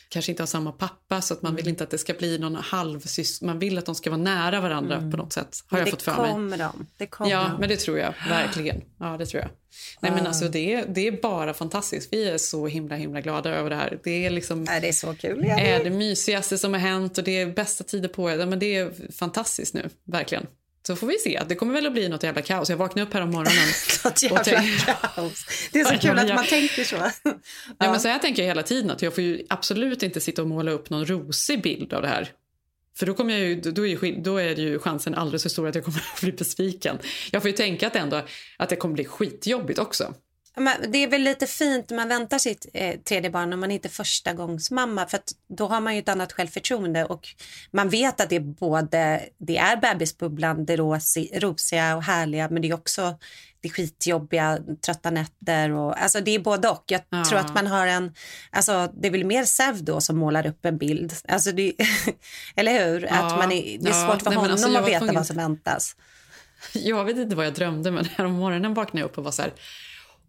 kanske 0.09 0.33
inte 0.33 0.43
har 0.43 0.47
samma 0.47 0.73
pappa 0.73 1.21
så 1.21 1.35
att 1.35 1.43
man 1.43 1.51
Mm. 1.53 1.57
vill 1.57 1.69
inte 1.69 1.85
att 1.85 1.91
det 1.91 1.99
ska 1.99 2.13
bli 2.15 2.39
någon 2.39 2.55
halvsys... 2.57 3.43
Man 3.43 3.59
vill 3.59 3.79
att 3.79 3.87
de 3.87 3.95
ska 3.95 4.11
vara 4.11 4.21
nära 4.21 4.61
varandra 4.61 5.11
på 5.11 5.17
något 5.17 5.33
sätt. 5.33 5.59
Har 5.67 5.79
Men 5.79 5.87
jag 5.87 5.91
fått 5.91 6.03
för 6.03 6.23
mig. 6.23 6.31
kommer 6.31 6.59
de. 6.59 6.87
Det 6.97 7.07
kommer 7.07 7.31
Ja, 7.31 7.49
de. 7.53 7.61
men 7.61 7.69
det 7.69 7.77
tror 7.77 7.99
jag. 7.99 8.15
Verkligen. 8.29 8.83
Ja, 9.01 9.17
det 9.19 9.27
tror 9.27 9.43
jag. 9.43 9.51
Nej, 10.01 10.13
men 10.13 10.25
Ah. 10.25 10.29
alltså, 10.29 10.49
det, 10.49 10.75
är, 10.75 10.87
det 10.89 11.07
är 11.07 11.13
bara 11.23 11.55
fantastiskt. 11.55 12.13
Vi 12.13 12.29
är 12.29 12.39
så 12.39 12.67
himla 12.67 12.95
himla 12.97 13.21
glada 13.21 13.51
över 13.51 13.71
det 13.71 13.77
här. 13.77 13.99
Det 14.05 14.27
är 14.27 14.31
liksom... 14.31 14.65
det 14.65 14.89
är 14.89 14.93
så 14.93 15.15
kul. 15.15 15.45
är 15.45 15.85
det 15.85 15.91
mysigaste 15.91 16.59
som 16.59 16.73
har 16.73 16.81
hänt 16.81 17.19
och 17.19 17.25
det 17.25 17.39
är 17.39 17.47
bästa 17.47 17.85
tider 17.85 18.09
på 18.09 18.29
det. 18.29 18.47
Men 18.47 18.59
det 18.59 18.77
är 18.77 19.13
fantastiskt 19.13 19.75
nu, 19.75 19.89
verkligen. 20.05 20.47
Så 20.87 20.97
får 20.97 21.07
vi 21.07 21.18
se. 21.18 21.43
Det 21.49 21.55
kommer 21.55 21.72
väl 21.72 21.87
att 21.87 21.93
bli 21.93 22.09
något 22.09 22.22
jävla 22.22 22.43
kaos. 22.43 22.70
Jag 22.70 22.76
vaknade 22.76 23.09
upp 23.09 23.14
här 23.14 23.20
om 23.20 23.30
morgonen. 23.30 23.68
Något 24.05 24.22
jävla 24.22 24.95
kaos. 24.95 25.47
Det 25.72 25.80
är 25.80 25.84
så 25.84 25.99
kul 25.99 26.18
att 26.18 26.34
man 26.34 26.47
tänker 26.47 26.84
så. 26.84 26.97
Ja, 27.78 27.91
men 27.91 28.01
så 28.01 28.09
här 28.09 28.18
tänker 28.18 28.43
jag 28.43 28.49
hela 28.49 28.62
tiden. 28.62 28.91
att 28.91 29.03
Jag 29.03 29.14
får 29.14 29.24
ju 29.24 29.47
absolut 29.49 30.03
inte 30.03 30.20
sitta 30.20 30.43
och 30.43 30.49
måla 30.49 30.70
upp 30.70 30.91
någon 30.91 31.07
rosig 31.07 31.62
bild 31.62 31.93
av 31.93 32.03
det 32.03 32.09
här. 32.09 32.32
För 32.99 33.07
då, 33.07 33.14
kommer 33.14 33.34
jag 33.39 33.49
ju, 33.49 33.61
då, 33.61 33.87
är 33.87 34.05
ju, 34.05 34.22
då 34.22 34.37
är 34.37 34.55
ju 34.55 34.78
chansen 34.78 35.14
alldeles 35.14 35.43
för 35.43 35.51
stor 35.51 35.68
att 35.68 35.74
jag 35.74 35.84
kommer 35.84 35.99
att 36.14 36.20
bli 36.20 36.32
besviken. 36.32 36.99
Jag 37.30 37.43
får 37.43 37.51
ju 37.51 37.57
tänka 37.57 37.87
att, 37.87 37.97
ändå, 37.97 38.22
att 38.57 38.68
det 38.68 38.76
kommer 38.76 38.95
bli 38.95 39.05
skitjobbigt 39.05 39.78
också. 39.78 40.14
Det 40.89 40.99
är 40.99 41.09
väl 41.09 41.23
lite 41.23 41.47
fint 41.47 41.91
när 41.91 41.97
man 41.97 42.09
väntar 42.09 42.39
sitt 42.39 42.67
eh, 42.75 43.01
tredje 43.01 43.31
barn 43.31 43.53
om 43.53 43.61
man 43.61 43.71
inte 43.71 43.89
är 43.89 43.91
första 43.91 44.33
gångs 44.33 44.71
mamma 44.71 45.07
för 45.07 45.21
då 45.57 45.67
har 45.69 45.81
man 45.81 45.95
ju 45.95 45.99
ett 45.99 46.09
annat 46.09 46.33
självförtroende 46.33 47.05
och 47.05 47.29
man 47.71 47.89
vet 47.89 48.21
att 48.21 48.29
det 48.31 48.37
är 48.37 48.41
både 48.41 49.23
det 49.39 49.57
är 49.59 49.77
bebisbubblan, 49.77 50.65
det 50.67 50.77
rosi, 50.77 51.31
rosiga 51.41 51.97
och 51.97 52.03
härliga 52.03 52.49
men 52.51 52.63
det 52.63 52.69
är 52.69 52.75
också 52.75 53.19
det 53.61 53.69
skitjobbiga, 53.71 54.59
trötta 54.87 55.11
nätter 55.11 55.71
och 55.73 56.03
alltså 56.03 56.21
det 56.21 56.35
är 56.35 56.39
både 56.39 56.69
och. 56.69 56.85
Jag 56.87 57.01
Ja. 57.11 57.25
tror 57.25 57.39
att 57.39 57.55
man 57.55 57.67
har 57.67 57.87
en, 57.87 58.15
alltså 58.51 58.93
det 59.01 59.09
är 59.09 59.13
väl 59.13 59.25
mer 59.25 59.45
Zev 59.45 59.85
då 59.85 60.01
som 60.01 60.17
målar 60.19 60.47
upp 60.47 60.65
en 60.65 60.79
bild, 60.79 61.13
alltså 61.29 61.53
det, 61.53 61.73
eller 62.57 62.87
hur? 62.87 63.03
Ja. 63.03 63.11
Att 63.15 63.39
man 63.39 63.53
är, 63.53 63.79
det 63.79 63.89
är 63.89 63.93
Ja. 63.93 64.07
svårt 64.09 64.23
för 64.23 64.31
Nej, 64.31 64.37
honom 64.39 64.53
alltså, 64.53 64.79
att 64.79 64.89
veta 64.89 64.99
tvungen- 64.99 65.15
vad 65.15 65.27
som 65.27 65.37
väntas. 65.37 65.97
Jag 66.73 67.05
vet 67.05 67.17
inte 67.17 67.37
vad 67.37 67.47
jag 67.47 67.55
drömde, 67.55 67.91
men 67.91 68.05
här 68.05 68.25
om 68.25 68.33
morgonen 68.33 68.75
vaknade 68.75 69.01
jag 69.01 69.11
upp 69.11 69.19
och 69.19 69.25
var 69.25 69.31
så 69.33 69.43
här... 69.43 69.53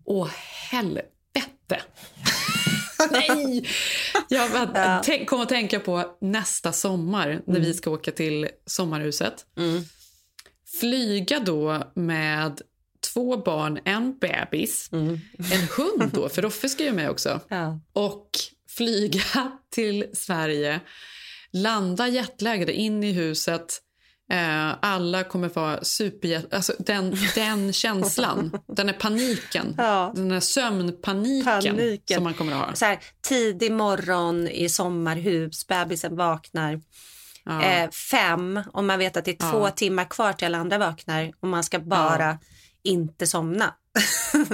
Åh, 0.07 0.29
helvete! 0.71 1.81
Nej! 3.11 3.67
Jag 4.29 4.51
bara, 4.51 5.01
tänk, 5.03 5.29
kom 5.29 5.41
att 5.41 5.49
tänka 5.49 5.79
på 5.79 6.17
nästa 6.21 6.71
sommar 6.71 7.41
när 7.47 7.59
vi 7.59 7.73
ska 7.73 7.89
åka 7.91 8.11
till 8.11 8.47
sommarhuset. 8.65 9.45
Flyga 10.79 11.39
då 11.39 11.91
med 11.95 12.61
två 13.13 13.37
barn, 13.37 13.79
en 13.85 14.17
bebis, 14.17 14.89
en 14.91 15.67
hund 15.77 16.11
då, 16.13 16.29
för 16.33 16.41
Roffe 16.41 16.69
ska 16.69 16.83
ju 16.83 16.91
med 16.91 17.09
också. 17.09 17.39
Ja. 17.47 17.79
Och 17.93 18.29
flyga 18.69 19.21
till 19.71 20.05
Sverige, 20.13 20.79
landa 21.53 22.07
jetlaggade 22.07 22.73
in 22.73 23.03
i 23.03 23.11
huset. 23.11 23.81
Eh, 24.29 24.75
alla 24.81 25.23
kommer 25.23 25.49
vara 25.49 25.83
superjät... 25.83 26.53
Alltså 26.53 26.73
den, 26.79 27.15
den 27.35 27.73
känslan, 27.83 28.51
den 28.67 28.89
är 28.89 28.93
paniken. 28.93 29.75
Ja. 29.77 30.11
Den 30.15 30.31
är 30.31 30.39
sömnpaniken 30.39 31.61
Paniken. 31.75 32.15
som 32.15 32.23
man 32.23 32.33
kommer 32.33 32.51
att 32.51 32.65
ha. 32.67 32.73
Så 32.75 32.85
här, 32.85 32.99
tidig 33.21 33.71
morgon 33.71 34.47
i 34.47 34.69
sommarhus, 34.69 35.67
bebisen 35.67 36.15
vaknar. 36.15 36.81
Ja. 37.45 37.63
Eh, 37.63 37.89
fem, 37.89 38.61
om 38.73 38.87
man 38.87 38.99
vet 38.99 39.17
att 39.17 39.25
det 39.25 39.31
är 39.31 39.45
Ja. 39.45 39.51
två 39.51 39.69
timmar 39.69 40.05
kvar 40.05 40.33
till 40.33 40.45
alla 40.45 40.57
andra 40.57 40.77
vaknar 40.77 41.31
och 41.39 41.47
man 41.47 41.63
ska 41.63 41.79
bara 41.79 42.37
inte 42.83 43.27
somna. 43.27 43.73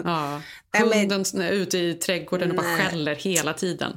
Ja. 0.04 0.42
Hunden 0.78 1.24
är 1.42 1.52
ute 1.52 1.78
i 1.78 1.94
trädgården 1.94 2.50
och 2.52 2.58
bara 2.58 2.78
skäller 2.78 3.16
hela 3.16 3.54
tiden. 3.54 3.94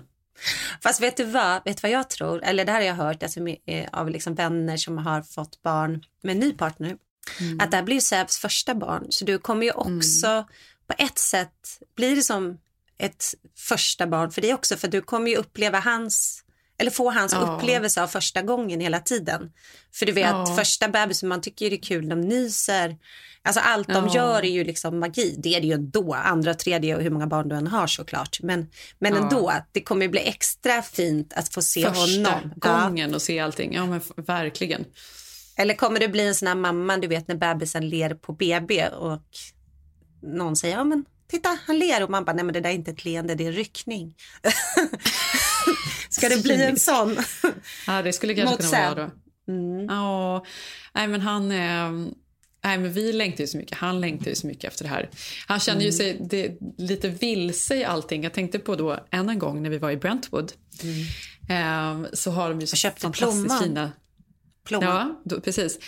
Fast 0.82 1.00
vet 1.00 1.16
du 1.16 1.24
vad, 1.24 1.64
vet 1.64 1.76
du 1.76 1.80
vad 1.82 1.90
jag 1.90 2.10
tror? 2.10 2.44
Eller 2.44 2.64
det 2.64 2.72
här 2.72 2.80
har 2.80 2.86
jag 2.86 2.94
hört 2.94 3.22
alltså, 3.22 3.40
eh, 3.66 3.88
av 3.92 4.10
liksom 4.10 4.34
vänner 4.34 4.76
som 4.76 4.98
har 4.98 5.22
fått 5.22 5.62
barn 5.62 6.02
med 6.22 6.32
en 6.32 6.40
ny 6.40 6.52
partner. 6.52 6.96
Mm. 7.40 7.60
Att 7.60 7.70
det 7.70 7.76
här 7.76 7.84
blir 7.84 8.00
Sävs 8.00 8.38
första 8.38 8.74
barn. 8.74 9.06
Så 9.10 9.24
du 9.24 9.38
kommer 9.38 9.66
ju 9.66 9.72
också 9.72 10.46
på 10.86 10.94
ett 10.98 11.18
sätt 11.18 11.80
blir 11.96 12.16
det 12.16 12.22
som 12.22 12.58
ett 12.98 13.24
första 13.56 14.06
barn 14.06 14.30
för 14.30 14.40
dig 14.40 14.54
också. 14.54 14.76
För 14.76 14.88
du 14.88 15.02
kommer 15.02 15.30
ju 15.30 15.36
uppleva 15.36 15.80
hans 15.80 16.44
eller 16.78 16.90
få 16.90 17.10
hans 17.10 17.32
Ja. 17.32 17.38
upplevelse 17.56 18.02
av 18.02 18.06
första 18.06 18.42
gången 18.42 18.80
hela 18.80 19.00
tiden. 19.00 19.52
För 19.94 20.06
du 20.06 20.12
vet, 20.12 20.26
Ja. 20.30 20.54
första 20.58 20.88
bebisen, 20.88 21.28
man 21.28 21.40
tycker 21.40 21.70
det 21.70 21.76
är 21.76 21.82
kul, 21.82 22.08
de 22.08 22.20
nyser. 22.20 22.96
Alltså 23.42 23.60
allt 23.60 23.88
de 23.88 24.06
Ja. 24.06 24.14
gör 24.14 24.42
är 24.44 24.50
ju 24.50 24.64
liksom 24.64 24.98
magi. 25.00 25.34
Det 25.38 25.54
är 25.54 25.60
det 25.60 25.66
ju 25.66 25.72
ändå, 25.72 26.14
andra, 26.14 26.54
tredje 26.54 26.96
och 26.96 27.02
hur 27.02 27.10
många 27.10 27.26
barn 27.26 27.48
du 27.48 27.56
än 27.56 27.66
har 27.66 27.86
såklart. 27.86 28.38
Men, 28.42 28.66
men 28.98 29.14
Ja. 29.14 29.22
ändå, 29.22 29.52
det 29.72 29.80
kommer 29.82 30.02
ju 30.02 30.08
bli 30.08 30.20
extra 30.20 30.82
fint 30.82 31.32
att 31.32 31.48
få 31.54 31.62
se 31.62 31.82
Första 31.88 32.30
honom. 32.30 32.52
Ja. 32.62 32.80
gången 32.88 33.14
och 33.14 33.22
se 33.22 33.38
allting. 33.40 33.74
Ja, 33.74 33.86
men 33.86 34.00
verkligen. 34.16 34.84
Eller 35.56 35.74
kommer 35.74 36.00
det 36.00 36.08
bli 36.08 36.26
en 36.28 36.34
sån 36.34 36.48
här 36.48 36.54
mamma, 36.54 36.96
du 36.96 37.08
vet 37.08 37.28
när 37.28 37.34
bebisen 37.34 37.88
ler 37.88 38.14
på 38.14 38.32
BB 38.32 38.88
och 38.88 39.20
någon 40.22 40.56
säger, 40.56 40.76
ja 40.76 40.84
men 40.84 41.04
titta 41.28 41.58
han 41.66 41.78
ler 41.78 42.02
och 42.02 42.10
man 42.10 42.24
bara, 42.24 42.32
nej 42.32 42.44
men 42.44 42.52
det 42.54 42.60
där 42.60 42.70
är 42.70 42.74
inte 42.74 42.90
ett 42.90 43.04
leende, 43.04 43.34
det 43.34 43.44
är 43.44 43.48
en 43.48 43.54
ryckning. 43.54 44.14
Ska 46.08 46.28
det 46.28 46.42
bli 46.42 46.62
en 46.64 46.78
sån? 46.78 47.16
Ja, 47.86 48.02
det 48.02 48.12
skulle 48.12 48.34
kanske 48.34 48.56
kunna 48.56 48.70
vara 48.94 48.94
då. 48.94 49.10
Mm. 49.52 49.84
Ja, 49.88 50.44
nej 50.94 51.06
men 51.08 51.20
han... 51.20 51.50
Eh, 51.52 51.90
nej 52.64 52.78
men 52.78 52.92
vi 52.92 53.12
längtar 53.12 53.40
ju 53.40 53.46
så 53.46 53.56
mycket. 53.58 53.78
Han 53.78 54.00
längtar 54.00 54.26
ju 54.28 54.34
så 54.34 54.46
mycket 54.46 54.64
efter 54.64 54.84
det 54.84 54.90
här. 54.90 55.10
Han 55.46 55.60
känner 55.60 55.80
ju 55.80 55.86
Mm. 55.88 55.96
sig 55.96 56.18
det, 56.30 56.58
lite 56.78 57.08
vilse 57.08 57.76
i 57.76 57.84
allting. 57.84 58.22
Jag 58.22 58.32
tänkte 58.32 58.58
på 58.58 58.76
då 58.76 59.06
än 59.10 59.28
en 59.28 59.38
gång 59.38 59.62
när 59.62 59.70
vi 59.70 59.78
var 59.78 59.90
i 59.90 59.96
Brentwood. 59.96 60.52
Eh, 61.48 62.02
så 62.12 62.30
har 62.30 62.48
de 62.48 62.60
ju 62.60 62.66
så 62.66 62.76
fantastiskt 62.76 63.18
plommon. 63.18 63.58
fina... 63.62 63.92
Plommon. 64.64 64.88
Ja, 64.88 65.22
då, 65.24 65.40
precis. 65.40 65.78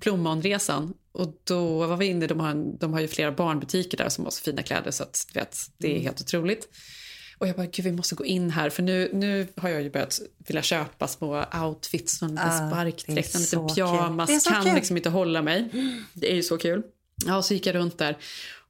Plommonresan. 0.00 0.94
Och 1.12 1.40
då 1.44 1.86
var 1.86 1.96
vi 1.96 2.06
inne, 2.06 2.26
de 2.26 2.40
har, 2.40 2.50
en, 2.50 2.78
de 2.78 2.92
har 2.92 3.00
ju 3.00 3.08
flera 3.08 3.32
barnbutiker 3.32 3.96
där 3.98 4.08
som 4.08 4.24
har 4.24 4.30
så 4.30 4.42
fina 4.42 4.62
kläder 4.62 4.90
så 4.90 5.02
att 5.02 5.26
vet, 5.34 5.58
det 5.78 5.86
är 5.86 5.90
Mm. 5.90 6.02
helt 6.02 6.20
otroligt. 6.20 6.68
Och 7.38 7.48
jag 7.48 7.56
bara, 7.56 7.66
gud 7.66 7.84
vi 7.84 7.92
måste 7.92 8.14
gå 8.14 8.24
in 8.24 8.50
här 8.50 8.70
för 8.70 8.82
nu, 8.82 9.10
nu 9.12 9.46
har 9.56 9.68
jag 9.68 9.82
ju 9.82 9.90
börjat 9.90 10.20
vilja 10.46 10.62
köpa 10.62 11.08
små 11.08 11.44
outfits, 11.64 12.22
någon 12.22 12.30
liten 12.30 12.46
Ah, 12.48 12.60
det 12.60 12.64
är 12.66 12.70
sparkdräkt, 12.70 13.34
en 13.34 13.40
så 13.40 13.62
liten 13.62 13.74
pyjamas. 13.74 14.44
Kan 14.48 14.64
kul. 14.64 14.74
liksom 14.74 14.96
inte 14.96 15.08
hålla 15.08 15.42
mig. 15.42 15.68
Det 16.14 16.30
är 16.32 16.34
ju 16.34 16.42
så 16.42 16.58
kul. 16.58 16.82
Ja, 17.26 17.36
och 17.36 17.44
så 17.44 17.54
gick 17.54 17.66
jag 17.66 17.74
runt 17.74 17.98
där 17.98 18.16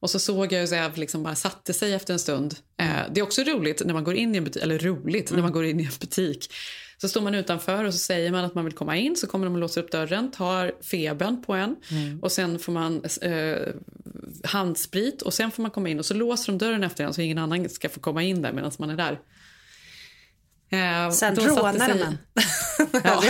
och 0.01 0.11
så 0.11 0.19
såg 0.19 0.53
jag 0.53 0.61
hur 0.61 0.67
Zev 0.67 0.97
liksom 0.97 1.23
bara 1.23 1.35
satte 1.35 1.73
sig 1.73 1.93
efter 1.95 2.13
en 2.13 2.19
stund. 2.19 2.55
Eh, 2.81 2.87
det 3.13 3.21
är 3.21 3.23
också 3.25 3.43
roligt 3.43 3.83
när 3.87 3.95
man 3.95 4.05
går 4.05 4.15
in 4.15 4.35
i 4.35 4.39
en 4.39 4.45
butik, 4.45 4.63
eller 4.63 4.79
roligt 4.79 5.31
när 5.33 5.43
man 5.43 5.53
går 5.53 5.65
in 5.65 5.81
i 5.81 5.85
en 5.85 5.91
butik. 6.01 6.53
Så 7.01 7.09
står 7.09 7.21
man 7.21 7.35
utanför 7.35 7.85
och 7.85 7.93
så 7.93 7.99
säger 7.99 8.33
man 8.33 8.45
att 8.45 8.55
man 8.55 8.65
vill 8.65 8.75
komma 8.75 8.97
in 8.97 9.17
så 9.17 9.27
kommer 9.27 9.47
de 9.47 9.55
och 9.55 9.61
låser 9.61 9.83
upp 9.83 9.91
dörren, 9.93 10.31
tar 10.31 10.73
febern 10.83 11.43
på 11.43 11.55
en 11.55 11.77
och 12.23 12.33
sen 12.33 12.59
får 12.59 12.73
man 12.73 13.05
eh, 13.23 13.75
handsprit 14.45 15.23
och 15.23 15.35
sen 15.35 15.51
får 15.51 15.63
man 15.63 15.71
komma 15.71 15.89
in 15.89 15.99
och 15.99 16.07
så 16.07 16.15
låser 16.15 16.53
de 16.53 16.59
dörren 16.59 16.85
efter 16.85 17.05
en 17.05 17.15
så 17.15 17.21
ingen 17.21 17.39
annan 17.39 17.69
ska 17.69 17.89
få 17.89 18.01
komma 18.01 18.23
in 18.23 18.43
där 18.43 18.53
medan 18.53 18.73
man 18.79 18.91
är 18.91 18.97
där. 18.97 19.21
Eh, 20.71 21.11
Sen 21.11 21.37
rånar 21.37 21.99
man. 21.99 22.19
Ja. 23.05 23.23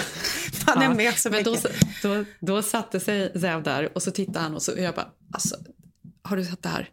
Man 0.67 0.83
är 0.83 0.95
med 0.95 1.15
så 1.15 1.31
men 1.31 1.45
då, 1.45 1.51
mycket. 1.51 2.03
då, 2.03 2.25
då 2.41 2.63
satte 2.63 3.01
sig 3.01 3.41
Zev 3.41 3.63
där 3.63 3.91
och 3.95 4.03
så 4.03 4.11
tittade 4.11 4.39
han 4.39 4.55
och 4.55 4.63
så 4.63 4.73
och 4.73 4.79
jag 4.79 4.95
bara, 4.95 5.09
alltså, 5.33 5.57
har 6.23 6.37
du 6.37 6.45
sett 6.45 6.63
det 6.63 6.69
här? 6.69 6.89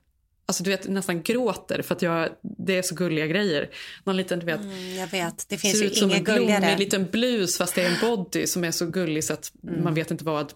Alltså 0.45 0.63
du 0.63 0.69
vet 0.69 0.87
nästan 0.89 1.23
gråter 1.23 1.81
för 1.81 1.95
att 1.95 2.01
jag, 2.01 2.29
det 2.41 2.77
är 2.77 2.81
så 2.81 2.95
gulliga 2.95 3.27
grejer. 3.27 3.69
Någon 4.03 4.17
liten, 4.17 4.39
du 4.39 4.45
vet, 4.45 4.61
Mm, 4.61 4.95
jag 4.95 5.07
vet, 5.07 5.45
det 5.49 5.57
finns 5.57 5.77
ser 5.77 5.83
ju 5.85 5.91
ut 5.91 5.97
som 5.97 6.11
en 6.11 6.23
blommig 6.23 6.79
liten 6.79 7.05
blus 7.11 7.57
fast 7.57 7.75
det 7.75 7.81
är 7.81 7.89
en 7.91 7.99
body 8.01 8.47
som 8.47 8.63
är 8.63 8.71
så 8.71 8.85
gullig 8.85 9.23
så 9.23 9.33
att 9.33 9.51
Mm. 9.67 9.83
man 9.83 9.93
vet 9.93 10.11
inte 10.11 10.25
vad. 10.25 10.53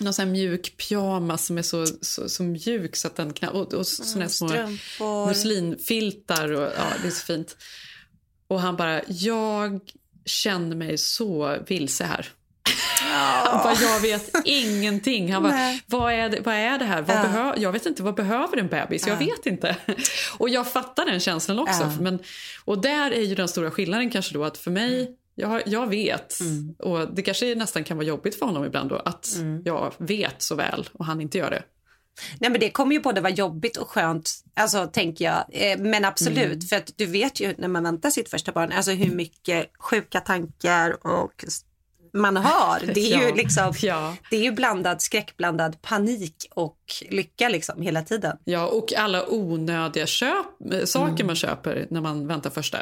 Någon 0.00 0.14
sån 0.14 0.24
här 0.26 0.32
mjuk 0.32 0.76
pyjamas 0.76 1.46
som 1.46 1.58
är 1.58 1.62
så, 1.62 1.86
så, 2.00 2.28
så 2.28 2.42
mjuk 2.42 2.96
så 2.96 3.06
att 3.08 3.16
den 3.16 3.32
knappt... 3.32 3.54
Och, 3.54 3.74
och 3.74 3.86
såna 3.86 4.24
här 4.24 4.28
små 4.30 4.48
strumpor. 4.48 5.26
muslinfiltar 5.26 6.52
och 6.52 6.62
ja, 6.76 6.92
det 7.02 7.08
är 7.08 7.12
så 7.12 7.24
fint. 7.24 7.56
Och 8.48 8.60
han 8.60 8.76
bara, 8.76 9.00
jag 9.08 9.80
känner 10.24 10.76
mig 10.76 10.98
så 10.98 11.56
vilse 11.66 12.04
här. 12.04 12.28
Han 13.10 13.62
bara, 13.62 13.74
jag 13.82 14.00
vet 14.00 14.30
ingenting. 14.44 15.32
Han 15.32 15.42
bara, 15.42 15.78
vad 15.86 16.12
är 16.12 16.28
det, 16.28 16.40
vad 16.40 16.54
är 16.54 16.78
det 16.78 16.84
här? 16.84 17.02
Vad 17.02 17.16
Ja. 17.16 17.22
behö- 17.22 17.54
jag 17.58 17.72
vet 17.72 17.86
inte, 17.86 18.02
vad 18.02 18.14
behöver 18.14 18.56
en 18.56 18.68
bebis? 18.68 19.06
Jag 19.06 19.22
Ja. 19.22 19.26
vet 19.26 19.46
inte. 19.46 19.76
Och 20.38 20.48
jag 20.48 20.72
fattar 20.72 21.06
den 21.06 21.20
känslan 21.20 21.58
också. 21.58 21.92
Men, 22.00 22.18
och 22.64 22.78
där 22.78 23.10
är 23.10 23.22
ju 23.22 23.34
den 23.34 23.48
stora 23.48 23.70
skillnaden 23.70 24.10
kanske 24.10 24.34
då 24.34 24.44
att 24.44 24.58
för 24.58 24.70
mig, 24.70 25.16
jag, 25.34 25.62
jag 25.66 25.86
vet. 25.86 26.40
Mm. 26.40 26.74
Och 26.78 27.14
det 27.14 27.22
kanske 27.22 27.54
nästan 27.54 27.84
kan 27.84 27.96
vara 27.96 28.06
jobbigt 28.06 28.38
för 28.38 28.46
honom 28.46 28.64
ibland 28.64 28.88
då 28.90 28.96
att 28.96 29.34
Mm. 29.36 29.62
jag 29.64 29.92
vet 29.98 30.42
så 30.42 30.54
väl 30.54 30.88
och 30.92 31.04
han 31.04 31.20
inte 31.20 31.38
gör 31.38 31.50
det. 31.50 31.62
Nej, 32.38 32.50
men 32.50 32.60
det 32.60 32.70
kommer 32.70 32.92
ju 32.94 33.00
både 33.00 33.20
vara 33.20 33.32
jobbigt 33.32 33.76
och 33.76 33.88
skönt, 33.88 34.30
alltså, 34.56 34.86
tänker 34.86 35.24
jag. 35.24 35.44
Eh, 35.52 35.78
Men 35.78 36.04
absolut, 36.04 36.38
Mm. 36.44 36.60
för 36.60 36.76
att 36.76 36.92
du 36.96 37.06
vet 37.06 37.40
ju 37.40 37.54
när 37.58 37.68
man 37.68 37.82
väntar 37.82 38.10
sitt 38.10 38.30
första 38.30 38.52
barn, 38.52 38.72
alltså 38.72 38.90
hur 38.90 39.14
mycket 39.14 39.70
sjuka 39.78 40.20
tankar 40.20 41.06
och 41.06 41.44
man 42.12 42.36
har. 42.36 42.80
Det 42.94 43.00
är 43.12 43.18
ju 43.18 43.28
Ja. 43.28 43.34
liksom, 43.34 43.72
Ja. 43.82 44.16
det 44.30 44.36
är 44.36 44.40
ju 44.42 44.52
blandad 44.52 45.02
skräckblandad 45.02 45.82
panik 45.82 46.46
och 46.54 46.78
lycka 47.10 47.48
liksom 47.48 47.82
hela 47.82 48.02
tiden. 48.02 48.36
Ja, 48.44 48.66
och 48.66 48.92
alla 48.96 49.28
onödiga 49.28 50.06
köp, 50.06 50.46
saker 50.84 51.10
Mm. 51.14 51.26
man 51.26 51.36
köper 51.36 51.86
när 51.90 52.00
man 52.00 52.26
väntar 52.26 52.50
första. 52.50 52.78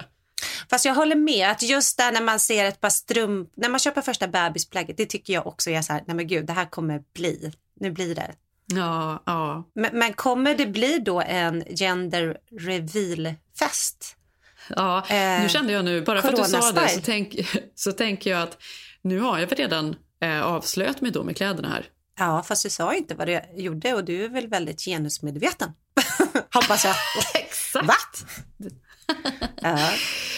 Fast 0.71 0.85
jag 0.85 0.95
håller 0.95 1.17
med 1.17 1.51
att 1.51 1.63
just 1.63 1.99
där 1.99 2.13
när 2.13 2.21
man 2.23 2.41
ser 2.41 2.65
ett 2.65 2.81
par 2.81 2.91
strump, 2.91 3.51
när 3.57 3.69
man 3.69 3.79
köper 3.81 4.01
första 4.03 4.29
bebisplagget, 4.29 4.97
det 4.97 5.07
tycker 5.07 5.33
jag 5.33 5.47
också 5.47 5.71
är 5.71 5.83
så 5.83 5.93
här, 5.93 6.03
nej 6.07 6.17
men 6.17 6.27
gud, 6.27 6.47
det 6.47 6.53
här 6.53 6.65
kommer 6.67 7.03
bli, 7.15 7.53
nu 7.81 7.91
blir 7.91 8.15
det. 8.15 8.31
Ja, 8.67 9.23
ja. 9.27 9.69
Men, 9.75 9.99
men 9.99 10.13
kommer 10.13 10.55
det 10.55 10.67
bli 10.67 10.99
då 10.99 11.21
en 11.21 11.65
gender 11.77 12.37
reveal-fest? 12.61 14.15
Ja, 14.77 15.05
nu 15.11 15.17
Eh, 15.17 15.49
kände 15.49 15.73
jag 15.73 15.85
nu, 15.85 16.03
bara 16.03 16.23
för 16.23 16.29
att 16.29 16.37
du 16.37 16.45
sa 16.45 16.73
det 16.73 16.89
så, 16.89 17.01
tänk, 17.05 17.37
så 17.75 17.93
tänker 17.93 18.31
jag 18.31 18.43
att 18.43 18.59
nu 19.09 19.21
har 19.21 19.39
jag 19.39 19.47
väl 19.47 19.59
redan 19.59 19.97
eh, 20.21 20.43
avslöjat 20.43 21.01
mig 21.01 21.11
då 21.11 21.23
med 21.25 21.37
kläderna 21.37 21.69
här. 21.69 21.87
Ja, 22.19 22.43
fast 22.43 22.63
du 22.63 22.71
sa 22.71 22.95
inte 22.95 23.15
vad 23.15 23.27
du 23.27 23.41
gjorde 23.57 23.95
och 23.95 24.05
du 24.05 24.25
är 24.25 24.29
väl 24.29 24.49
väldigt 24.49 24.81
genusmedveten. 24.85 25.73
Hoppas 26.55 26.85
jag. 26.85 26.95
Exakt. 27.35 28.25
Ja, 29.63 29.77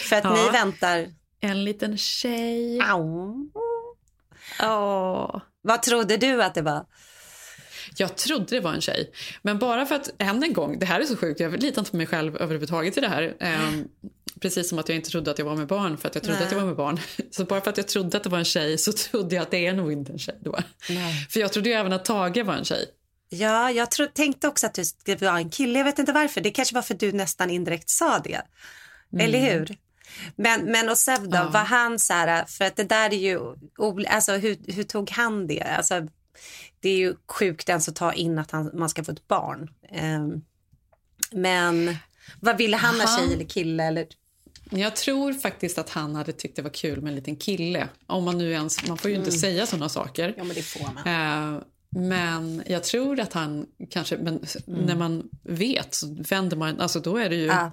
för 0.09 0.15
att 0.15 0.23
Ja. 0.23 0.33
ni 0.33 0.49
väntar. 0.49 1.07
En 1.39 1.63
liten 1.63 1.97
tjej. 1.97 2.81
Au. 2.81 3.35
Åh. 4.63 5.41
Vad 5.61 5.81
trodde 5.81 6.17
du 6.17 6.43
att 6.43 6.53
det 6.53 6.61
var? 6.61 6.85
Jag 7.97 8.15
trodde 8.15 8.45
det 8.45 8.59
var 8.59 8.73
en 8.73 8.81
tjej. 8.81 9.11
Men 9.41 9.59
bara 9.59 9.85
för 9.85 9.95
att, 9.95 10.09
än 10.17 10.43
en 10.43 10.53
gång, 10.53 10.79
det 10.79 10.85
här 10.85 10.99
är 10.99 11.05
så 11.05 11.17
sjukt, 11.17 11.39
jag 11.39 11.63
litar 11.63 11.81
inte 11.81 11.91
på 11.91 11.97
mig 11.97 12.07
själv 12.07 12.37
överhuvudtaget 12.37 12.97
i 12.97 13.01
det 13.01 13.07
här. 13.07 13.35
Ehm, 13.39 13.87
precis 14.41 14.69
som 14.69 14.79
att 14.79 14.89
jag 14.89 14.95
inte 14.95 15.09
trodde 15.09 15.31
att 15.31 15.39
jag 15.39 15.45
var 15.45 15.55
med 15.55 15.67
barn 15.67 15.97
för 15.97 16.07
att 16.07 16.15
jag 16.15 16.23
trodde 16.23 16.39
Nej. 16.39 16.45
att 16.45 16.51
jag 16.51 16.59
var 16.59 16.67
med 16.67 16.75
barn. 16.75 16.99
Så 17.31 17.43
bara 17.45 17.61
för 17.61 17.69
att 17.69 17.77
jag 17.77 17.87
trodde 17.87 18.17
att 18.17 18.23
det 18.23 18.29
var 18.29 18.39
en 18.39 18.45
tjej 18.45 18.77
så 18.77 18.91
trodde 18.93 19.35
jag 19.35 19.41
att 19.41 19.51
det 19.51 19.67
är 19.67 19.73
nog 19.73 19.91
inte 19.91 20.11
en 20.11 20.19
tjej 20.19 20.37
då. 20.41 20.59
Nej. 20.89 21.27
För 21.29 21.39
jag 21.39 21.53
trodde 21.53 21.69
ju 21.69 21.75
även 21.75 21.93
att 21.93 22.05
Tage 22.05 22.45
var 22.45 22.53
en 22.53 22.65
tjej. 22.65 22.85
Ja, 23.29 23.71
jag 23.71 23.91
tro, 23.91 24.07
tänkte 24.13 24.47
också 24.47 24.65
att 24.67 24.73
du 24.73 24.85
skulle 24.85 25.17
vara 25.17 25.37
en 25.37 25.49
kille. 25.49 25.79
Jag 25.79 25.85
vet 25.85 25.99
inte 25.99 26.11
varför. 26.11 26.41
Det 26.41 26.51
kanske 26.51 26.75
var 26.75 26.81
för 26.81 26.93
att 26.93 26.99
du 26.99 27.11
nästan 27.11 27.49
indirekt 27.49 27.89
sa 27.89 28.19
det. 28.19 28.41
Eller 29.19 29.39
hur? 29.39 29.75
Men, 30.35 30.65
men 30.65 30.89
och 30.89 30.97
Sev 30.97 31.29
då, 31.29 31.37
Ja. 31.37 31.49
var 31.49 31.63
han 31.63 31.99
så 31.99 32.13
här, 32.13 32.45
för 32.45 32.65
att 32.65 32.75
det 32.75 32.83
där 32.83 33.13
är 33.13 33.17
ju, 33.17 33.39
alltså 34.09 34.31
hur, 34.31 34.57
hur 34.73 34.83
tog 34.83 35.09
han 35.09 35.47
det? 35.47 35.61
Alltså, 35.61 36.07
det 36.81 36.89
är 36.89 36.97
ju 36.97 37.15
sjukt 37.27 37.69
ens 37.69 37.89
att 37.89 37.95
ta 37.95 38.13
in 38.13 38.39
att 38.39 38.51
han, 38.51 38.71
man 38.73 38.89
ska 38.89 39.03
få 39.03 39.11
ett 39.11 39.27
barn. 39.27 39.69
Ehm, 39.89 40.41
men 41.31 41.95
vad 42.39 42.57
ville 42.57 42.77
han 42.77 42.99
ha, 42.99 43.17
tjej 43.17 43.33
eller 43.33 43.45
kille? 43.45 43.83
Eller? 43.83 44.07
Jag 44.69 44.95
tror 44.95 45.33
faktiskt 45.33 45.77
att 45.77 45.89
han 45.89 46.15
hade 46.15 46.31
tyckt 46.31 46.55
det 46.55 46.61
var 46.61 46.69
kul 46.69 47.01
med 47.01 47.09
en 47.09 47.15
liten 47.15 47.35
kille. 47.35 47.87
Om 48.07 48.23
man 48.23 48.37
nu 48.37 48.51
ens, 48.51 48.87
man 48.87 48.97
får 48.97 49.11
ju 49.11 49.17
inte 49.17 49.29
Mm. 49.29 49.39
säga 49.39 49.65
såna 49.65 49.89
saker. 49.89 50.33
Ja, 50.37 50.43
men 50.43 50.55
det 50.55 50.61
får 50.61 50.89
man. 50.93 51.07
Eh, 51.55 51.61
men 51.89 52.63
jag 52.67 52.83
tror 52.83 53.19
att 53.19 53.33
han 53.33 53.65
kanske, 53.89 54.17
men 54.17 54.45
när 54.65 54.95
man 54.95 55.29
vet 55.43 55.95
så 55.95 56.15
vänder 56.29 56.57
man, 56.57 56.79
alltså 56.79 56.99
då 56.99 57.17
är 57.17 57.29
det 57.29 57.35
ju, 57.35 57.43
Mm. 57.45 57.57
Ja, 57.57 57.71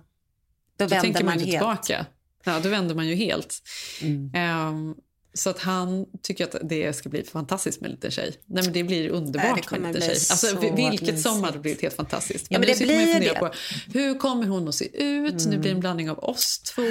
då 0.76 0.84
då 0.86 1.00
tänker 1.00 1.24
man 1.24 1.34
man 1.34 1.38
ju 1.38 1.44
helt. 1.44 1.58
tillbaka. 1.84 2.06
Ja, 2.44 2.60
då 2.60 2.68
vänder 2.68 2.94
man 2.94 3.06
ju 3.08 3.14
helt. 3.14 3.54
Mm. 4.02 4.30
Ehm, 4.34 4.94
så 5.38 5.50
att 5.50 5.58
han 5.58 6.06
tycker 6.22 6.44
att 6.44 6.54
det 6.62 6.92
ska 6.92 7.08
bli 7.08 7.24
fantastiskt 7.24 7.80
med 7.80 7.88
en 7.88 7.94
liten 7.94 8.10
tjej. 8.10 8.32
Nej, 8.46 8.64
men 8.64 8.72
det 8.72 8.82
blir 8.84 8.98
Nej, 9.00 9.08
det 9.08 9.14
underbart 9.14 9.70
med 9.70 9.80
en 9.80 9.86
liten 9.86 10.00
tjej. 10.00 10.10
Alltså, 10.10 10.36
så 10.46 10.56
vi- 10.60 10.70
vilket 10.90 11.20
som 11.20 11.44
hade 11.44 11.58
blivit 11.58 11.82
helt 11.82 11.96
fantastiskt. 11.96 12.46
Ja, 12.50 12.58
men 12.58 12.66
nu 12.66 12.72
det 12.72 12.78
sitter 12.78 12.94
man 12.94 13.04
ju 13.22 13.28
det. 13.28 13.34
på 13.38 13.50
hur 13.98 14.18
kommer 14.18 14.46
hon 14.46 14.68
att 14.68 14.74
se 14.74 15.02
ut? 15.04 15.46
Nu 15.46 15.58
blir 15.58 15.70
det 15.70 15.74
en 15.76 15.80
blandning 15.80 16.10
av 16.10 16.18
oss 16.18 16.58
två. 16.74 16.82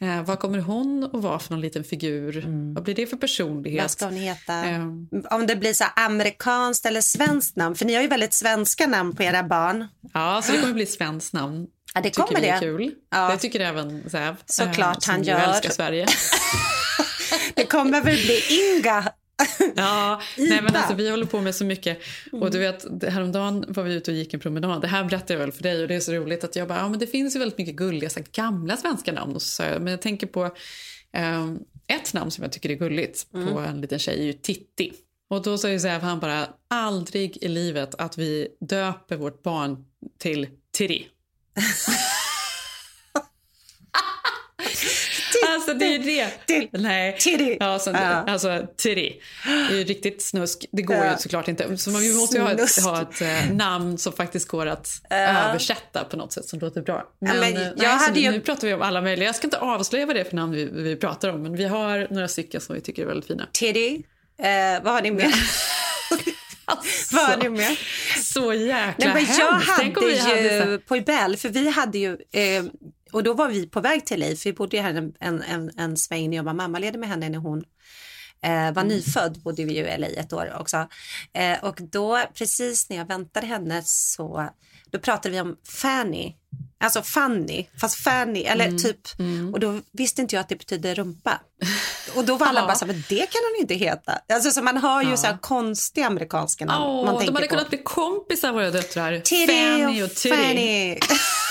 Eh, 0.00 0.22
vad 0.24 0.38
kommer 0.38 0.58
hon 0.58 1.04
att 1.04 1.22
vara 1.22 1.38
för 1.38 1.50
någon 1.52 1.60
liten 1.60 1.84
figur? 1.84 2.44
Vad 2.74 2.84
blir 2.84 2.94
det 2.94 3.06
för 3.06 3.16
personlighet? 3.16 3.82
Vad 3.82 3.90
ska 3.90 4.04
hon 4.04 4.16
heta? 4.16 4.54
Ehm, 4.54 5.08
Om 5.30 5.46
det 5.46 5.56
blir 5.56 5.72
så 5.72 5.84
amerikanskt 5.96 6.86
eller 6.86 7.00
svenskt 7.00 7.56
namn. 7.56 7.74
För 7.74 7.84
ni 7.84 7.94
har 7.94 8.02
ju 8.02 8.08
väldigt 8.08 8.34
svenska 8.34 8.86
namn 8.86 9.16
på 9.16 9.22
era 9.22 9.42
barn. 9.42 9.86
Ja, 10.14 10.42
så 10.44 10.52
det 10.52 10.58
kommer 10.60 10.74
bli 10.74 10.86
svenskt 10.86 11.32
namn. 11.32 11.66
Ja, 11.94 12.00
det 12.00 12.10
tycker 12.10 12.22
kommer 12.22 12.40
är 12.42 12.52
det. 12.52 12.58
kul. 12.60 12.94
Ja. 13.10 13.30
Det 13.30 13.38
tycker 13.38 13.60
även 13.60 14.10
Säv. 14.10 14.36
Såklart 14.46 15.08
eh, 15.08 15.12
han 15.12 15.22
gör. 15.22 15.40
älskar 15.40 15.70
Sverige. 15.70 16.06
Det 17.54 17.66
kommer 17.66 18.00
väl 18.00 18.16
bli 18.16 18.40
Inga. 18.50 19.12
Ja, 19.76 20.20
nej 20.38 20.62
men 20.62 20.76
alltså 20.76 20.94
vi 20.94 21.10
håller 21.10 21.26
på 21.26 21.40
med 21.40 21.54
så 21.54 21.64
mycket. 21.64 21.98
Och 22.32 22.50
du 22.50 22.58
vet, 22.58 22.84
häromdagen 23.02 23.64
var 23.68 23.82
vi 23.82 23.94
ute 23.94 24.10
och 24.10 24.16
gick 24.16 24.34
en 24.34 24.40
promenad. 24.40 24.80
Det 24.80 24.88
här 24.88 25.04
berättade 25.04 25.32
jag 25.32 25.40
väl 25.40 25.52
för 25.52 25.62
dig 25.62 25.82
och 25.82 25.88
det 25.88 25.94
är 25.94 26.00
så 26.00 26.12
roligt 26.12 26.44
att 26.44 26.56
jag 26.56 26.68
bara, 26.68 26.78
ja 26.78 26.88
men 26.88 26.98
det 26.98 27.06
finns 27.06 27.36
ju 27.36 27.38
väldigt 27.38 27.58
mycket 27.58 27.76
gulliga 27.76 28.10
så 28.10 28.20
gamla 28.32 28.76
svenska 28.76 29.12
namn. 29.12 29.34
Och 29.34 29.42
så 29.42 29.62
men 29.62 29.86
jag 29.86 30.02
tänker 30.02 30.26
på 30.26 30.56
ehm, 31.12 31.58
ett 31.86 32.14
namn 32.14 32.30
som 32.30 32.42
jag 32.42 32.52
tycker 32.52 32.70
är 32.70 32.74
gulligt 32.74 33.32
på 33.32 33.58
en 33.58 33.80
liten 33.80 33.98
tjej 33.98 34.20
är 34.20 34.24
ju 34.24 34.32
Titti. 34.32 34.92
Och 35.30 35.42
då 35.42 35.58
sa 35.58 35.78
Säv, 35.78 36.00
han 36.00 36.20
bara, 36.20 36.48
aldrig 36.68 37.38
i 37.40 37.48
livet 37.48 37.94
att 37.94 38.18
vi 38.18 38.48
döper 38.60 39.16
vårt 39.16 39.42
barn 39.42 39.84
till 40.18 40.48
Tiri. 40.72 41.08
Alltså 45.48 45.74
det 45.74 45.84
är 45.94 45.98
det. 45.98 46.68
Nej. 46.78 47.16
Tiri. 47.18 47.56
Ja, 47.60 47.66
alltså, 47.66 47.90
Ja. 47.90 47.98
alltså 47.98 48.66
Tiri. 48.76 49.20
Det 49.44 49.74
är 49.74 49.78
ju 49.78 49.84
riktigt 49.84 50.22
snusk. 50.22 50.64
Det 50.72 50.82
går 50.82 50.96
ju 50.96 51.16
såklart 51.18 51.48
inte. 51.48 51.76
Så 51.76 51.90
man, 51.90 52.00
vi 52.00 52.14
måste 52.14 52.36
ju 52.36 52.42
ha 52.42 52.50
ett, 52.52 52.82
ha 52.84 53.02
ett 53.02 53.20
eh, 53.22 53.50
namn 53.54 53.98
som 53.98 54.12
faktiskt 54.12 54.48
går 54.48 54.66
att 54.66 54.88
översätta 55.10 56.04
på 56.04 56.16
något 56.16 56.32
sätt 56.32 56.44
som 56.44 56.58
låter 56.58 56.82
bra. 56.82 57.08
Men, 57.20 57.36
men 57.40 57.56
eh, 57.56 57.68
nej, 57.76 58.22
ju- 58.24 58.30
nu 58.30 58.40
pratar 58.40 58.68
vi 58.68 58.74
om 58.74 58.82
alla 58.82 59.00
möjliga. 59.00 59.26
Jag 59.28 59.34
ska 59.36 59.46
inte 59.46 59.58
avslöja 59.58 60.06
vad 60.06 60.16
det 60.16 60.20
är 60.20 60.24
för 60.24 60.36
namn 60.36 60.52
vi, 60.52 60.64
vi 60.72 60.96
pratar 60.96 61.28
om, 61.28 61.42
men 61.42 61.56
vi 61.56 61.64
har 61.64 62.06
några 62.10 62.28
stycken 62.28 62.60
som 62.60 62.74
vi 62.74 62.80
tycker 62.80 63.02
är 63.02 63.06
väldigt 63.06 63.26
fina. 63.26 63.46
Titty. 63.52 64.02
Eh, 64.38 64.82
vad 64.82 64.92
har 64.94 65.02
ni 65.02 65.10
med? 65.10 65.32
vad 67.12 67.24
har 67.24 67.36
ni 67.36 67.48
med? 67.48 67.76
Så 68.22 68.52
jäkla 68.52 68.94
Nej, 68.98 69.08
men 69.14 69.36
jag 69.38 69.52
hemskt. 69.52 69.68
Hade 69.70 70.06
ju 70.12 70.60
hade 70.60 70.78
på 70.78 70.96
Ibel, 70.96 71.36
för 71.36 71.48
vi 71.48 71.68
hade 71.70 71.98
ju, 71.98 72.10
eh, 72.32 72.64
och 73.12 73.22
då 73.22 73.34
var 73.34 73.48
vi 73.48 73.66
på 73.66 73.80
väg 73.80 74.06
till 74.06 74.20
Leif, 74.20 74.46
vi 74.46 74.52
bodde 74.52 74.76
ju 74.76 74.82
här 74.82 74.94
en, 74.94 75.12
en, 75.20 75.42
en, 75.42 75.70
en 75.78 75.96
sväng 75.96 76.30
när 76.30 76.36
jag 76.36 76.44
var 76.44 76.54
mammaledig 76.54 76.98
med 76.98 77.08
henne 77.08 77.28
när 77.28 77.38
hon 77.38 77.58
eh, 77.58 78.50
Mm. 78.52 78.74
var 78.74 78.84
nyfödd, 78.84 79.42
bodde 79.42 79.64
vi 79.64 79.72
ju 79.76 79.86
i 79.88 79.98
LA 79.98 80.06
ett 80.06 80.32
år 80.32 80.56
också. 80.60 80.88
Eh, 81.34 81.64
och 81.64 81.78
då, 81.80 82.20
precis 82.34 82.88
när 82.90 82.96
jag 82.96 83.04
väntade 83.08 83.46
henne 83.46 83.82
så, 83.84 84.48
då 84.90 84.98
pratade 84.98 85.30
vi 85.34 85.40
om 85.40 85.56
Fanny, 85.68 86.34
alltså 86.80 87.02
Fanny, 87.02 87.66
fast 87.80 87.96
Fanny, 87.96 88.40
eller 88.42 88.64
Mm. 88.66 88.78
typ, 88.78 89.00
och 89.52 89.60
då 89.60 89.80
visste 89.92 90.22
inte 90.22 90.34
jag 90.36 90.40
att 90.40 90.48
det 90.48 90.56
betyder 90.56 90.94
rumpa. 90.94 91.40
Och 92.16 92.24
då 92.24 92.36
var 92.36 92.46
alla 92.46 92.60
Ja. 92.60 92.66
bara 92.66 92.74
så 92.76 92.84
här, 92.86 92.92
men 92.92 93.02
det 93.08 93.16
kan 93.18 93.40
hon 93.52 93.60
inte 93.60 93.74
heta. 93.74 94.18
Alltså 94.28 94.50
så 94.50 94.62
man 94.62 94.76
har 94.76 95.02
ju 95.02 95.10
Ja. 95.10 95.16
så 95.16 95.26
här 95.26 95.38
konstiga 95.40 96.06
amerikanska 96.06 96.64
namn. 96.64 96.84
Åh, 96.86 97.04
man 97.04 97.14
de 97.14 97.18
tänker 97.20 97.34
hade 97.34 97.46
på. 97.46 97.50
kunnat 97.54 97.68
bli 97.70 97.78
kompisar 97.78 98.52
våra 98.52 98.70
döttrar. 98.70 99.20
Titty 99.20 99.46
Fanny 99.46 100.02
och 100.02 100.04
och 100.06 100.14
Titty. 100.14 100.98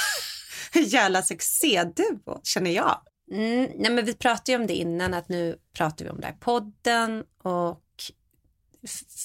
Jävla 0.82 1.22
succéduo, 1.22 2.42
känner 2.44 2.72
jag. 2.72 3.02
Mm, 3.32 3.70
nej 3.78 3.92
men 3.92 4.06
vi 4.06 4.14
pratade 4.14 4.52
ju 4.52 4.58
om 4.58 4.68
det 4.68 4.74
innan, 4.74 5.14
att 5.14 5.30
nu 5.30 5.58
pratar 5.74 6.06
vi 6.06 6.12
om 6.12 6.20
det 6.20 6.28
här 6.28 6.34
podden. 6.40 7.24
Och 7.44 7.82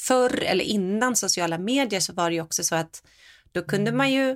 förr, 0.08 0.42
eller 0.42 0.64
innan 0.64 1.16
sociala 1.16 1.58
medier, 1.58 2.00
så 2.00 2.12
var 2.12 2.30
det 2.30 2.40
också 2.40 2.64
så 2.64 2.74
att 2.74 3.02
då 3.52 3.62
kunde 3.62 3.92
man 3.92 4.12
ju 4.12 4.30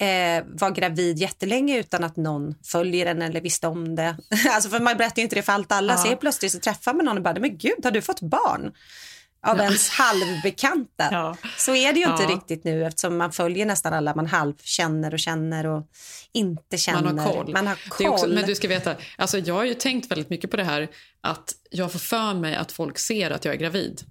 eh, 0.00 0.44
vara 0.46 0.70
gravid 0.70 1.18
jättelänge 1.18 1.78
utan 1.78 2.04
att 2.04 2.16
någon 2.16 2.54
följer 2.64 3.06
en 3.06 3.22
eller 3.22 3.40
visste 3.40 3.66
om 3.66 3.94
det. 3.94 4.16
alltså 4.50 4.70
för 4.70 4.80
man 4.80 4.96
berättar 4.96 5.16
ju 5.16 5.22
inte 5.22 5.36
det 5.36 5.42
för 5.42 5.52
allt 5.52 5.72
alla. 5.72 5.92
Ja. 5.92 5.98
Så 5.98 6.16
plötsligt 6.16 6.52
så 6.52 6.58
träffar 6.58 6.94
man 6.94 7.04
någon 7.04 7.16
och 7.16 7.22
bara, 7.22 7.40
men 7.40 7.58
gud, 7.58 7.84
har 7.84 7.90
du 7.90 8.02
fått 8.02 8.20
barn? 8.20 8.72
Av 9.44 9.58
ens 9.58 9.88
halvbekanta. 9.90 11.08
Ja. 11.10 11.36
Så 11.56 11.74
är 11.74 11.92
det 11.92 12.00
ju 12.00 12.06
inte 12.06 12.22
Ja. 12.22 12.28
riktigt 12.28 12.64
nu 12.64 12.86
eftersom 12.86 13.16
man 13.16 13.32
följer 13.32 13.66
nästan 13.66 13.92
alla 13.92 14.14
man 14.14 14.26
halv 14.26 14.54
känner 14.62 15.12
och 15.14 15.20
känner 15.20 15.66
och 15.66 15.86
inte 16.32 16.78
känner. 16.78 17.02
Man 17.02 17.18
har 17.18 17.32
koll. 17.32 17.52
Man 17.52 17.66
har 17.66 17.72
är 18.00 18.08
också, 18.08 18.26
koll. 18.26 18.34
men 18.34 18.46
du 18.46 18.54
ska 18.54 18.68
veta, 18.68 18.94
alltså 19.18 19.38
jag 19.38 19.54
har 19.54 19.64
ju 19.64 19.74
tänkt 19.74 20.10
väldigt 20.10 20.30
mycket 20.30 20.50
på 20.50 20.56
det 20.56 20.64
här 20.64 20.88
att 21.20 21.54
jag 21.70 21.92
får 21.92 21.98
för 21.98 22.34
mig 22.34 22.54
att 22.54 22.72
folk 22.72 22.98
ser 22.98 23.30
att 23.30 23.44
jag 23.44 23.54
är 23.54 23.58
gravid. 23.58 24.02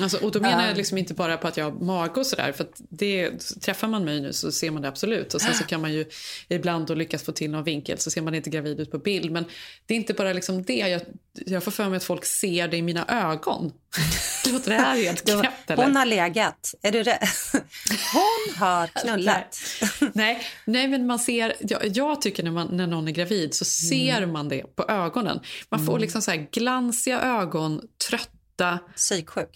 Alltså, 0.00 0.24
och 0.24 0.32
då 0.32 0.40
menar 0.40 0.60
Ja. 0.62 0.68
jag 0.68 0.76
liksom 0.76 0.98
inte 0.98 1.14
bara 1.14 1.36
på 1.36 1.48
att 1.48 1.56
jag 1.56 1.64
har 1.64 1.72
mage 1.72 2.20
och 2.20 2.26
sådär. 2.26 2.52
För 2.52 2.64
att 2.64 2.80
det, 2.90 3.30
träffar 3.62 3.88
man 3.88 4.04
mig 4.04 4.20
nu 4.20 4.32
så 4.32 4.52
ser 4.52 4.70
man 4.70 4.82
det 4.82 4.88
absolut. 4.88 5.34
Och 5.34 5.40
sen 5.40 5.54
så 5.54 5.64
kan 5.64 5.80
man 5.80 5.92
ju 5.92 6.04
ibland 6.48 6.86
då 6.86 6.94
lyckas 6.94 7.22
få 7.22 7.32
till 7.32 7.50
någon 7.50 7.64
vinkel 7.64 7.98
så 7.98 8.10
ser 8.10 8.22
man 8.22 8.34
inte 8.34 8.50
gravid 8.50 8.80
ut 8.80 8.90
på 8.90 8.98
bild. 8.98 9.30
Men 9.32 9.44
det 9.86 9.94
är 9.94 9.98
inte 9.98 10.14
bara 10.14 10.32
liksom 10.32 10.62
det. 10.62 10.76
Jag, 10.78 11.00
jag 11.46 11.64
får 11.64 11.70
för 11.72 11.88
mig 11.88 11.96
att 11.96 12.04
folk 12.04 12.24
ser 12.24 12.68
det 12.68 12.76
i 12.76 12.82
mina 12.82 13.06
ögon. 13.32 13.72
Låter 14.52 14.70
det 14.70 14.76
här 14.76 14.96
helt 14.96 15.24
knäppt 15.24 15.70
eller? 15.70 15.84
Hon 15.84 15.96
har 15.96 16.06
legat. 16.06 16.74
Är 16.82 16.92
du 16.92 17.02
rädd? 17.02 17.28
Hon 18.12 18.54
har 18.56 18.86
knullat. 18.86 19.58
nej, 20.12 20.40
nej, 20.64 20.88
men 20.88 21.06
man 21.06 21.18
ser... 21.18 21.54
Jag, 21.60 21.96
jag 21.96 22.22
tycker 22.22 22.42
när, 22.42 22.50
man, 22.50 22.68
när 22.76 22.86
någon 22.86 23.08
är 23.08 23.12
gravid 23.12 23.54
så 23.54 23.64
ser 23.64 24.18
Mm. 24.18 24.32
man 24.32 24.48
det 24.48 24.76
på 24.76 24.84
ögonen. 24.88 25.40
Man 25.68 25.86
får 25.86 25.98
liksom 25.98 26.22
så 26.22 26.46
glansiga 26.52 27.20
ögon, 27.20 27.80
trötta... 28.58 28.78
Psyksjuk? 28.96 29.48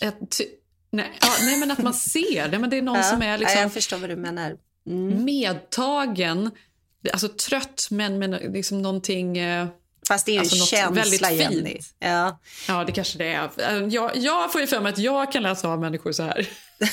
nej, 0.90 1.18
ja, 1.20 1.28
nej, 1.40 1.58
men 1.58 1.70
att 1.70 1.78
man 1.78 1.94
ser 1.94 2.48
det. 2.48 2.58
Men 2.58 2.70
det 2.70 2.78
är 2.78 2.82
någon 2.82 2.96
Ja, 2.96 3.02
som 3.02 3.22
är 3.22 3.38
liksom 3.38 3.60
jag 3.60 3.72
förstår 3.72 3.96
vad 3.98 4.10
du 4.10 4.16
menar. 4.16 4.56
medtagen, 5.24 6.50
alltså 7.12 7.28
trött 7.28 7.86
men 7.90 8.18
med 8.18 8.52
liksom 8.52 8.82
någonting... 8.82 9.38
eh, 9.38 9.66
Fast 10.08 10.26
det 10.26 10.32
är 10.32 10.34
ju 10.34 10.38
alltså 10.40 10.56
en 10.56 10.60
känsla, 10.66 10.90
väldigt 11.30 11.40
Jenny. 11.40 11.78
Ja. 11.98 12.40
Ja, 12.68 12.84
det 12.84 12.92
kanske 12.92 13.18
det 13.18 13.26
är. 13.32 13.50
Eh, 13.56 13.86
Jag, 13.88 14.16
jag 14.16 14.52
får 14.52 14.60
ju 14.60 14.66
för 14.66 14.80
mig 14.80 14.92
att 14.92 14.98
jag 14.98 15.32
kan 15.32 15.42
läsa 15.42 15.68
av 15.68 15.80
människor 15.80 16.12
så 16.12 16.22
här. 16.22 16.48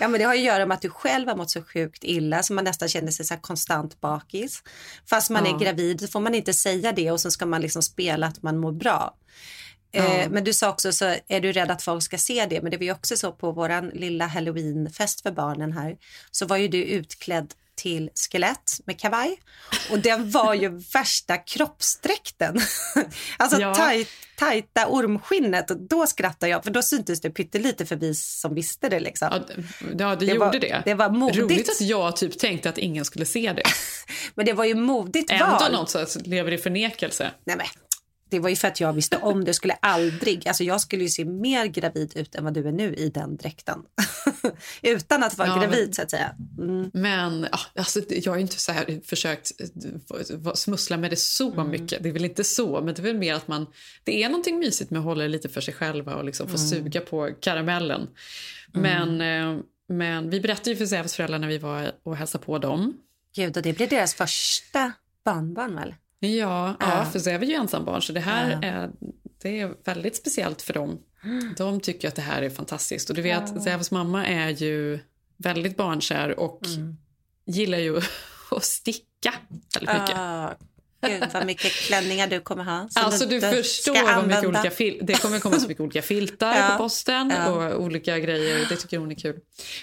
Ja, 0.00 0.08
men 0.08 0.20
det 0.20 0.26
har 0.26 0.34
ju 0.34 0.40
att 0.40 0.46
göra 0.46 0.66
med 0.66 0.74
att 0.74 0.82
du 0.82 0.90
själv 0.90 1.28
har 1.28 1.36
mått 1.36 1.50
så 1.50 1.62
sjukt 1.62 2.04
illa 2.04 2.42
så 2.42 2.52
man 2.52 2.64
nästan 2.64 2.88
känner 2.88 3.10
sig 3.12 3.24
så 3.26 3.36
konstant 3.36 4.00
bakis. 4.00 4.62
Fast 5.10 5.30
man 5.30 5.46
Ja. 5.46 5.54
är 5.54 5.58
gravid 5.58 6.00
så 6.00 6.06
får 6.08 6.20
man 6.20 6.34
inte 6.34 6.52
säga 6.54 6.92
det 6.92 7.10
och 7.10 7.20
så 7.20 7.30
ska 7.30 7.46
man 7.46 7.60
liksom 7.60 7.82
spela 7.82 8.26
att 8.26 8.42
man 8.42 8.58
mår 8.58 8.72
bra. 8.72 9.14
Eh, 9.92 10.28
men 10.30 10.44
du 10.44 10.52
sa 10.52 10.68
också 10.70 10.92
så 10.92 11.14
är 11.28 11.40
du 11.40 11.52
rädd 11.52 11.70
att 11.70 11.82
folk 11.82 12.02
ska 12.02 12.18
se 12.18 12.46
det. 12.50 12.62
Men 12.62 12.70
det 12.70 12.76
var 12.76 12.84
ju 12.84 12.92
också 12.92 13.16
så 13.16 13.32
på 13.32 13.52
våran 13.52 13.88
lilla 13.88 14.26
halloweenfest 14.26 15.20
för 15.20 15.30
barnen 15.30 15.72
här 15.72 15.96
så 16.30 16.46
var 16.46 16.56
ju 16.56 16.68
du 16.68 16.84
utklädd 16.84 17.54
till 17.74 18.10
skelett 18.30 18.80
med 18.84 19.00
kavaj 19.00 19.40
och 19.90 19.98
den 19.98 20.30
var 20.30 20.54
ju 20.54 20.68
värsta 20.94 21.36
kroppsdräkten. 21.36 22.60
alltså 23.36 23.60
Ja. 23.60 23.74
tajt, 23.74 24.08
tajta 24.36 24.86
ormskinnet 24.86 25.70
och 25.70 25.76
då 25.80 26.06
skrattade 26.06 26.50
jag 26.52 26.64
för 26.64 26.70
då 26.70 26.82
syntes 26.82 27.20
det 27.20 27.30
pyttelite 27.30 27.86
förbi 27.86 28.14
som 28.14 28.54
visste 28.54 28.88
det 28.88 29.00
liksom. 29.00 29.28
Ja, 29.32 29.38
det, 29.38 29.64
ja, 30.04 30.08
det, 30.16 30.16
Det 30.16 30.32
gjorde 30.32 30.38
var- 30.38 30.52
det. 30.52 30.82
det 30.84 30.94
var 30.94 31.10
modigt. 31.10 31.38
Roligt 31.38 31.68
att 31.68 31.80
jag 31.80 32.16
typ 32.16 32.38
tänkte 32.38 32.68
att 32.68 32.78
ingen 32.78 33.04
skulle 33.04 33.26
se 33.26 33.52
det. 33.52 33.62
Men 34.34 34.46
det 34.46 34.52
var 34.52 34.64
ju 34.64 34.74
modigt 34.74 35.30
Ändå 35.30 35.46
val. 35.46 35.72
något 35.72 35.90
så 35.90 36.06
lever 36.24 36.52
i 36.52 36.58
förnekelse. 36.58 37.30
Nej, 37.44 37.56
men, 37.56 37.66
det 38.30 38.38
var 38.38 38.48
ju 38.48 38.56
för 38.56 38.68
att 38.68 38.80
jag 38.80 38.92
visste 38.92 39.16
om 39.16 39.44
det 39.44 39.54
skulle 39.54 39.74
aldrig, 39.74 40.48
alltså 40.48 40.64
jag 40.64 40.80
skulle 40.80 41.02
ju 41.02 41.08
se 41.08 41.24
mer 41.24 41.66
gravid 41.66 42.12
ut 42.16 42.34
än 42.34 42.44
vad 42.44 42.54
du 42.54 42.68
är 42.68 42.72
nu 42.72 42.94
i 42.94 43.08
den 43.08 43.36
dräkten. 43.36 43.78
Utan 44.82 45.22
att 45.22 45.38
vara 45.38 45.48
Ja, 45.48 45.54
gravid 45.56 45.84
men- 45.86 45.92
så 45.94 46.02
att 46.02 46.10
säga. 46.10 46.34
Mm. 46.58 46.90
Men 46.94 47.46
alltså, 47.76 48.00
jag 48.08 48.32
har 48.32 48.38
inte 48.38 48.60
så 48.60 48.72
här 48.72 49.00
försökt 49.06 49.50
eh, 49.60 50.52
smussla 50.54 50.96
med 50.96 51.10
det 51.10 51.16
så 51.16 51.52
Mm. 51.52 51.70
mycket. 51.70 52.02
Det 52.02 52.08
är 52.08 52.12
väl 52.12 52.24
inte 52.24 52.44
så, 52.44 52.80
men 52.82 52.94
det 52.94 53.00
är 53.00 53.02
väl 53.02 53.16
mer 53.18 53.34
att 53.34 53.48
man... 53.48 53.66
Det 54.04 54.22
är 54.22 54.28
någonting 54.28 54.58
mysigt 54.58 54.90
med 54.90 54.98
att 54.98 55.04
hålla 55.04 55.22
det 55.22 55.28
lite 55.28 55.48
för 55.48 55.60
sig 55.60 55.74
själva 55.74 56.14
och 56.14 56.24
liksom 56.24 56.48
få 56.48 56.56
Mm. 56.56 56.68
suga 56.68 57.00
på 57.00 57.30
karamellen. 57.40 58.08
Men, 58.72 59.20
eh, 59.20 59.60
men 59.88 60.30
vi 60.30 60.40
berättade 60.40 60.70
ju 60.70 60.76
för 60.76 60.86
Sävs 60.86 61.14
föräldrar 61.14 61.38
när 61.38 61.48
vi 61.48 61.58
var 61.58 61.92
och 62.02 62.16
hälsade 62.16 62.44
på 62.44 62.58
dem. 62.58 62.96
Gud, 63.34 63.56
och 63.56 63.62
det 63.62 63.72
blir 63.72 63.86
deras 63.86 64.14
första 64.14 64.92
barnbarn 65.24 65.74
väl? 65.76 65.94
Ja, 66.20 66.76
ja. 66.80 67.04
För 67.12 67.18
Säv 67.18 67.42
är 67.42 67.46
ju 67.46 67.54
ensambarn 67.54 68.02
så 68.02 68.12
det 68.12 68.20
här 68.20 68.50
Ja. 68.62 68.68
är, 68.68 68.90
det 69.42 69.60
är 69.60 69.74
väldigt 69.84 70.16
speciellt 70.16 70.62
för 70.62 70.74
dem. 70.74 70.98
De 71.56 71.80
tycker 71.80 72.08
att 72.08 72.14
det 72.14 72.22
här 72.22 72.42
är 72.42 72.50
fantastiskt. 72.50 73.10
Och 73.10 73.16
du 73.16 73.22
vet, 73.22 73.42
Ja. 73.54 73.60
Sävs 73.60 73.90
mamma 73.90 74.26
är 74.26 74.48
ju 74.50 74.98
väldigt 75.36 75.76
barnkär 75.76 76.38
och 76.40 76.66
Mm. 76.66 76.96
gillar 77.46 77.78
ju 77.78 77.96
att 78.50 78.64
sticka 78.64 79.34
väldigt 79.74 80.00
mycket. 80.00 80.16
Ah, 80.18 80.54
gud 81.06 81.24
vad 81.32 81.46
mycket 81.46 81.72
klänningar 81.72 82.26
du 82.26 82.40
kommer 82.40 82.64
ha. 82.64 82.88
Alltså 82.94 83.26
du 83.26 83.34
inte 83.34 83.50
förstår 83.52 84.14
vad 84.14 84.26
mycket 84.26 84.44
olika 84.46 84.70
fil- 84.70 85.00
Det 85.02 85.22
kommer 85.22 85.40
komma 85.40 85.58
så 85.60 85.68
mycket 85.68 85.80
olika 85.80 86.02
filtar 86.02 86.54
Ja. 86.58 86.68
på 86.76 86.82
posten 86.82 87.32
Ja. 87.36 87.48
och 87.52 87.82
olika 87.82 88.18
grejer. 88.18 88.66
Det 88.68 88.76
tycker 88.76 88.98
hon 88.98 89.10
är 89.10 89.14
kul. 89.14 89.40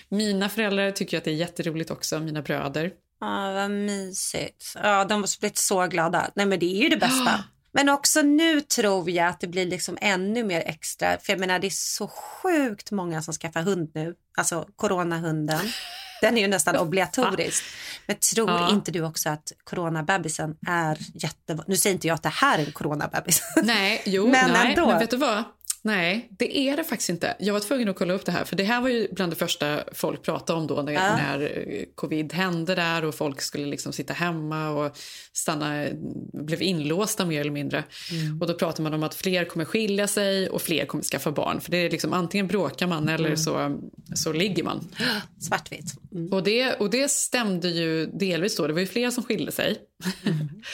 Mina 0.09 0.49
föräldrar 0.49 0.91
tycker 0.91 1.17
att 1.17 1.23
det 1.23 1.31
är 1.31 1.35
jätteroligt 1.35 1.91
också, 1.91 2.19
mina 2.19 2.41
bröder. 2.41 2.91
Ja, 3.19 3.51
vad 3.53 3.71
mysigt. 3.71 4.73
Ja, 4.83 5.05
de 5.05 5.21
måste 5.21 5.39
blivit 5.39 5.57
så 5.57 5.87
glada. 5.87 6.31
Nej, 6.35 6.45
men 6.45 6.59
det 6.59 6.65
är 6.65 6.83
ju 6.83 6.89
det 6.89 6.97
bästa. 6.97 7.43
Men 7.71 7.89
också 7.89 8.21
nu 8.21 8.61
tror 8.61 9.09
jag 9.09 9.27
att 9.27 9.39
det 9.39 9.47
blir 9.47 9.65
liksom 9.65 9.97
ännu 10.01 10.43
mer 10.43 10.63
extra. 10.65 11.17
För 11.17 11.33
jag 11.33 11.39
menar, 11.39 11.59
det 11.59 11.67
är 11.67 11.71
så 11.71 12.07
sjukt 12.07 12.91
många 12.91 13.21
som 13.21 13.33
skaffar 13.33 13.61
hund 13.61 13.91
nu. 13.95 14.15
Alltså 14.37 14.67
coronahunden. 14.75 15.59
Den 16.21 16.37
är 16.37 16.41
ju 16.41 16.47
nästan 16.47 16.75
obligatorisk. 16.87 17.63
Men 18.07 18.15
tror 18.35 18.49
Ja. 18.49 18.69
inte 18.69 18.91
du 18.91 19.01
också 19.01 19.29
att 19.29 19.51
coronabebisen 19.63 20.55
är 20.67 20.97
jätte... 21.13 21.57
Nu 21.67 21.75
säger 21.77 21.93
inte 21.93 22.07
jag 22.07 22.15
att 22.15 22.23
det 22.23 22.29
här 22.29 22.59
är 22.59 22.65
en 22.65 22.71
coronabebis. 22.71 23.41
Nej, 23.63 24.01
jo, 24.05 24.27
Men 24.31 24.51
nej, 24.51 24.69
ändå. 24.73 24.87
men 24.87 24.99
vet 24.99 25.09
du 25.11 25.17
vad? 25.17 25.43
Nej, 25.85 26.27
det 26.39 26.57
är 26.57 26.77
det 26.77 26.83
faktiskt 26.83 27.09
inte. 27.09 27.35
Jag 27.39 27.53
var 27.53 27.59
tvungen 27.59 27.89
att 27.89 27.95
kolla 27.95 28.13
upp 28.13 28.25
det 28.25 28.31
här, 28.31 28.45
för 28.45 28.55
det 28.55 28.63
här 28.63 28.81
var 28.81 28.89
ju 28.89 29.07
bland 29.11 29.31
det 29.31 29.35
första 29.35 29.79
folk 29.93 30.23
pratade 30.23 30.59
om 30.59 30.67
då 30.67 30.81
när, 30.81 30.91
Ja. 30.93 31.15
när 31.17 31.41
eh, 31.41 31.83
covid 31.95 32.33
hände 32.33 32.75
där 32.75 33.05
och 33.05 33.15
folk 33.15 33.41
skulle 33.41 33.65
liksom 33.65 33.93
sitta 33.93 34.13
hemma 34.13 34.69
och 34.69 34.97
stanna, 35.33 35.85
blev 36.33 36.61
inlåsta 36.61 37.25
mer 37.25 37.41
eller 37.41 37.51
mindre. 37.51 37.83
Mm. 38.11 38.41
Och 38.41 38.47
då 38.47 38.53
pratade 38.53 38.83
man 38.83 38.93
om 38.93 39.03
att 39.03 39.15
fler 39.15 39.45
kommer 39.45 39.65
skilja 39.65 40.07
sig 40.07 40.49
och 40.49 40.61
fler 40.61 40.85
kommer 40.85 41.03
skaffa 41.03 41.31
barn. 41.31 41.61
För 41.61 41.71
det 41.71 41.77
är 41.77 41.89
liksom 41.89 42.13
antingen 42.13 42.47
bråkar 42.47 42.87
man 42.87 43.09
eller 43.09 43.25
Mm. 43.25 43.37
så, 43.37 43.79
så 44.15 44.33
ligger 44.33 44.63
man. 44.63 44.87
Svartvitt. 45.39 45.93
Och, 46.31 46.43
det, 46.43 46.73
och 46.73 46.89
det 46.89 47.11
stämde 47.11 47.69
ju 47.69 48.05
delvis 48.05 48.55
då. 48.57 48.67
Det 48.67 48.73
var 48.73 48.79
ju 48.79 48.87
fler 48.87 49.09
som 49.11 49.23
skilde 49.23 49.51
sig. 49.51 49.77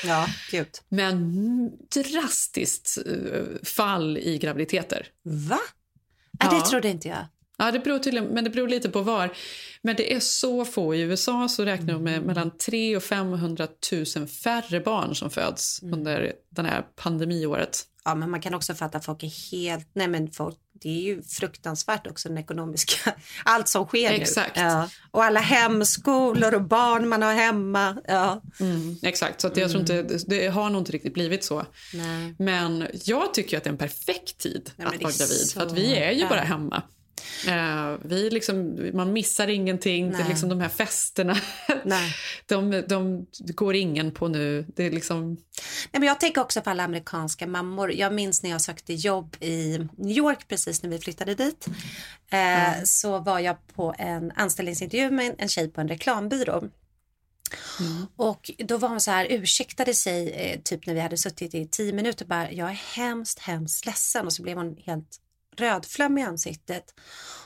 Ja, 0.03 0.27
gud. 0.51 0.67
Men 0.89 1.77
drastiskt 2.11 2.97
eh, 3.05 3.63
fall 3.63 4.17
i 4.17 4.37
graviditeter. 4.37 5.07
Va? 5.23 5.59
Ja. 6.39 6.49
Det 6.49 6.61
trodde 6.61 6.89
inte 6.89 7.07
jag. 7.07 7.25
Ja, 7.57 7.71
det 7.71 7.79
beror 7.79 7.99
tydligen, 7.99 8.27
men 8.27 8.43
det 8.43 8.49
beror 8.49 8.67
lite 8.67 8.89
på 8.89 9.01
var. 9.01 9.33
Men 9.81 9.95
det 9.95 10.13
är 10.13 10.19
så 10.19 10.65
få. 10.65 10.95
I 10.95 11.01
USA 11.01 11.47
så 11.47 11.65
räknar 11.65 11.93
de 11.93 12.03
med 12.03 12.23
mellan 12.23 12.57
300 12.57 12.97
och 12.97 13.03
500 13.03 13.67
000 14.17 14.27
färre 14.27 14.79
barn 14.79 15.15
som 15.15 15.29
föds 15.29 15.83
under 15.83 16.33
det 16.49 16.61
här 16.61 16.85
pandemiåret. 16.95 17.83
Ja, 18.03 18.15
men 18.15 18.31
man 18.31 18.41
kan 18.41 18.53
också 18.53 18.73
fatta 18.73 18.97
att 18.97 19.05
folk 19.05 19.23
är 19.23 19.51
helt... 19.51 19.89
Nej, 19.93 20.07
men 20.07 20.31
folk, 20.31 20.57
det 20.81 20.89
är 20.89 21.01
ju 21.01 21.23
fruktansvärt 21.23 22.07
också 22.07 22.29
den 22.29 22.37
ekonomiska... 22.37 23.15
Allt 23.43 23.67
som 23.67 23.85
sker 23.85 24.11
Exakt. 24.11 24.55
nu. 24.55 24.61
Ja. 24.61 24.89
Och 25.11 25.23
alla 25.23 25.39
hemskolor 25.39 26.53
och 26.53 26.61
barn 26.61 27.09
man 27.09 27.21
har 27.21 27.33
hemma. 27.33 27.97
Ja. 28.07 28.41
Mm, 28.59 28.97
exakt, 29.01 29.41
så 29.41 29.51
jag 29.55 29.69
tror 29.69 29.81
inte, 29.81 30.03
det, 30.27 30.47
har 30.47 30.69
nog 30.69 30.81
inte 30.81 30.91
riktigt 30.91 31.13
blivit 31.13 31.43
så. 31.43 31.65
Nej. 31.93 32.35
Men 32.39 32.87
jag 32.93 33.33
tycker 33.33 33.57
att 33.57 33.63
det 33.63 33.67
är 33.67 33.71
en 33.71 33.77
perfekt 33.77 34.37
tid 34.37 34.71
Nej, 34.75 34.87
att 34.87 34.93
vara 34.93 35.11
gravid. 35.11 35.17
så 35.17 35.59
För 35.59 35.65
att 35.65 35.71
vi 35.71 35.95
är 35.97 36.11
ju 36.11 36.27
bara 36.27 36.41
hemma. 36.41 36.83
Eh, 37.47 37.97
vi 38.05 38.29
liksom, 38.29 38.89
man 38.93 39.13
missar 39.13 39.47
ingenting. 39.47 40.11
Det 40.11 40.17
är 40.17 40.27
liksom 40.29 40.49
de 40.49 40.61
här 40.61 40.69
festerna. 40.69 41.37
De, 42.45 42.83
de 42.87 43.25
går 43.35 43.75
ingen 43.75 44.11
på 44.11 44.27
nu. 44.27 44.65
Det 44.75 44.83
är 44.85 44.91
liksom... 44.91 45.27
Nej, 45.91 45.99
men 45.99 46.03
jag 46.03 46.19
tänker 46.19 46.41
också 46.41 46.61
på 46.61 46.69
alla 46.69 46.83
amerikanska 46.83 47.47
mammor. 47.47 47.91
Jag 47.93 48.13
minns 48.13 48.43
när 48.43 48.49
jag 48.49 48.61
sökte 48.61 48.93
jobb 48.93 49.35
i 49.39 49.77
New 49.97 50.17
York 50.17 50.47
precis 50.47 50.83
när 50.83 50.89
vi 50.89 50.99
flyttade 50.99 51.35
dit. 51.35 51.67
Eh, 52.31 52.83
Så 52.83 53.19
var 53.19 53.39
jag 53.39 53.67
på 53.75 53.95
en 53.97 54.31
anställningsintervju 54.35 55.11
med 55.11 55.35
en- 55.37 55.49
tjej 55.49 55.69
på 55.71 55.81
en 55.81 55.87
reklambyrå. 55.87 56.63
Och 58.15 58.51
då 58.57 58.77
var 58.77 58.89
hon 58.89 59.01
så 59.01 59.11
här, 59.11 59.27
ursäktade 59.29 59.93
sig 59.93 60.29
eh, 60.31 60.59
typ 60.61 60.85
när 60.87 60.93
vi 60.93 60.99
hade 60.99 61.17
suttit 61.17 61.55
i 61.55 61.67
tio 61.67 61.93
minuter 61.93 62.25
bara, 62.25 62.51
jag 62.51 62.69
är 62.69 62.81
hemskt, 62.95 63.39
hemskt 63.39 63.85
ledsen 63.85 64.25
och 64.25 64.33
så 64.33 64.43
blev 64.43 64.57
hon 64.57 64.77
helt 64.85 65.17
rödflöm 65.55 66.17
i 66.17 66.23
ansiktet. 66.23 66.93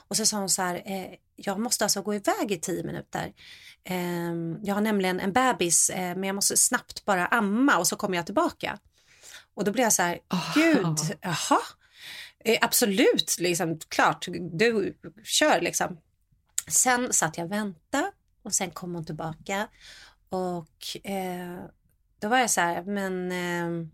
Och 0.07 0.17
så 0.17 0.25
sa 0.25 0.37
hon 0.37 0.49
så 0.49 0.61
här, 0.61 0.81
eh, 0.85 1.13
jag 1.35 1.59
måste 1.59 1.85
alltså 1.85 2.01
gå 2.01 2.15
iväg 2.15 2.51
i 2.51 2.59
tio 2.59 2.83
minuter. 2.83 3.33
Eh, 3.83 4.33
jag 4.63 4.75
har 4.75 4.81
nämligen 4.81 5.19
en 5.19 5.33
bebis 5.33 5.89
eh, 5.89 6.15
men 6.15 6.23
jag 6.23 6.35
måste 6.35 6.57
snabbt 6.57 7.05
bara 7.05 7.27
amma 7.27 7.77
och 7.77 7.87
så 7.87 7.95
kommer 7.95 8.17
jag 8.17 8.25
tillbaka. 8.25 8.79
Och 9.53 9.63
då 9.63 9.71
blev 9.71 9.83
jag 9.83 9.93
så 9.93 10.01
här, 10.01 10.19
gud, 10.55 11.17
jaha. 11.21 11.61
Eh, 12.39 12.57
absolut, 12.61 13.35
liksom, 13.39 13.79
klart, 13.87 14.27
du 14.51 14.97
kör 15.23 15.61
liksom. 15.61 15.97
Sen 16.67 17.13
satt 17.13 17.37
jag 17.37 17.45
och 17.45 17.51
väntade 17.51 18.11
och 18.43 18.53
sen 18.53 18.71
kom 18.71 18.95
hon 18.95 19.05
tillbaka 19.05 19.67
och 20.29 20.97
då 22.19 22.29
var 22.29 22.37
jag 22.37 22.49
så 22.49 22.61
här, 22.61 22.83
men 22.83 23.31
eh, 23.31 23.87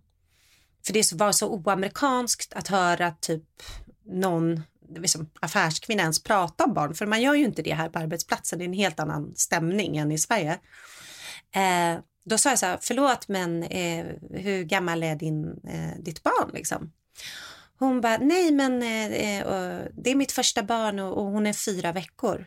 för 0.85 0.93
det 0.93 1.13
var 1.13 1.31
så 1.31 1.49
oamerikanskt 1.49 2.53
att 2.53 2.67
höra 2.67 3.11
typ 3.11 3.63
någon 4.11 4.63
liksom, 4.95 5.29
affärskvinna 5.39 6.01
ens 6.01 6.23
prata 6.23 6.63
om 6.63 6.73
barn, 6.73 6.93
för 6.93 7.05
man 7.05 7.21
gör 7.21 7.33
ju 7.33 7.45
inte 7.45 7.61
det 7.61 7.73
här 7.73 7.89
på 7.89 7.99
arbetsplatsen, 7.99 8.59
det 8.59 8.65
är 8.65 8.67
en 8.67 8.73
helt 8.73 8.99
annan 8.99 9.33
stämning 9.35 9.97
än 9.97 10.11
i 10.11 10.17
Sverige. 10.17 10.59
Eh, 11.55 11.99
då 12.25 12.37
sa 12.37 12.49
jag 12.49 12.59
så 12.59 12.65
här, 12.65 12.77
förlåt 12.81 13.27
men 13.27 13.63
eh, 13.63 14.05
hur 14.29 14.63
gammal 14.63 15.03
är 15.03 15.15
din, 15.15 15.47
eh, 15.67 15.99
ditt 15.99 16.23
barn 16.23 16.51
liksom? 16.53 16.91
Hon 17.79 18.01
bara, 18.01 18.17
nej 18.17 18.51
men 18.51 18.81
eh, 18.81 19.41
eh, 19.41 19.81
det 19.93 20.11
är 20.11 20.15
mitt 20.15 20.31
första 20.31 20.63
barn 20.63 20.99
och, 20.99 21.17
och 21.17 21.25
hon 21.25 21.47
är 21.47 21.53
fyra 21.53 21.91
veckor. 21.91 22.45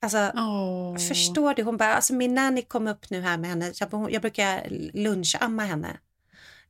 Alltså, 0.00 0.18
oh. 0.18 0.98
förstår 0.98 1.54
du? 1.54 1.62
Hon 1.62 1.76
bara, 1.76 1.94
alltså 1.94 2.14
min 2.14 2.34
nanny 2.34 2.62
kom 2.62 2.86
upp 2.86 3.10
nu 3.10 3.20
här 3.20 3.38
med 3.38 3.50
henne. 3.50 3.72
Jag, 3.80 4.12
jag 4.12 4.22
brukar 4.22 4.66
lunchamma 4.94 5.62
henne. 5.64 5.96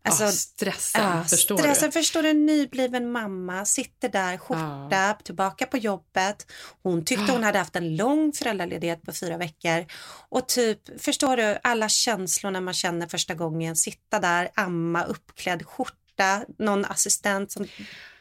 Alltså, 0.07 0.25
oh, 0.25 0.31
stressen, 0.31 1.03
ja, 1.03 1.25
förstår 1.25 1.59
stressen, 1.59 1.89
du? 1.89 1.93
Förstår 1.93 2.23
du? 2.23 2.33
Nybliven 2.33 3.13
mamma, 3.13 3.65
sitter 3.65 4.09
där, 4.09 4.39
skjorta, 4.39 4.89
ja. 4.91 5.19
tillbaka 5.25 5.67
på 5.67 5.79
jobbet. 5.79 6.47
Hon 6.83 7.05
tyckte 7.05 7.33
hon 7.33 7.45
hade 7.45 7.59
haft 7.59 7.77
en 7.77 7.97
lång 7.97 8.33
föräldraledighet 8.33 9.03
på 9.03 9.13
fyra 9.13 9.37
veckor. 9.37 9.87
Och 10.29 10.49
typ, 10.49 11.03
förstår 11.03 11.37
du, 11.37 11.59
alla 11.63 11.89
känslorna 11.89 12.61
man 12.61 12.75
känner 12.75 13.07
första 13.07 13.35
gången. 13.35 13.77
Sitta 13.77 14.19
där, 14.19 14.49
amma, 14.55 15.05
uppklädd, 15.05 15.67
skjorta, 15.67 16.45
någon 16.59 16.85
assistent 16.85 17.53
som 17.53 17.67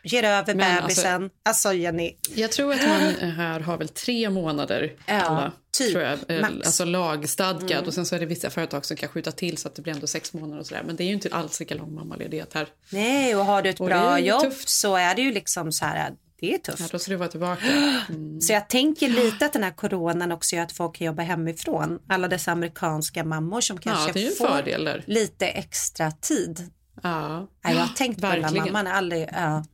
ger 0.03 0.23
över 0.23 0.55
Men 0.55 0.81
bebisen. 0.81 1.23
Alltså, 1.23 1.38
alltså 1.43 1.73
Jenny. 1.73 2.15
Jag 2.36 2.51
tror 2.51 2.73
att 2.73 2.88
man 2.88 3.31
här 3.31 3.59
har 3.59 3.77
väl 3.77 3.89
tre 3.89 4.29
månader 4.29 4.93
Ja, 5.05 5.13
alla, 5.13 5.51
typ, 5.78 5.91
tror 5.91 6.03
jag. 6.03 6.19
Eh, 6.28 6.41
max. 6.41 6.53
Alltså 6.65 6.86
lagstadgad. 6.86 7.71
Mm. 7.71 7.86
Och 7.88 7.93
sen 7.93 8.05
så 8.05 8.15
är 8.15 8.19
det 8.19 8.26
vissa 8.26 8.49
företag 8.49 8.86
som 8.86 8.97
kan 8.97 9.09
skjuta 9.09 9.32
till 9.32 9.57
så 9.57 9.67
att 9.67 9.76
det 9.76 9.82
blir 9.82 9.93
ändå 9.93 10.07
sex 10.07 10.34
månader 10.34 10.59
och 10.59 10.67
sådär. 10.67 10.84
Men 10.86 10.95
det 10.95 11.03
är 11.03 11.05
ju 11.05 11.13
inte 11.13 11.30
alls 11.36 11.59
lika 11.59 11.76
lång 11.76 11.95
mammaledighet 11.95 12.53
här. 12.53 12.67
Nej, 12.89 13.36
och 13.36 13.45
har 13.45 13.61
du 13.61 13.69
ett 13.69 13.80
Och 13.80 13.88
bra 13.88 14.19
jobb 14.19 14.41
tufft. 14.41 14.69
så 14.69 14.95
är 14.95 15.15
det 15.15 15.21
ju 15.21 15.32
liksom 15.32 15.71
så 15.71 15.86
här, 15.86 16.13
det 16.39 16.53
är 16.53 16.57
tufft. 16.57 16.80
Ja, 16.80 16.86
då 16.91 16.99
ska 16.99 17.11
du 17.11 17.17
vara 17.17 17.30
tillbaka. 17.30 17.61
Mm. 18.09 18.41
Så 18.41 18.53
jag 18.53 18.69
tänker 18.69 19.09
lite 19.09 19.45
att 19.45 19.53
den 19.53 19.63
här 19.63 19.71
coronan 19.71 20.32
också 20.32 20.55
gör 20.55 20.63
att 20.63 20.71
folk 20.71 20.95
kan 20.95 21.07
jobba 21.07 21.23
hemifrån. 21.23 21.99
Alla 22.09 22.28
dessa 22.28 22.51
amerikanska 22.51 23.23
mammor 23.23 23.61
som 23.61 23.78
kanske 23.78 24.19
Ja, 24.19 24.30
får 24.38 24.47
fördel 24.47 24.84
där. 24.84 25.03
lite 25.07 25.47
extra 25.47 26.11
tid. 26.11 26.71
Ja, 27.03 27.47
Ja, 27.63 27.69
jag 27.71 27.78
har 27.80 27.88
tänkt 27.95 28.21
på 28.21 28.28
verkligen. 28.28 28.65
mamman. 28.65 28.88
Aldrig, 28.88 29.30
ja. 29.34 29.65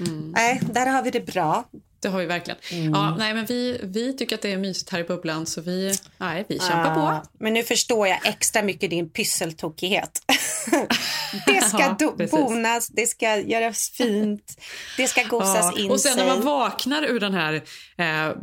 Mm. 0.00 0.30
Nej, 0.36 0.60
där 0.72 0.86
har 0.86 1.02
vi 1.02 1.10
det 1.10 1.26
bra. 1.26 1.68
Det 2.06 2.10
har 2.10 2.18
vi 2.18 2.26
verkligen. 2.26 2.58
Mm. 2.70 2.92
Ja, 2.92 3.16
nej, 3.18 3.34
men 3.34 3.46
vi, 3.46 3.80
vi 3.82 4.16
tycker 4.16 4.34
att 4.34 4.42
det 4.42 4.52
är 4.52 4.56
mysigt 4.56 4.90
här 4.90 4.98
i 4.98 5.04
bubblan 5.04 5.46
så 5.46 5.60
vi, 5.60 5.94
nej, 6.18 6.46
vi 6.48 6.58
kämpar 6.58 7.00
Ja, 7.00 7.20
på. 7.22 7.28
Men 7.44 7.54
nu 7.54 7.62
förstår 7.62 8.08
jag 8.08 8.26
extra 8.26 8.62
mycket 8.62 8.90
din 8.90 9.10
pysseltokighet. 9.10 10.22
det 11.46 11.60
ska 11.60 11.96
Ja, 11.98 12.26
bonas, 12.30 12.88
det 12.88 13.06
ska 13.06 13.36
göras 13.36 13.90
fint, 13.90 14.60
det 14.96 15.08
ska 15.08 15.22
gosas 15.22 15.76
in 15.76 15.90
och 15.90 16.00
sen 16.00 16.16
när 16.16 16.26
man 16.26 16.40
vaknar 16.40 17.02
ur 17.02 17.20
den 17.20 17.34
här 17.34 17.62
eh, 17.98 18.36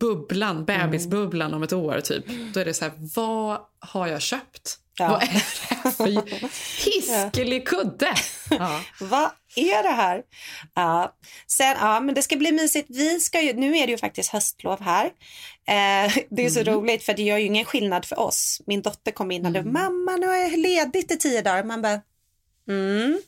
bubblan, 0.00 0.64
bebisbubblan 0.64 1.54
om 1.54 1.62
ett 1.62 1.72
år 1.72 2.00
typ, 2.00 2.24
då 2.54 2.60
är 2.60 2.64
det 2.64 2.74
så 2.74 2.84
här, 2.84 2.92
vad 3.14 3.58
har 3.78 4.06
jag 4.06 4.22
köpt? 4.22 4.78
Ja. 4.98 5.08
Vad 5.08 5.22
är 5.22 5.32
det 5.32 5.92
för 5.92 6.84
hiskelig 6.84 7.68
kudde? 7.68 8.14
Ja. 8.50 8.80
Vad 9.00 9.30
är 9.56 9.82
det 9.82 9.88
här? 9.88 10.22
Ja. 10.74 11.16
Sen, 11.46 11.76
ja, 11.80 12.00
men 12.00 12.14
det 12.14 12.22
ska 12.22 12.36
bli 12.36 12.52
mysigt. 12.52 12.86
Vi 12.90 13.20
ska 13.20 13.40
ju, 13.42 13.52
nu 13.52 13.76
är 13.76 13.86
det 13.86 13.90
ju 13.92 13.98
faktiskt 13.98 14.30
höstlov 14.32 14.80
här. 14.82 15.06
Eh, 15.68 16.12
det 16.30 16.44
är 16.46 16.50
så 16.50 16.60
Mm. 16.60 16.74
roligt 16.74 17.02
för 17.02 17.14
det 17.14 17.22
gör 17.22 17.38
ju 17.38 17.46
ingen 17.46 17.64
skillnad 17.64 18.04
för 18.04 18.18
oss. 18.18 18.60
Min 18.66 18.82
dotter 18.82 19.10
kom 19.12 19.30
in 19.30 19.44
och 19.46 19.50
Mm. 19.50 19.60
mm. 19.60 19.72
mamma 19.72 20.16
nu 20.16 20.26
har 20.26 20.36
jag 20.36 20.58
ledigt 20.58 21.12
i 21.12 21.16
tio 21.16 21.42
dagar. 21.42 21.64
Man 21.64 21.82
bara, 21.82 22.00
mm. 22.68 23.20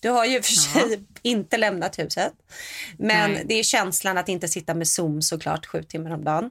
Du 0.00 0.08
har 0.10 0.24
ju 0.24 0.42
för 0.42 0.52
sig 0.52 1.00
inte 1.22 1.56
lämnat 1.56 1.98
huset. 1.98 2.32
Men 2.98 3.32
Nej. 3.32 3.42
det 3.46 3.54
är 3.54 3.62
känslan 3.62 4.18
att 4.18 4.28
inte 4.28 4.48
sitta 4.48 4.74
med 4.74 4.88
Zoom 4.88 5.22
såklart 5.22 5.66
sju 5.66 5.82
timmar 5.82 6.10
om 6.10 6.24
dagen. 6.24 6.50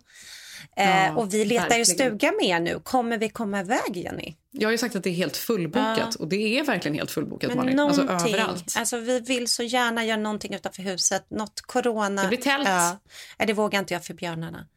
Eh, 0.77 0.85
Ja, 1.05 1.15
och 1.15 1.33
vi 1.33 1.45
letar 1.45 1.63
verkligen. 1.69 1.85
stuga 1.85 2.31
med 2.31 2.45
er 2.49 2.59
nu. 2.59 2.79
Kommer 2.83 3.17
vi 3.17 3.29
komma 3.29 3.59
iväg 3.59 3.97
Jenny? 3.97 4.35
Jag 4.51 4.67
har 4.67 4.71
ju 4.71 4.77
sagt 4.77 4.95
att 4.95 5.03
det 5.03 5.09
är 5.09 5.13
helt 5.13 5.37
fullbokat 5.37 5.97
Ja. 5.99 6.09
och 6.19 6.27
det 6.27 6.59
är 6.59 6.63
verkligen 6.63 6.95
helt 6.95 7.11
fullbokat 7.11 7.47
Men 7.47 7.57
Malin. 7.57 7.79
Alltså 7.79 8.03
någonting, 8.03 8.33
överallt. 8.35 8.73
alltså 8.77 8.97
vi 8.97 9.19
vill 9.19 9.47
så 9.47 9.63
gärna 9.63 10.05
göra 10.05 10.17
någonting 10.19 10.53
utanför 10.53 10.81
huset, 10.83 11.25
något 11.29 11.61
corona. 11.61 12.21
Det 12.21 12.27
blir 12.27 12.37
tält. 12.37 12.67
Ja. 12.67 12.97
Nej, 13.39 13.47
det 13.47 13.53
vågar 13.53 13.79
inte 13.79 13.93
jag 13.93 14.05
för 14.05 14.13
björnarna. 14.13 14.67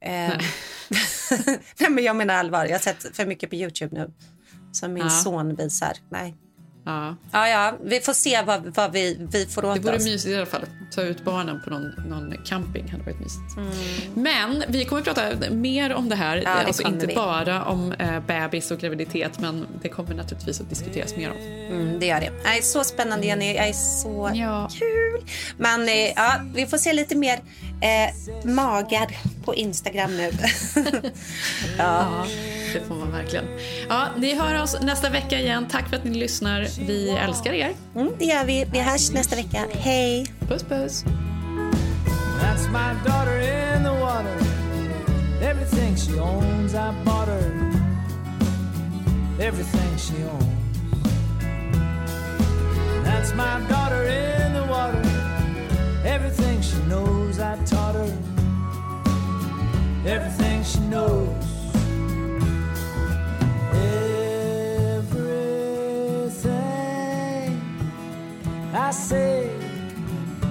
Eh, 0.00 0.10
Nej, 0.10 0.40
men 1.90 2.04
jag 2.04 2.16
menar 2.16 2.34
allvar, 2.34 2.64
jag 2.64 2.72
har 2.72 2.78
sett 2.78 3.16
för 3.16 3.26
mycket 3.26 3.50
på 3.50 3.56
Youtube 3.56 3.94
nu. 4.00 4.10
Som 4.72 4.92
min 4.92 5.02
Ja. 5.02 5.10
son 5.10 5.54
visar. 5.54 5.92
Nej. 6.10 6.34
Ja. 6.84 7.16
Ja, 7.32 7.48
ja, 7.48 7.72
vi 7.84 8.00
får 8.00 8.12
se 8.12 8.42
vad, 8.46 8.74
vad 8.76 8.92
vi, 8.92 9.26
vi 9.32 9.46
får 9.46 9.64
åt 9.64 9.74
Det 9.74 9.80
vore 9.80 9.96
oss. 9.96 10.04
mysigt 10.04 10.26
i 10.26 10.36
alla 10.36 10.46
fall. 10.46 10.64
Ta 10.94 11.02
ut 11.02 11.24
barnen 11.24 11.60
på 11.64 11.70
någon, 11.70 11.82
någon 12.08 12.34
camping 12.44 12.88
hade 12.90 13.04
varit 13.04 13.20
mysigt. 13.20 13.56
Mm. 13.56 13.72
Men 14.22 14.64
vi 14.68 14.84
kommer 14.84 15.00
att 15.02 15.06
prata 15.14 15.50
mer 15.50 15.94
om 15.94 16.08
det 16.08 16.14
här. 16.16 16.36
det 16.36 16.46
alltså 16.48 16.82
kommer 16.82 16.94
inte 16.94 17.06
vi. 17.06 17.14
bara 17.14 17.64
om 17.64 17.92
eh, 17.92 18.20
bebis 18.20 18.70
och 18.70 18.78
graviditet, 18.78 19.38
men 19.40 19.66
det 19.82 19.88
kommer 19.88 20.14
naturligtvis 20.14 20.60
att 20.60 20.68
diskuteras 20.70 21.16
mer 21.16 21.30
om. 21.30 21.36
Mm, 21.76 22.00
det 22.00 22.06
gör 22.06 22.20
det. 22.20 22.30
Nej, 22.44 22.62
så 22.62 22.84
spännande 22.84 23.26
Jenny, 23.26 23.54
jag 23.54 23.68
är 23.68 23.72
så 23.72 24.30
Ja. 24.34 24.68
kul. 24.78 25.30
Men 25.58 25.88
eh, 25.88 25.94
ja, 26.16 26.40
vi 26.54 26.66
får 26.66 26.78
se 26.78 26.92
lite 26.92 27.14
mer 27.16 27.38
eh, 27.80 28.50
magar 28.50 29.16
på 29.44 29.54
Instagram 29.54 30.16
nu. 30.16 30.30
ja. 31.78 32.26
Det 32.72 32.80
får 32.88 32.94
man 32.94 33.12
verkligen. 33.12 33.44
Ja, 33.88 34.08
ni 34.16 34.34
hör 34.34 34.62
oss 34.62 34.76
nästa 34.82 35.10
vecka 35.10 35.40
igen. 35.40 35.66
Tack 35.70 35.88
för 35.88 35.96
att 35.96 36.04
ni 36.04 36.18
lyssnar. 36.18 36.66
Vi 36.86 37.10
älskar 37.10 37.52
er. 37.52 37.72
Mm, 37.96 38.12
det 38.18 38.24
gör 38.24 38.44
vi. 38.44 38.66
Vi 38.72 38.80
hörs 38.80 39.12
nästa 39.12 39.36
vecka. 39.36 39.66
Hej! 39.72 40.26
Puss 40.48 40.62
puss. 40.62 41.04
That's 42.40 42.68
my 42.68 42.94
daughter 43.04 43.38
in 43.38 43.84
the 43.84 44.00
water. 44.00 44.36
Everything 45.42 45.96
she 45.96 46.20
owns, 46.20 46.74
I 46.74 46.92
bought 47.04 47.28
her. 47.28 47.72
Everything 49.40 49.98
she 49.98 50.14
owns. 50.24 50.52
That's 53.04 53.34
my 53.34 53.60
daughter 53.68 54.02
in 54.04 54.52
the 54.54 54.66
water. 54.68 55.02
Everything 56.04 56.62
she 56.62 56.76
knows, 56.88 57.38
I 57.38 57.56
taught 57.64 57.94
her. 57.94 58.12
Everything 60.06 60.64
she 60.64 60.80
knows. 60.80 61.61
I 68.82 68.90
say, 68.90 69.48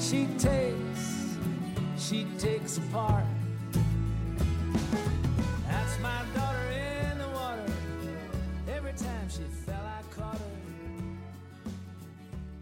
she 0.00 0.26
takes, 0.38 1.36
she 1.96 2.26
takes 2.38 2.78
apart. 2.78 3.24
That's 5.70 5.98
my 6.02 6.24
daughter 6.34 6.68
in 6.72 7.18
the 7.18 7.28
water. 7.28 7.72
Every 8.76 8.94
time 8.94 9.28
she 9.28 9.44
fell, 9.64 9.84
I 9.98 10.02
caught 10.16 10.38
her. 10.38 10.56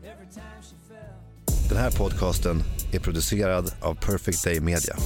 Every 0.04 0.26
time 0.26 0.62
she 0.62 0.76
fell. 0.88 1.16
Den 1.68 1.78
här 1.78 1.90
podcasten 1.90 2.62
är 2.92 2.98
producerad 2.98 3.72
av 3.80 3.94
Perfect 3.94 4.44
Day 4.44 4.60
Media. 4.60 4.96